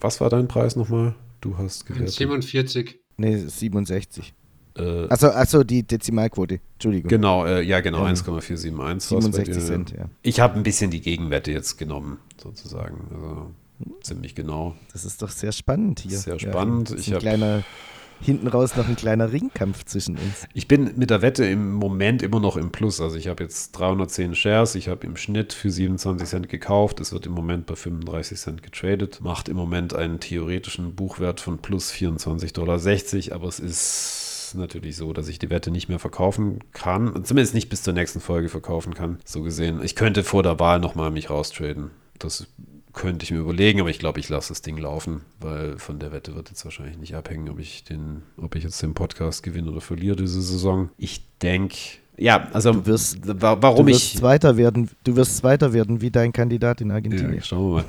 was 0.00 0.20
war 0.20 0.30
dein 0.30 0.48
Preis 0.48 0.76
nochmal? 0.76 1.14
Du 1.40 1.56
hast 1.58 1.86
gewettet. 1.86 2.10
47. 2.10 2.98
Nee, 3.16 3.36
67. 3.36 4.34
Äh, 4.76 5.06
Achso, 5.08 5.28
achso, 5.28 5.62
die 5.62 5.84
Dezimalquote. 5.84 6.58
Entschuldigung. 6.74 7.08
genau, 7.08 7.46
äh, 7.46 7.62
ja, 7.62 7.80
genau, 7.80 8.00
Ähm, 8.00 8.06
1,471. 8.06 9.12
war's 9.12 9.24
bei 9.24 9.30
67 9.44 9.54
dir. 9.54 9.60
Cent, 9.64 9.90
ja. 9.92 10.08
Ich 10.22 10.40
habe 10.40 10.56
ein 10.56 10.64
bisschen 10.64 10.90
die 10.90 11.00
Gegenwette 11.00 11.52
jetzt 11.52 11.76
genommen, 11.78 12.18
sozusagen. 12.42 13.08
Also 13.14 13.50
ziemlich 14.02 14.34
genau. 14.34 14.74
Das 14.92 15.04
ist 15.04 15.22
doch 15.22 15.28
sehr 15.30 15.52
spannend 15.52 16.00
hier. 16.00 16.18
Sehr 16.18 16.34
Ja, 16.36 16.38
spannend. 16.50 16.90
ist 16.90 17.00
Ich 17.02 17.08
ein 17.08 17.14
hab- 17.14 17.20
kleiner, 17.20 17.62
hinten 18.20 18.48
raus 18.48 18.76
noch 18.76 18.88
ein 18.88 18.96
kleiner 18.96 19.32
Ringkampf 19.32 19.84
zwischen 19.84 20.16
uns. 20.16 20.46
Ich 20.54 20.68
bin 20.68 20.92
mit 20.96 21.10
der 21.10 21.22
Wette 21.22 21.44
im 21.44 21.74
Moment 21.74 22.22
immer 22.22 22.40
noch 22.40 22.56
im 22.56 22.70
Plus. 22.70 23.00
Also 23.00 23.16
ich 23.16 23.28
habe 23.28 23.42
jetzt 23.42 23.72
310 23.72 24.34
Shares, 24.34 24.74
ich 24.74 24.88
habe 24.88 25.06
im 25.06 25.16
Schnitt 25.16 25.52
für 25.52 25.70
27 25.70 26.28
Cent 26.28 26.48
gekauft. 26.48 27.00
Es 27.00 27.12
wird 27.12 27.26
im 27.26 27.32
Moment 27.32 27.66
bei 27.66 27.76
35 27.76 28.38
Cent 28.38 28.62
getradet. 28.62 29.20
Macht 29.22 29.48
im 29.48 29.56
Moment 29.56 29.94
einen 29.94 30.20
theoretischen 30.20 30.94
Buchwert 30.94 31.40
von 31.40 31.58
plus 31.58 31.92
24,60 31.92 32.54
Dollar. 32.54 33.36
Aber 33.36 33.48
es 33.48 33.60
ist 33.60 34.54
natürlich 34.54 34.96
so, 34.96 35.12
dass 35.12 35.28
ich 35.28 35.38
die 35.38 35.50
Wette 35.50 35.70
nicht 35.70 35.88
mehr 35.88 35.98
verkaufen 35.98 36.60
kann. 36.72 37.24
Zumindest 37.24 37.54
nicht 37.54 37.68
bis 37.68 37.82
zur 37.82 37.94
nächsten 37.94 38.20
Folge 38.20 38.48
verkaufen 38.48 38.94
kann. 38.94 39.18
So 39.24 39.42
gesehen. 39.42 39.80
Ich 39.82 39.96
könnte 39.96 40.24
vor 40.24 40.42
der 40.42 40.58
Wahl 40.60 40.80
nochmal 40.80 41.10
mich 41.10 41.30
raustraden. 41.30 41.90
Das 42.18 42.46
könnte 42.94 43.24
ich 43.24 43.30
mir 43.32 43.38
überlegen, 43.40 43.80
aber 43.80 43.90
ich 43.90 43.98
glaube, 43.98 44.20
ich 44.20 44.28
lasse 44.28 44.48
das 44.50 44.62
Ding 44.62 44.78
laufen, 44.78 45.22
weil 45.40 45.78
von 45.78 45.98
der 45.98 46.12
Wette 46.12 46.34
wird 46.34 46.48
jetzt 46.50 46.64
wahrscheinlich 46.64 46.96
nicht 46.96 47.14
abhängen, 47.14 47.48
ob 47.48 47.58
ich 47.58 47.84
den, 47.84 48.22
ob 48.36 48.54
ich 48.54 48.64
jetzt 48.64 48.80
den 48.82 48.94
Podcast 48.94 49.42
gewinne 49.42 49.70
oder 49.70 49.80
verliere 49.80 50.16
diese 50.16 50.40
Saison. 50.40 50.90
Ich 50.96 51.26
denke, 51.42 51.76
ja, 52.16 52.48
also 52.52 52.72
Du 52.72 52.86
wirst- 52.86 53.18
wa- 53.42 53.56
warum 53.60 53.86
du 53.86 53.92
wirst 53.92 54.14
ich 54.14 54.18
Zweiter 54.20 54.56
werden, 54.56 54.88
du 55.02 55.16
wirst 55.16 55.36
Zweiter 55.38 55.72
werden 55.72 56.00
wie 56.00 56.10
dein 56.12 56.32
Kandidat 56.32 56.80
in 56.80 56.92
Argentinien. 56.92 57.34
ja, 57.34 57.42
schauen 57.42 57.76
wir 57.76 57.84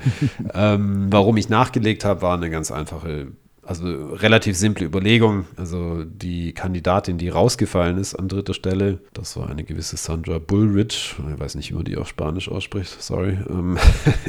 mal. 0.49 0.51
ähm, 0.75 1.07
warum 1.11 1.37
ich 1.37 1.47
nachgelegt 1.49 2.03
habe, 2.03 2.23
war 2.23 2.35
eine 2.35 2.49
ganz 2.49 2.71
einfache, 2.71 3.27
also 3.65 4.13
relativ 4.13 4.56
simple 4.56 4.86
Überlegung. 4.86 5.45
Also 5.58 6.04
die 6.04 6.54
Kandidatin, 6.54 7.17
die 7.17 7.30
rausgefallen 7.30 7.97
ist 7.97 8.15
an 8.15 8.28
dritter 8.28 8.54
Stelle, 8.54 8.99
das 9.13 9.36
war 9.38 9.49
eine 9.49 9.63
gewisse 9.63 9.97
Sandra 9.97 10.39
Bullrich. 10.39 11.15
Ich 11.34 11.39
weiß 11.39 11.56
nicht, 11.56 11.71
wie 11.71 11.75
man 11.75 11.86
die 11.86 11.97
auf 11.97 12.08
Spanisch 12.08 12.49
ausspricht, 12.49 13.01
sorry. 13.01 13.38
Ähm, 13.49 13.78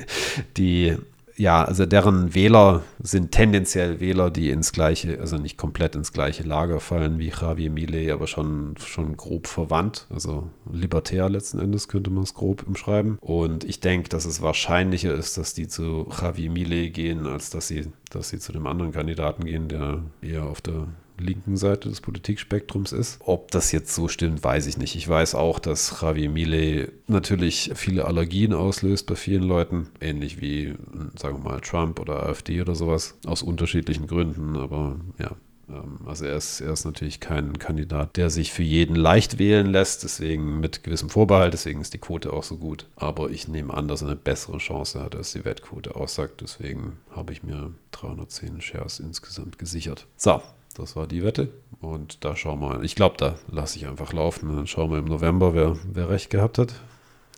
die 0.56 0.96
ja, 1.36 1.64
also 1.64 1.86
deren 1.86 2.34
Wähler 2.34 2.82
sind 3.02 3.30
tendenziell 3.30 4.00
Wähler, 4.00 4.30
die 4.30 4.50
ins 4.50 4.72
gleiche, 4.72 5.20
also 5.20 5.36
nicht 5.36 5.58
komplett 5.58 5.94
ins 5.94 6.12
gleiche 6.12 6.42
Lager 6.42 6.80
fallen 6.80 7.18
wie 7.18 7.28
Javier 7.28 7.70
Milei, 7.70 8.12
aber 8.12 8.26
schon, 8.26 8.74
schon 8.78 9.16
grob 9.16 9.46
verwandt. 9.46 10.06
Also 10.10 10.50
libertär 10.70 11.28
letzten 11.28 11.58
Endes 11.58 11.88
könnte 11.88 12.10
man 12.10 12.24
es 12.24 12.34
grob 12.34 12.66
umschreiben. 12.66 13.18
Und 13.20 13.64
ich 13.64 13.80
denke, 13.80 14.08
dass 14.08 14.24
es 14.24 14.40
wahrscheinlicher 14.40 15.14
ist, 15.14 15.36
dass 15.36 15.52
die 15.52 15.68
zu 15.68 16.08
Javier 16.20 16.50
Milei 16.50 16.88
gehen, 16.88 17.26
als 17.26 17.50
dass 17.50 17.68
sie, 17.68 17.88
dass 18.10 18.30
sie 18.30 18.38
zu 18.38 18.52
dem 18.52 18.66
anderen 18.66 18.92
Kandidaten 18.92 19.44
gehen, 19.44 19.68
der 19.68 20.02
eher 20.22 20.44
auf 20.44 20.60
der 20.60 20.88
linken 21.18 21.56
Seite 21.56 21.88
des 21.88 22.00
Politikspektrums 22.00 22.92
ist. 22.92 23.18
Ob 23.20 23.50
das 23.50 23.72
jetzt 23.72 23.94
so 23.94 24.08
stimmt, 24.08 24.42
weiß 24.42 24.66
ich 24.66 24.76
nicht. 24.76 24.96
Ich 24.96 25.08
weiß 25.08 25.34
auch, 25.34 25.58
dass 25.58 26.00
Javier 26.00 26.30
Milei 26.30 26.88
natürlich 27.06 27.72
viele 27.74 28.04
Allergien 28.04 28.52
auslöst 28.52 29.06
bei 29.06 29.16
vielen 29.16 29.42
Leuten, 29.42 29.88
ähnlich 30.00 30.40
wie, 30.40 30.74
sagen 31.18 31.42
wir 31.42 31.50
mal, 31.50 31.60
Trump 31.60 32.00
oder 32.00 32.26
AfD 32.26 32.60
oder 32.60 32.74
sowas, 32.74 33.16
aus 33.26 33.42
unterschiedlichen 33.42 34.06
Gründen. 34.06 34.56
Aber 34.56 34.96
ja, 35.18 35.36
ähm, 35.68 35.98
also 36.06 36.24
er 36.24 36.36
ist, 36.36 36.60
er 36.60 36.72
ist 36.72 36.84
natürlich 36.84 37.20
kein 37.20 37.58
Kandidat, 37.58 38.16
der 38.16 38.30
sich 38.30 38.52
für 38.52 38.62
jeden 38.62 38.96
leicht 38.96 39.38
wählen 39.38 39.66
lässt, 39.66 40.04
deswegen 40.04 40.60
mit 40.60 40.82
gewissem 40.82 41.10
Vorbehalt, 41.10 41.52
deswegen 41.52 41.80
ist 41.80 41.94
die 41.94 41.98
Quote 41.98 42.32
auch 42.32 42.44
so 42.44 42.56
gut. 42.56 42.86
Aber 42.96 43.30
ich 43.30 43.48
nehme 43.48 43.74
an, 43.74 43.88
dass 43.88 44.02
er 44.02 44.08
eine 44.08 44.16
bessere 44.16 44.58
Chance 44.58 45.02
hat, 45.02 45.14
als 45.14 45.32
die 45.32 45.44
Wettquote 45.44 45.96
aussagt. 45.96 46.40
Deswegen 46.40 46.98
habe 47.10 47.32
ich 47.32 47.42
mir 47.42 47.72
310 47.92 48.60
Shares 48.60 49.00
insgesamt 49.00 49.58
gesichert. 49.58 50.06
So, 50.16 50.42
das 50.76 50.96
war 50.96 51.06
die 51.06 51.22
Wette. 51.22 51.48
Und 51.80 52.24
da 52.24 52.36
schauen 52.36 52.60
wir 52.60 52.68
mal. 52.68 52.84
Ich 52.84 52.94
glaube, 52.94 53.16
da 53.18 53.36
lasse 53.50 53.78
ich 53.78 53.86
einfach 53.86 54.12
laufen. 54.12 54.54
Dann 54.54 54.66
schauen 54.66 54.90
wir 54.90 54.98
im 54.98 55.06
November, 55.06 55.54
wer, 55.54 55.76
wer 55.90 56.10
recht 56.10 56.30
gehabt 56.30 56.58
hat. 56.58 56.74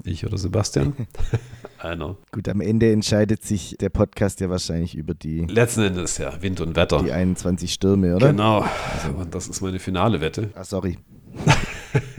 Ich 0.05 0.25
oder 0.25 0.39
Sebastian? 0.39 0.95
Einer. 1.79 2.17
Gut, 2.33 2.49
am 2.49 2.61
Ende 2.61 2.93
entscheidet 2.93 3.45
sich 3.45 3.77
der 3.81 3.89
Podcast 3.89 4.41
ja 4.41 4.49
wahrscheinlich 4.49 4.95
über 4.95 5.15
die, 5.15 5.45
Letzten 5.47 5.83
Endes 5.83 6.19
ja 6.19 6.41
Wind 6.41 6.61
und 6.61 6.77
Wetter. 6.77 7.03
die 7.03 7.13
21 7.13 7.73
Stürme, 7.73 8.15
oder? 8.15 8.29
Genau. 8.31 8.61
Also, 8.61 9.17
und 9.17 9.35
das 9.35 9.49
ist 9.49 9.61
meine 9.61 9.79
finale 9.79 10.21
Wette. 10.21 10.51
Ah, 10.55 10.65
sorry. 10.65 10.99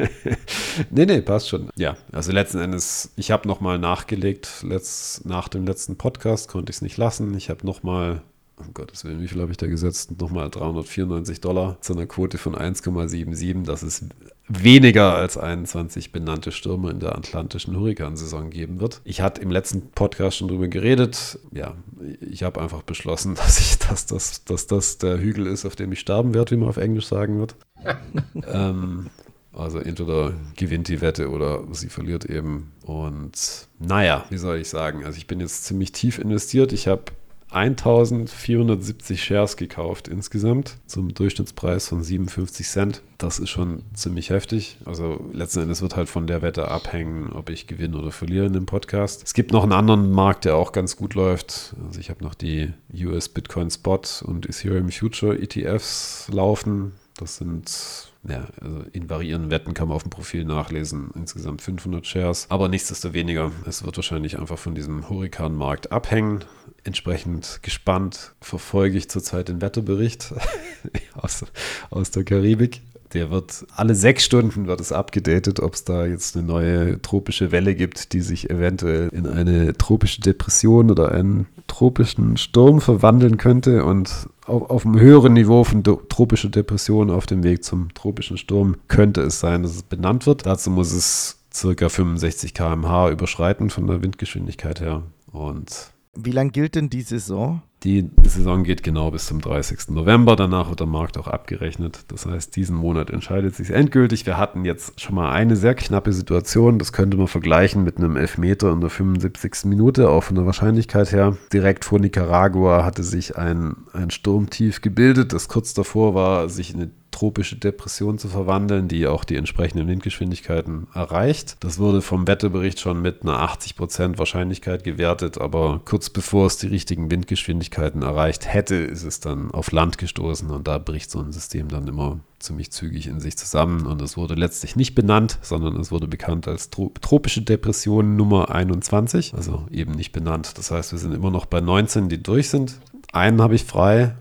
nee, 0.89 1.05
nee, 1.05 1.21
passt 1.21 1.49
schon. 1.49 1.69
Ja, 1.75 1.97
also 2.11 2.31
letzten 2.31 2.59
Endes, 2.59 3.11
ich 3.15 3.31
habe 3.31 3.47
nochmal 3.47 3.79
nachgelegt. 3.79 4.63
Letzt, 4.63 5.25
nach 5.25 5.47
dem 5.47 5.65
letzten 5.65 5.97
Podcast 5.97 6.47
konnte 6.49 6.69
ich 6.69 6.77
es 6.77 6.81
nicht 6.81 6.97
lassen. 6.97 7.35
Ich 7.35 7.49
habe 7.49 7.65
nochmal 7.65 8.21
um 8.59 8.73
Gottes 8.73 9.03
Willen, 9.05 9.21
wie 9.21 9.27
viel 9.27 9.41
habe 9.41 9.51
ich 9.51 9.57
da 9.57 9.67
gesetzt? 9.67 10.19
Nochmal 10.19 10.49
394 10.49 11.41
Dollar 11.41 11.77
zu 11.81 11.93
einer 11.93 12.05
Quote 12.05 12.37
von 12.37 12.55
1,77. 12.55 13.65
Das 13.65 13.83
ist 13.83 14.05
weniger 14.47 15.15
als 15.15 15.37
21 15.37 16.11
benannte 16.11 16.51
Stürme 16.51 16.91
in 16.91 16.99
der 16.99 17.15
atlantischen 17.15 17.77
Hurrikansaison 17.77 18.49
geben 18.49 18.79
wird. 18.81 19.01
Ich 19.03 19.21
hatte 19.21 19.41
im 19.41 19.51
letzten 19.51 19.91
Podcast 19.91 20.37
schon 20.37 20.47
drüber 20.47 20.67
geredet. 20.67 21.39
Ja, 21.51 21.75
ich 22.19 22.43
habe 22.43 22.61
einfach 22.61 22.81
beschlossen, 22.81 23.35
dass 23.35 23.59
ich, 23.59 23.77
dass 23.79 24.05
das, 24.05 24.43
dass 24.43 24.67
das 24.67 24.97
der 24.97 25.19
Hügel 25.19 25.47
ist, 25.47 25.65
auf 25.65 25.75
dem 25.75 25.91
ich 25.91 25.99
sterben 25.99 26.33
werde, 26.33 26.51
wie 26.51 26.57
man 26.57 26.69
auf 26.69 26.77
Englisch 26.77 27.07
sagen 27.07 27.39
wird. 27.39 27.55
ähm, 28.47 29.09
also 29.53 29.79
entweder 29.79 30.33
gewinnt 30.55 30.87
die 30.87 31.01
Wette 31.01 31.29
oder 31.29 31.63
sie 31.71 31.89
verliert 31.89 32.25
eben. 32.25 32.71
Und 32.83 33.67
naja, 33.79 34.25
wie 34.29 34.37
soll 34.37 34.57
ich 34.57 34.69
sagen? 34.69 35.05
Also 35.05 35.17
ich 35.17 35.27
bin 35.27 35.39
jetzt 35.39 35.65
ziemlich 35.65 35.91
tief 35.91 36.17
investiert. 36.19 36.71
Ich 36.71 36.87
habe 36.87 37.03
1470 37.51 39.23
Shares 39.23 39.57
gekauft 39.57 40.07
insgesamt 40.07 40.77
zum 40.85 41.13
Durchschnittspreis 41.13 41.87
von 41.87 42.03
57 42.03 42.67
Cent. 42.67 43.01
Das 43.17 43.39
ist 43.39 43.49
schon 43.49 43.83
ziemlich 43.93 44.29
heftig. 44.29 44.77
Also 44.85 45.25
letzten 45.33 45.61
Endes 45.61 45.81
wird 45.81 45.95
halt 45.95 46.09
von 46.09 46.27
der 46.27 46.41
Wette 46.41 46.69
abhängen, 46.69 47.31
ob 47.33 47.49
ich 47.49 47.67
gewinne 47.67 47.97
oder 47.97 48.11
verliere 48.11 48.45
in 48.45 48.53
dem 48.53 48.65
Podcast. 48.65 49.23
Es 49.23 49.33
gibt 49.33 49.51
noch 49.51 49.63
einen 49.63 49.73
anderen 49.73 50.11
Markt, 50.11 50.45
der 50.45 50.55
auch 50.55 50.71
ganz 50.71 50.95
gut 50.95 51.15
läuft. 51.15 51.75
Also 51.85 51.99
ich 51.99 52.09
habe 52.09 52.23
noch 52.23 52.35
die 52.35 52.71
US 52.93 53.29
Bitcoin 53.29 53.71
Spot 53.71 54.01
und 54.23 54.47
Ethereum 54.47 54.89
Future 54.91 55.37
ETFs 55.39 56.29
laufen. 56.31 56.93
Das 57.19 57.35
sind 57.35 58.13
ja, 58.27 58.47
also 58.61 58.85
in 58.93 59.09
variierenden 59.09 59.51
Wetten 59.51 59.73
kann 59.73 59.89
man 59.89 59.95
auf 59.95 60.03
dem 60.03 60.09
Profil 60.09 60.45
nachlesen, 60.45 61.11
insgesamt 61.15 61.61
500 61.61 62.07
Shares. 62.07 62.45
Aber 62.49 62.69
nichtsdestoweniger, 62.69 63.51
es 63.65 63.83
wird 63.83 63.97
wahrscheinlich 63.97 64.39
einfach 64.39 64.57
von 64.57 64.73
diesem 64.73 65.09
Hurrikanmarkt 65.09 65.91
abhängen. 65.91 66.45
Entsprechend 66.85 67.59
gespannt 67.61 68.35
verfolge 68.39 68.97
ich 68.97 69.09
zurzeit 69.09 69.49
den 69.49 69.61
Wetterbericht 69.61 70.33
aus, 71.13 71.45
aus 71.89 72.11
der 72.11 72.23
Karibik. 72.23 72.81
Der 73.13 73.31
wird 73.31 73.65
alle 73.75 73.95
sechs 73.95 74.23
Stunden 74.23 74.67
wird 74.67 74.79
es 74.79 74.91
abgedatet, 74.91 75.59
ob 75.59 75.73
es 75.73 75.83
da 75.83 76.05
jetzt 76.05 76.37
eine 76.37 76.45
neue 76.45 77.01
tropische 77.01 77.51
Welle 77.51 77.73
gibt, 77.73 78.13
die 78.13 78.21
sich 78.21 78.49
eventuell 78.49 79.09
in 79.11 79.25
eine 79.25 79.73
tropische 79.73 80.21
Depression 80.21 80.91
oder 80.91 81.11
einen 81.11 81.47
tropischen 81.67 82.37
Sturm 82.37 82.81
verwandeln 82.81 83.37
könnte 83.37 83.83
und 83.83 84.29
auf, 84.45 84.69
auf 84.69 84.85
einem 84.85 84.99
höheren 84.99 85.33
Niveau 85.33 85.63
von 85.63 85.83
tropischer 85.83 86.49
Depression 86.49 87.09
auf 87.09 87.25
dem 87.25 87.43
Weg 87.43 87.63
zum 87.63 87.93
tropischen 87.93 88.37
Sturm 88.37 88.75
könnte 88.87 89.21
es 89.21 89.39
sein, 89.39 89.63
dass 89.63 89.75
es 89.75 89.83
benannt 89.83 90.27
wird. 90.27 90.45
Dazu 90.45 90.69
muss 90.69 90.91
es 90.91 91.39
circa 91.53 91.89
65 91.89 92.53
km/h 92.53 93.09
überschreiten 93.09 93.69
von 93.69 93.87
der 93.87 94.03
Windgeschwindigkeit 94.03 94.81
her. 94.81 95.03
Und 95.31 95.91
wie 96.15 96.31
lange 96.31 96.51
gilt 96.51 96.75
denn 96.75 96.89
die 96.89 97.01
Saison? 97.01 97.61
Die 97.83 98.09
Saison 98.23 98.65
geht 98.65 98.83
genau 98.83 99.09
bis 99.09 99.27
zum 99.27 99.39
30. 99.39 99.91
November. 99.91 100.35
Danach 100.35 100.67
wird 100.69 100.81
der 100.81 100.87
Markt 100.87 101.17
auch 101.17 101.27
abgerechnet. 101.27 101.99
Das 102.09 102.25
heißt, 102.25 102.53
diesen 102.57 102.75
Monat 102.75 103.09
entscheidet 103.09 103.55
sich 103.55 103.69
endgültig. 103.69 104.25
Wir 104.25 104.37
hatten 104.37 104.65
jetzt 104.65 104.99
schon 104.99 105.15
mal 105.15 105.31
eine 105.31 105.55
sehr 105.55 105.75
knappe 105.75 106.11
Situation. 106.11 106.77
Das 106.77 106.91
könnte 106.91 107.15
man 107.15 107.27
vergleichen 107.27 107.85
mit 107.85 107.97
einem 107.97 108.17
Elfmeter 108.17 108.73
in 108.73 108.81
der 108.81 108.89
75. 108.89 109.65
Minute, 109.65 110.09
auch 110.09 110.23
von 110.25 110.35
der 110.35 110.45
Wahrscheinlichkeit 110.45 111.13
her. 111.13 111.37
Direkt 111.53 111.85
vor 111.85 111.99
Nicaragua 111.99 112.83
hatte 112.83 113.03
sich 113.03 113.37
ein, 113.37 113.77
ein 113.93 114.11
Sturmtief 114.11 114.81
gebildet, 114.81 115.31
das 115.31 115.47
kurz 115.47 115.73
davor 115.73 116.15
war, 116.15 116.49
sich 116.49 116.73
in 116.73 116.81
eine 116.81 116.91
tropische 117.11 117.55
Depression 117.55 118.17
zu 118.17 118.27
verwandeln, 118.27 118.87
die 118.87 119.07
auch 119.07 119.23
die 119.23 119.35
entsprechenden 119.35 119.87
Windgeschwindigkeiten 119.87 120.87
erreicht. 120.93 121.57
Das 121.59 121.79
wurde 121.79 122.01
vom 122.01 122.27
Wetterbericht 122.27 122.79
schon 122.79 123.01
mit 123.01 123.23
einer 123.23 123.39
80% 123.43 124.17
Wahrscheinlichkeit 124.17 124.83
gewertet, 124.83 125.39
aber 125.39 125.81
kurz 125.85 126.09
bevor 126.09 126.47
es 126.47 126.57
die 126.57 126.67
richtigen 126.67 127.11
Windgeschwindigkeiten 127.11 128.01
erreicht 128.01 128.51
hätte, 128.51 128.75
ist 128.75 129.03
es 129.03 129.19
dann 129.19 129.51
auf 129.51 129.71
Land 129.71 129.97
gestoßen 129.97 130.49
und 130.49 130.67
da 130.67 130.77
bricht 130.77 131.11
so 131.11 131.19
ein 131.19 131.31
System 131.31 131.67
dann 131.67 131.87
immer 131.87 132.19
ziemlich 132.39 132.71
zügig 132.71 133.07
in 133.07 133.19
sich 133.19 133.37
zusammen 133.37 133.85
und 133.85 134.01
es 134.01 134.17
wurde 134.17 134.35
letztlich 134.35 134.75
nicht 134.75 134.95
benannt, 134.95 135.39
sondern 135.41 135.75
es 135.79 135.91
wurde 135.91 136.07
bekannt 136.07 136.47
als 136.47 136.69
tropische 136.69 137.41
Depression 137.41 138.15
Nummer 138.15 138.49
21, 138.49 139.33
also 139.33 139.65
eben 139.71 139.91
nicht 139.91 140.11
benannt. 140.11 140.57
Das 140.57 140.71
heißt, 140.71 140.91
wir 140.91 140.99
sind 140.99 141.13
immer 141.13 141.31
noch 141.31 141.45
bei 141.45 141.59
19, 141.61 142.09
die 142.09 142.21
durch 142.21 142.49
sind. 142.49 142.79
Einen 143.11 143.41
habe 143.41 143.55
ich 143.55 143.65
frei, 143.65 144.15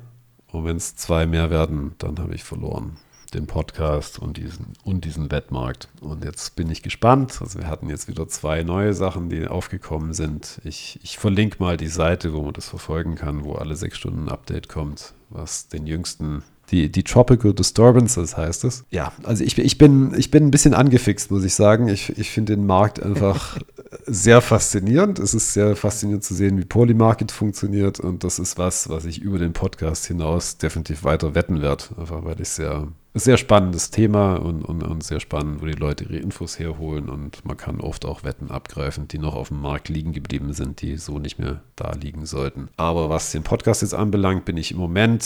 und 0.59 0.65
wenn 0.65 0.77
es 0.77 0.97
zwei 0.97 1.27
mehr 1.27 1.51
werden, 1.51 1.95
dann 1.99 2.19
habe 2.19 2.35
ich 2.35 2.43
verloren. 2.43 2.97
Den 3.33 3.47
Podcast 3.47 4.19
und 4.19 4.39
diesen, 4.39 4.73
und 4.85 5.05
diesen 5.05 5.31
Wettmarkt. 5.31 5.89
Und 6.01 6.25
jetzt 6.25 6.57
bin 6.57 6.71
ich 6.71 6.83
gespannt. 6.83 7.39
Also 7.41 7.59
wir 7.59 7.69
hatten 7.69 7.91
jetzt 7.91 8.09
wieder 8.09 8.27
zwei 8.27 8.63
neue 8.63 8.95
Sachen, 8.95 9.29
die 9.29 9.47
aufgekommen 9.47 10.15
sind. 10.15 10.61
Ich, 10.65 10.99
ich 11.03 11.19
verlinke 11.19 11.63
mal 11.63 11.77
die 11.77 11.89
Seite, 11.89 12.33
wo 12.33 12.43
man 12.43 12.55
das 12.55 12.69
verfolgen 12.69 13.17
kann, 13.17 13.45
wo 13.45 13.53
alle 13.53 13.77
sechs 13.77 13.99
Stunden 13.99 14.25
ein 14.25 14.29
Update 14.31 14.69
kommt, 14.69 15.15
was 15.29 15.69
den 15.69 15.87
jüngsten 15.87 16.43
die, 16.71 16.91
die 16.91 17.03
Tropical 17.03 17.55
Disturbances 17.55 18.37
heißt 18.37 18.65
es. 18.65 18.85
Ja, 18.91 19.13
also 19.23 19.43
ich, 19.43 19.57
ich, 19.59 19.79
bin, 19.79 20.15
ich 20.17 20.31
bin 20.31 20.47
ein 20.47 20.51
bisschen 20.51 20.75
angefixt, 20.75 21.31
muss 21.31 21.45
ich 21.45 21.55
sagen. 21.55 21.89
Ich, 21.89 22.19
ich 22.19 22.31
finde 22.31 22.57
den 22.57 22.67
Markt 22.67 23.03
einfach 23.03 23.59
sehr 24.07 24.41
faszinierend. 24.41 25.19
Es 25.19 25.35
ist 25.35 25.53
sehr 25.55 25.77
faszinierend 25.77 26.25
zu 26.25 26.35
sehen, 26.35 26.59
wie 26.59 26.65
Polymarket 26.65 27.33
funktioniert. 27.33 28.01
Und 28.01 28.23
das 28.25 28.39
ist 28.39 28.59
was, 28.59 28.89
was 28.89 29.07
ich 29.07 29.21
über 29.23 29.39
den 29.39 29.53
Podcast 29.53 30.07
hinaus 30.07 30.59
definitiv 30.59 31.05
weiter 31.05 31.35
wetten 31.35 31.63
werde. 31.63 31.85
Einfach 31.99 32.25
weil 32.25 32.41
ich 32.41 32.51
sehr 32.51 32.89
sehr 33.19 33.37
spannendes 33.37 33.91
Thema 33.91 34.37
und, 34.37 34.63
und, 34.63 34.83
und, 34.83 35.03
sehr 35.03 35.21
spannend, 35.21 35.63
wo 35.63 35.67
die 35.67 35.73
Leute 35.73 36.05
ihre 36.05 36.17
Infos 36.17 36.59
herholen 36.59 37.09
und 37.09 37.45
man 37.45 37.57
kann 37.57 37.81
oft 37.81 38.05
auch 38.05 38.25
Wetten 38.25 38.51
abgreifen, 38.51 39.09
die 39.09 39.19
noch 39.19 39.35
auf 39.35 39.49
dem 39.49 39.61
Markt 39.61 39.89
liegen 39.89 40.13
geblieben 40.13 40.53
sind, 40.53 40.83
die 40.83 40.97
so 40.97 41.19
nicht 41.19 41.39
mehr 41.39 41.61
da 41.77 41.93
liegen 41.93 42.27
sollten. 42.27 42.69
Aber 42.77 43.11
was 43.11 43.33
den 43.33 43.43
Podcast 43.43 43.83
jetzt 43.83 43.95
anbelangt, 43.95 44.45
bin 44.45 44.57
ich 44.57 44.73
im 44.73 44.79
Moment, 44.79 45.25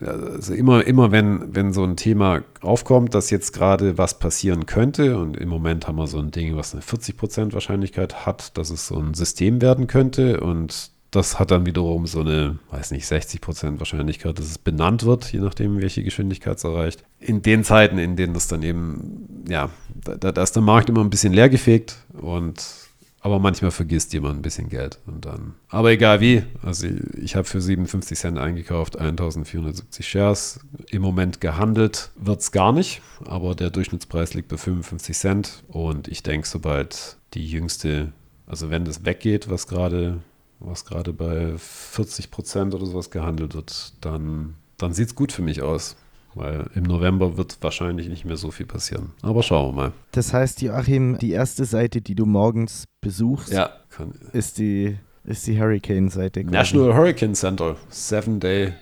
also 0.00 0.54
immer, 0.54 0.86
immer 0.86 1.12
wenn, 1.12 1.54
wenn 1.54 1.72
so 1.72 1.84
ein 1.84 1.96
Thema 1.96 2.42
aufkommt, 2.60 3.14
dass 3.14 3.30
jetzt 3.30 3.52
gerade 3.52 3.98
was 3.98 4.18
passieren 4.18 4.66
könnte 4.66 5.18
und 5.18 5.36
im 5.36 5.48
Moment 5.48 5.86
haben 5.86 5.96
wir 5.96 6.06
so 6.06 6.18
ein 6.18 6.30
Ding, 6.30 6.56
was 6.56 6.74
eine 6.74 6.82
40% 6.82 7.52
Wahrscheinlichkeit 7.52 8.26
hat, 8.26 8.56
dass 8.56 8.70
es 8.70 8.86
so 8.86 8.98
ein 8.98 9.14
System 9.14 9.60
werden 9.60 9.86
könnte 9.86 10.40
und 10.40 10.93
das 11.14 11.38
hat 11.38 11.50
dann 11.50 11.66
wiederum 11.66 12.06
so 12.06 12.20
eine, 12.20 12.58
weiß 12.70 12.90
nicht, 12.90 13.06
60% 13.06 13.78
Wahrscheinlichkeit, 13.78 14.38
dass 14.38 14.46
es 14.46 14.58
benannt 14.58 15.04
wird, 15.04 15.32
je 15.32 15.40
nachdem, 15.40 15.80
welche 15.80 16.02
Geschwindigkeit 16.02 16.58
es 16.58 16.64
erreicht. 16.64 17.04
In 17.20 17.42
den 17.42 17.64
Zeiten, 17.64 17.98
in 17.98 18.16
denen 18.16 18.34
das 18.34 18.48
dann 18.48 18.62
eben, 18.62 19.44
ja, 19.48 19.70
da, 19.94 20.32
da 20.32 20.42
ist 20.42 20.56
der 20.56 20.62
Markt 20.62 20.88
immer 20.88 21.00
ein 21.00 21.10
bisschen 21.10 21.32
leergefegt 21.32 21.96
und 22.12 22.62
aber 23.24 23.38
manchmal 23.38 23.70
vergisst 23.70 24.12
jemand 24.12 24.38
ein 24.38 24.42
bisschen 24.42 24.68
Geld 24.68 24.98
und 25.06 25.24
dann. 25.24 25.54
Aber 25.70 25.90
egal 25.90 26.20
wie, 26.20 26.42
also 26.60 26.86
ich 27.16 27.36
habe 27.36 27.46
für 27.46 27.62
57 27.62 28.18
Cent 28.18 28.38
eingekauft, 28.38 28.98
1470 28.98 30.06
Shares. 30.06 30.60
Im 30.90 31.00
Moment 31.00 31.40
gehandelt 31.40 32.10
wird 32.16 32.40
es 32.40 32.52
gar 32.52 32.72
nicht, 32.72 33.00
aber 33.24 33.54
der 33.54 33.70
Durchschnittspreis 33.70 34.34
liegt 34.34 34.48
bei 34.48 34.58
55 34.58 35.16
Cent 35.16 35.64
und 35.68 36.06
ich 36.06 36.22
denke, 36.22 36.46
sobald 36.46 37.16
die 37.32 37.46
jüngste, 37.46 38.12
also 38.46 38.68
wenn 38.68 38.84
das 38.84 39.06
weggeht, 39.06 39.48
was 39.48 39.68
gerade 39.68 40.20
was 40.60 40.84
gerade 40.84 41.12
bei 41.12 41.54
40 41.56 42.30
Prozent 42.30 42.74
oder 42.74 42.86
sowas 42.86 43.10
gehandelt 43.10 43.54
wird, 43.54 43.92
dann, 44.00 44.54
dann 44.78 44.92
sieht 44.92 45.08
es 45.08 45.14
gut 45.14 45.32
für 45.32 45.42
mich 45.42 45.62
aus. 45.62 45.96
Weil 46.36 46.68
im 46.74 46.82
November 46.82 47.36
wird 47.36 47.58
wahrscheinlich 47.60 48.08
nicht 48.08 48.24
mehr 48.24 48.36
so 48.36 48.50
viel 48.50 48.66
passieren. 48.66 49.12
Aber 49.22 49.44
schauen 49.44 49.68
wir 49.68 49.82
mal. 49.82 49.92
Das 50.10 50.32
heißt, 50.32 50.62
Joachim, 50.62 51.16
die 51.18 51.30
erste 51.30 51.64
Seite, 51.64 52.00
die 52.00 52.16
du 52.16 52.26
morgens 52.26 52.86
besuchst, 53.00 53.52
ja, 53.52 53.70
ist 54.32 54.58
die, 54.58 54.96
ist 55.22 55.46
die 55.46 55.60
Hurricane-Seite. 55.60 56.42
National 56.42 56.92
Hurricane 56.92 57.34
Center, 57.36 57.76
Seven 57.88 58.40
Day, 58.40 58.72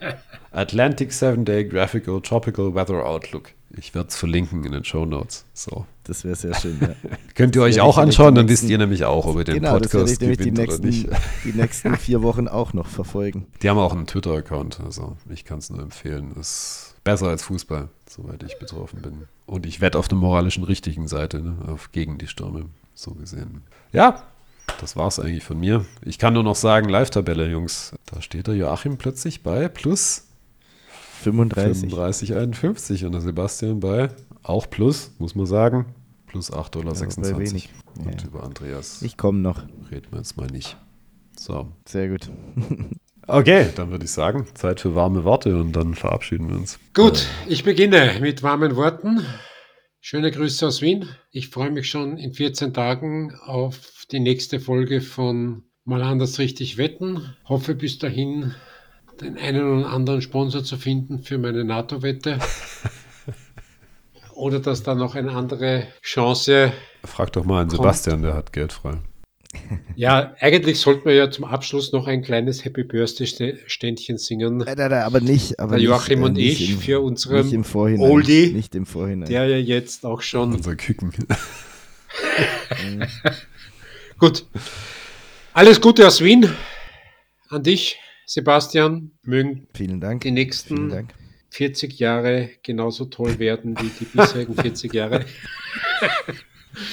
Atlantic 0.51 1.13
Seven 1.13 1.45
Day 1.45 1.69
Graphical 1.69 2.23
Tropical 2.23 2.75
Weather 2.75 3.05
Outlook. 3.05 3.51
Ich 3.77 3.95
werde 3.95 4.09
es 4.09 4.17
verlinken 4.17 4.65
in 4.65 4.73
den 4.73 4.85
Show 4.85 5.07
Notes. 5.07 5.47
So. 5.55 5.87
Das 6.05 6.25
wäre 6.25 6.35
sehr 6.35 6.55
schön. 6.55 6.79
Ja. 6.81 6.89
Könnt 7.35 7.57
ihr 7.57 7.63
euch 7.63 7.81
auch 7.81 7.97
anschauen, 7.97 8.35
dann 8.35 8.49
wisst 8.49 8.65
ihr 8.65 8.77
nämlich 8.77 9.05
auch, 9.05 9.27
ob 9.27 9.37
ihr 9.37 9.45
den 9.45 9.55
genau, 9.57 9.75
Podcast 9.75 10.21
gewinnt 10.21 10.45
die 10.45 10.51
nächsten, 10.51 10.83
oder 10.83 10.91
nicht. 10.91 11.09
Die 11.45 11.53
nächsten 11.53 11.97
vier 11.97 12.23
Wochen 12.23 12.49
auch 12.49 12.73
noch 12.73 12.89
verfolgen. 12.89 13.47
Die 13.63 13.71
haben 13.71 13.79
auch 13.79 13.93
einen 13.93 14.07
Twitter-Account, 14.07 14.81
also 14.85 15.17
ich 15.31 15.45
kann 15.45 15.59
es 15.59 15.71
nur 15.71 15.81
empfehlen. 15.81 16.33
Ist 16.39 16.97
besser 17.05 17.29
als 17.29 17.45
Fußball, 17.45 17.89
soweit 18.09 18.43
ich 18.43 18.59
betroffen 18.59 19.01
bin. 19.01 19.23
Und 19.47 19.67
ich 19.67 19.81
wette 19.81 19.99
auf 19.99 20.09
der 20.09 20.19
moralischen 20.19 20.65
richtigen 20.65 21.09
Seite, 21.09 21.41
ne, 21.41 21.57
auf 21.69 21.93
gegen 21.93 22.19
die 22.19 22.27
Stürme, 22.27 22.67
so 22.95 23.13
gesehen. 23.13 23.63
Ja, 23.93 24.23
das 24.81 24.97
war 24.97 25.09
es 25.09 25.19
eigentlich 25.19 25.45
von 25.45 25.59
mir. 25.59 25.85
Ich 26.05 26.19
kann 26.19 26.35
nur 26.35 26.43
noch 26.43 26.57
sagen, 26.57 26.89
Live-Tabelle, 26.89 27.49
Jungs. 27.49 27.93
Da 28.07 28.21
steht 28.21 28.47
der 28.47 28.55
Joachim 28.55 28.97
plötzlich 28.99 29.43
bei 29.43 29.69
plus 29.69 30.27
35. 31.23 31.91
35, 31.91 32.35
51 32.35 33.05
und 33.05 33.13
der 33.13 33.21
Sebastian 33.21 33.81
bei 33.81 34.09
auch 34.43 34.69
plus, 34.69 35.13
muss 35.19 35.35
man 35.35 35.47
sagen, 35.47 35.87
plus 36.27 36.53
8,26 36.53 36.71
Dollar. 36.71 36.95
Ja, 36.95 37.39
wenig. 37.39 37.69
Und 37.99 38.23
ja. 38.23 38.29
über 38.29 38.43
Andreas. 38.43 39.03
Ich 39.03 39.17
komme 39.17 39.39
noch. 39.39 39.63
Reden 39.91 40.07
wir 40.11 40.19
jetzt 40.19 40.37
mal 40.37 40.49
nicht. 40.49 40.77
So. 41.39 41.69
Sehr 41.87 42.09
gut. 42.09 42.31
okay, 43.27 43.69
dann 43.75 43.91
würde 43.91 44.05
ich 44.05 44.11
sagen, 44.11 44.47
Zeit 44.55 44.81
für 44.81 44.95
warme 44.95 45.25
Worte 45.25 45.61
und 45.61 45.73
dann 45.73 45.95
verabschieden 45.95 46.49
wir 46.49 46.57
uns. 46.57 46.79
Gut, 46.95 47.27
ich 47.49 47.65
beginne 47.65 48.19
mit 48.21 48.43
warmen 48.43 48.77
Worten. 48.77 49.21
Schöne 50.01 50.33
Grüße 50.33 50.67
aus 50.67 50.83
Wien. 50.83 51.09
Ich 51.31 51.49
freue 51.49 51.71
mich 51.71 51.89
schon 51.89 52.19
in 52.19 52.33
14 52.33 52.75
Tagen 52.75 53.35
auf 53.45 54.07
die 54.11 54.21
nächste 54.21 54.59
Folge 54.59 55.01
von 55.01 55.63
Mal 55.85 56.03
anders 56.03 56.39
richtig 56.39 56.77
wetten. 56.79 57.35
Hoffe 57.45 57.75
bis 57.75 57.99
dahin 57.99 58.55
den 59.21 59.37
einen 59.39 59.79
oder 59.81 59.89
anderen 59.91 60.23
Sponsor 60.23 60.65
zu 60.65 60.77
finden 60.77 61.23
für 61.23 61.39
meine 61.39 61.65
NATO-Wette. 61.65 62.39
oder 64.35 64.61
dass 64.61 64.83
da 64.83 64.95
noch 64.95 65.15
eine 65.15 65.33
andere 65.33 65.87
Chance. 66.03 66.73
Frag 67.05 67.33
doch 67.33 67.45
mal 67.45 67.63
einen 67.63 67.71
Sebastian, 67.71 68.23
der 68.23 68.35
hat 68.35 68.53
Geld 68.53 68.73
frei. 68.73 68.99
Ja, 69.95 70.35
eigentlich 70.41 70.81
sollten 70.81 71.05
wir 71.05 71.15
ja 71.15 71.31
zum 71.31 71.45
Abschluss 71.45 71.93
noch 71.93 72.07
ein 72.07 72.23
kleines 72.23 72.65
Happy 72.65 72.85
Birthday-Ständchen 72.85 74.17
singen. 74.17 74.59
Nein, 74.59 74.75
nein, 74.79 74.91
nein, 74.91 75.03
aber 75.03 75.21
nicht. 75.21 75.61
Aber 75.61 75.77
der 75.77 75.85
Joachim 75.85 76.21
nicht, 76.21 76.29
und 76.29 76.37
äh, 76.37 76.43
nicht 76.43 76.61
ich 76.61 76.71
im, 76.73 76.79
für 76.79 77.01
unseren 77.01 77.45
nicht 77.45 77.53
im 77.53 77.65
Vorhinein, 77.65 78.11
Oldie, 78.11 78.53
Nicht 78.53 78.75
im 78.75 78.87
Vorhinein. 78.87 79.29
der 79.29 79.47
ja 79.47 79.59
jetzt 79.59 80.07
auch 80.07 80.23
schon. 80.23 80.55
Unser 80.55 80.75
Küken. 80.77 81.13
Gut. 84.19 84.47
Alles 85.53 85.81
Gute 85.81 86.07
aus 86.07 86.23
Wien. 86.23 86.49
An 87.51 87.63
dich, 87.63 87.99
Sebastian. 88.27 89.13
Mögen 89.23 89.69
Vielen 89.75 90.01
Dank. 90.01 90.23
die 90.23 90.31
nächsten 90.31 90.89
Dank. 90.89 91.15
40 91.51 91.99
Jahre 91.99 92.51
genauso 92.63 93.05
toll 93.05 93.39
werden 93.39 93.77
wie 93.79 93.91
die 94.01 94.05
bisherigen 94.07 94.55
40 94.55 94.93
Jahre. 94.95 95.25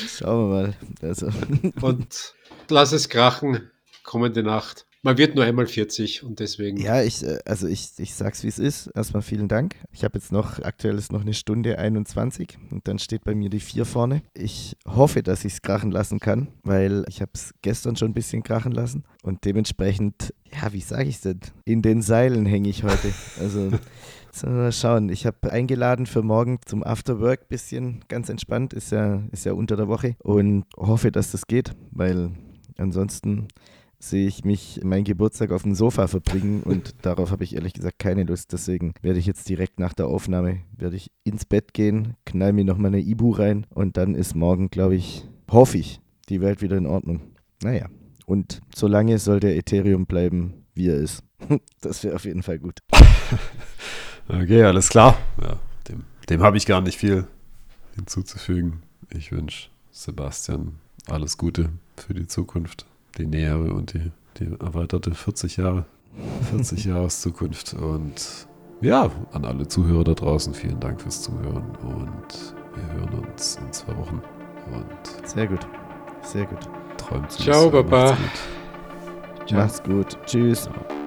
Schauen 0.08 0.50
wir 0.52 0.62
mal. 0.62 0.74
Also, 1.02 1.30
Und 1.82 2.34
lass 2.70 2.92
es 2.92 3.08
krachen, 3.08 3.72
kommende 4.04 4.44
Nacht. 4.44 4.86
Man 5.02 5.18
wird 5.18 5.34
nur 5.34 5.46
einmal 5.46 5.66
40 5.66 6.24
und 6.24 6.42
deswegen. 6.42 6.78
ja, 6.78 7.02
ich, 7.02 7.24
äh, 7.24 7.40
also 7.46 7.68
ich, 7.68 7.92
ich 7.98 8.14
sag's 8.14 8.44
wie 8.44 8.50
es 8.50 8.60
ist. 8.60 8.88
Erstmal 8.88 9.22
vielen 9.22 9.48
Dank. 9.48 9.76
Ich 9.94 10.04
habe 10.04 10.18
jetzt 10.18 10.34
noch, 10.34 10.60
aktuell 10.60 10.98
ist 10.98 11.14
noch 11.14 11.22
eine 11.22 11.34
Stunde 11.34 11.80
21 11.80 12.58
und 12.70 12.86
dann 12.88 13.00
steht 13.00 13.24
bei 13.24 13.34
mir 13.34 13.50
die 13.50 13.62
4 13.62 13.86
vorne. 13.86 14.24
Ich 14.34 14.76
hoffe, 14.86 15.24
dass 15.24 15.46
ich 15.46 15.54
es 15.54 15.62
krachen 15.62 15.92
lassen 15.92 16.20
kann, 16.20 16.50
weil 16.64 17.06
ich 17.08 17.22
habe 17.22 17.32
es 17.34 17.54
gestern 17.62 17.96
schon 17.96 18.12
ein 18.12 18.14
bisschen 18.14 18.44
krachen 18.44 18.74
lassen 18.74 19.06
und 19.24 19.46
dementsprechend, 19.46 20.34
ja, 20.52 20.74
wie 20.74 20.82
sage 20.82 21.08
ich 21.08 21.22
denn? 21.22 21.40
In 21.64 21.82
den 21.82 22.02
Seilen 22.02 22.46
hänge 22.46 22.68
ich 22.68 22.84
heute. 22.84 23.14
Also 23.40 23.72
wir 24.42 24.50
mal 24.50 24.72
schauen. 24.74 25.08
Ich 25.08 25.26
habe 25.26 25.50
eingeladen 25.50 26.08
für 26.08 26.24
morgen 26.24 26.60
zum 26.66 26.84
Afterwork, 26.84 27.48
bisschen 27.48 28.04
ganz 28.10 28.28
entspannt, 28.28 28.74
ist 28.74 28.92
ja, 28.92 29.24
ist 29.32 29.46
ja 29.46 29.54
unter 29.54 29.78
der 29.78 29.88
Woche 29.88 30.18
und 30.20 30.66
hoffe, 30.76 31.10
dass 31.10 31.32
das 31.32 31.48
geht, 31.48 31.72
weil 31.92 32.32
ansonsten 32.78 33.48
sehe 34.00 34.28
ich 34.28 34.46
mich 34.46 34.80
meinen 34.84 35.04
Geburtstag 35.04 35.52
auf 35.52 35.64
dem 35.64 35.76
Sofa 35.76 36.08
verbringen 36.08 36.64
und 36.66 36.96
darauf 37.02 37.32
habe 37.32 37.44
ich 37.44 37.56
ehrlich 37.56 37.74
gesagt 37.74 38.00
keine 38.00 38.24
Lust. 38.24 38.54
Deswegen 38.54 38.94
werde 39.02 39.20
ich 39.20 39.26
jetzt 39.26 39.48
direkt 39.50 39.80
nach 39.80 39.94
der 39.94 40.08
Aufnahme 40.08 40.62
werde 40.76 40.96
ich 40.96 41.12
ins 41.24 41.46
Bett 41.46 41.74
gehen, 41.74 42.16
knall 42.26 42.54
mir 42.54 42.66
noch 42.66 42.78
mal 42.78 42.88
eine 42.88 43.02
Ibu 43.02 43.32
rein 43.32 43.66
und 43.70 43.98
dann 43.98 44.16
ist 44.16 44.36
morgen, 44.36 44.70
glaube 44.70 44.96
ich, 44.96 45.28
hoffe 45.52 45.78
ich, 45.78 46.00
die 46.30 46.42
Welt 46.42 46.62
wieder 46.62 46.78
in 46.78 46.86
Ordnung. 46.86 47.22
Naja, 47.62 47.88
und 48.26 48.62
solange 48.74 49.20
soll 49.20 49.40
der 49.40 49.58
Ethereum 49.58 50.06
bleiben, 50.06 50.66
wie 50.74 50.88
er 50.88 50.96
ist. 50.96 51.24
Das 51.82 52.04
wäre 52.04 52.16
auf 52.16 52.26
jeden 52.26 52.44
Fall 52.44 52.60
gut. 52.60 52.80
Okay, 54.32 54.62
alles 54.64 54.90
klar. 54.90 55.18
Ja, 55.42 55.58
dem 55.88 56.04
dem 56.30 56.44
habe 56.44 56.58
ich 56.58 56.68
gar 56.68 56.82
nicht 56.82 57.00
viel 57.00 57.26
hinzuzufügen. 57.96 58.84
Ich 59.10 59.32
wünsche 59.32 59.70
Sebastian 59.92 60.76
alles 61.08 61.38
Gute 61.38 61.70
für 61.98 62.14
die 62.14 62.28
Zukunft, 62.28 62.86
die 63.18 63.26
nähere 63.26 63.74
und 63.74 63.94
die, 63.94 64.12
die 64.40 64.52
erweiterte 64.60 65.14
40 65.14 65.58
Jahre, 65.58 65.86
40 66.52 66.86
Jahres 66.86 67.22
Zukunft. 67.22 67.74
Und 67.74 68.48
ja, 68.82 69.10
an 69.34 69.46
alle 69.46 69.68
Zuhörer 69.68 70.04
da 70.04 70.14
draußen, 70.14 70.54
vielen 70.54 70.80
Dank 70.80 71.02
fürs 71.02 71.22
Zuhören 71.24 71.66
und 71.82 72.56
wir 72.76 72.94
hören 72.94 73.26
uns 73.26 73.58
in 73.58 73.72
zwei 73.74 73.96
Wochen. 73.98 74.22
Und 74.72 75.28
Sehr 75.28 75.48
gut. 75.48 75.68
Sehr 76.22 76.46
gut. 76.46 76.60
träumt 76.98 77.32
Ciao, 77.32 77.70
Baba. 77.70 78.12
macht's 78.12 78.22
gut. 79.42 79.52
Macht's 79.58 79.84
gut. 79.84 80.18
Tschüss. 80.26 80.64
Ciao. 80.64 80.99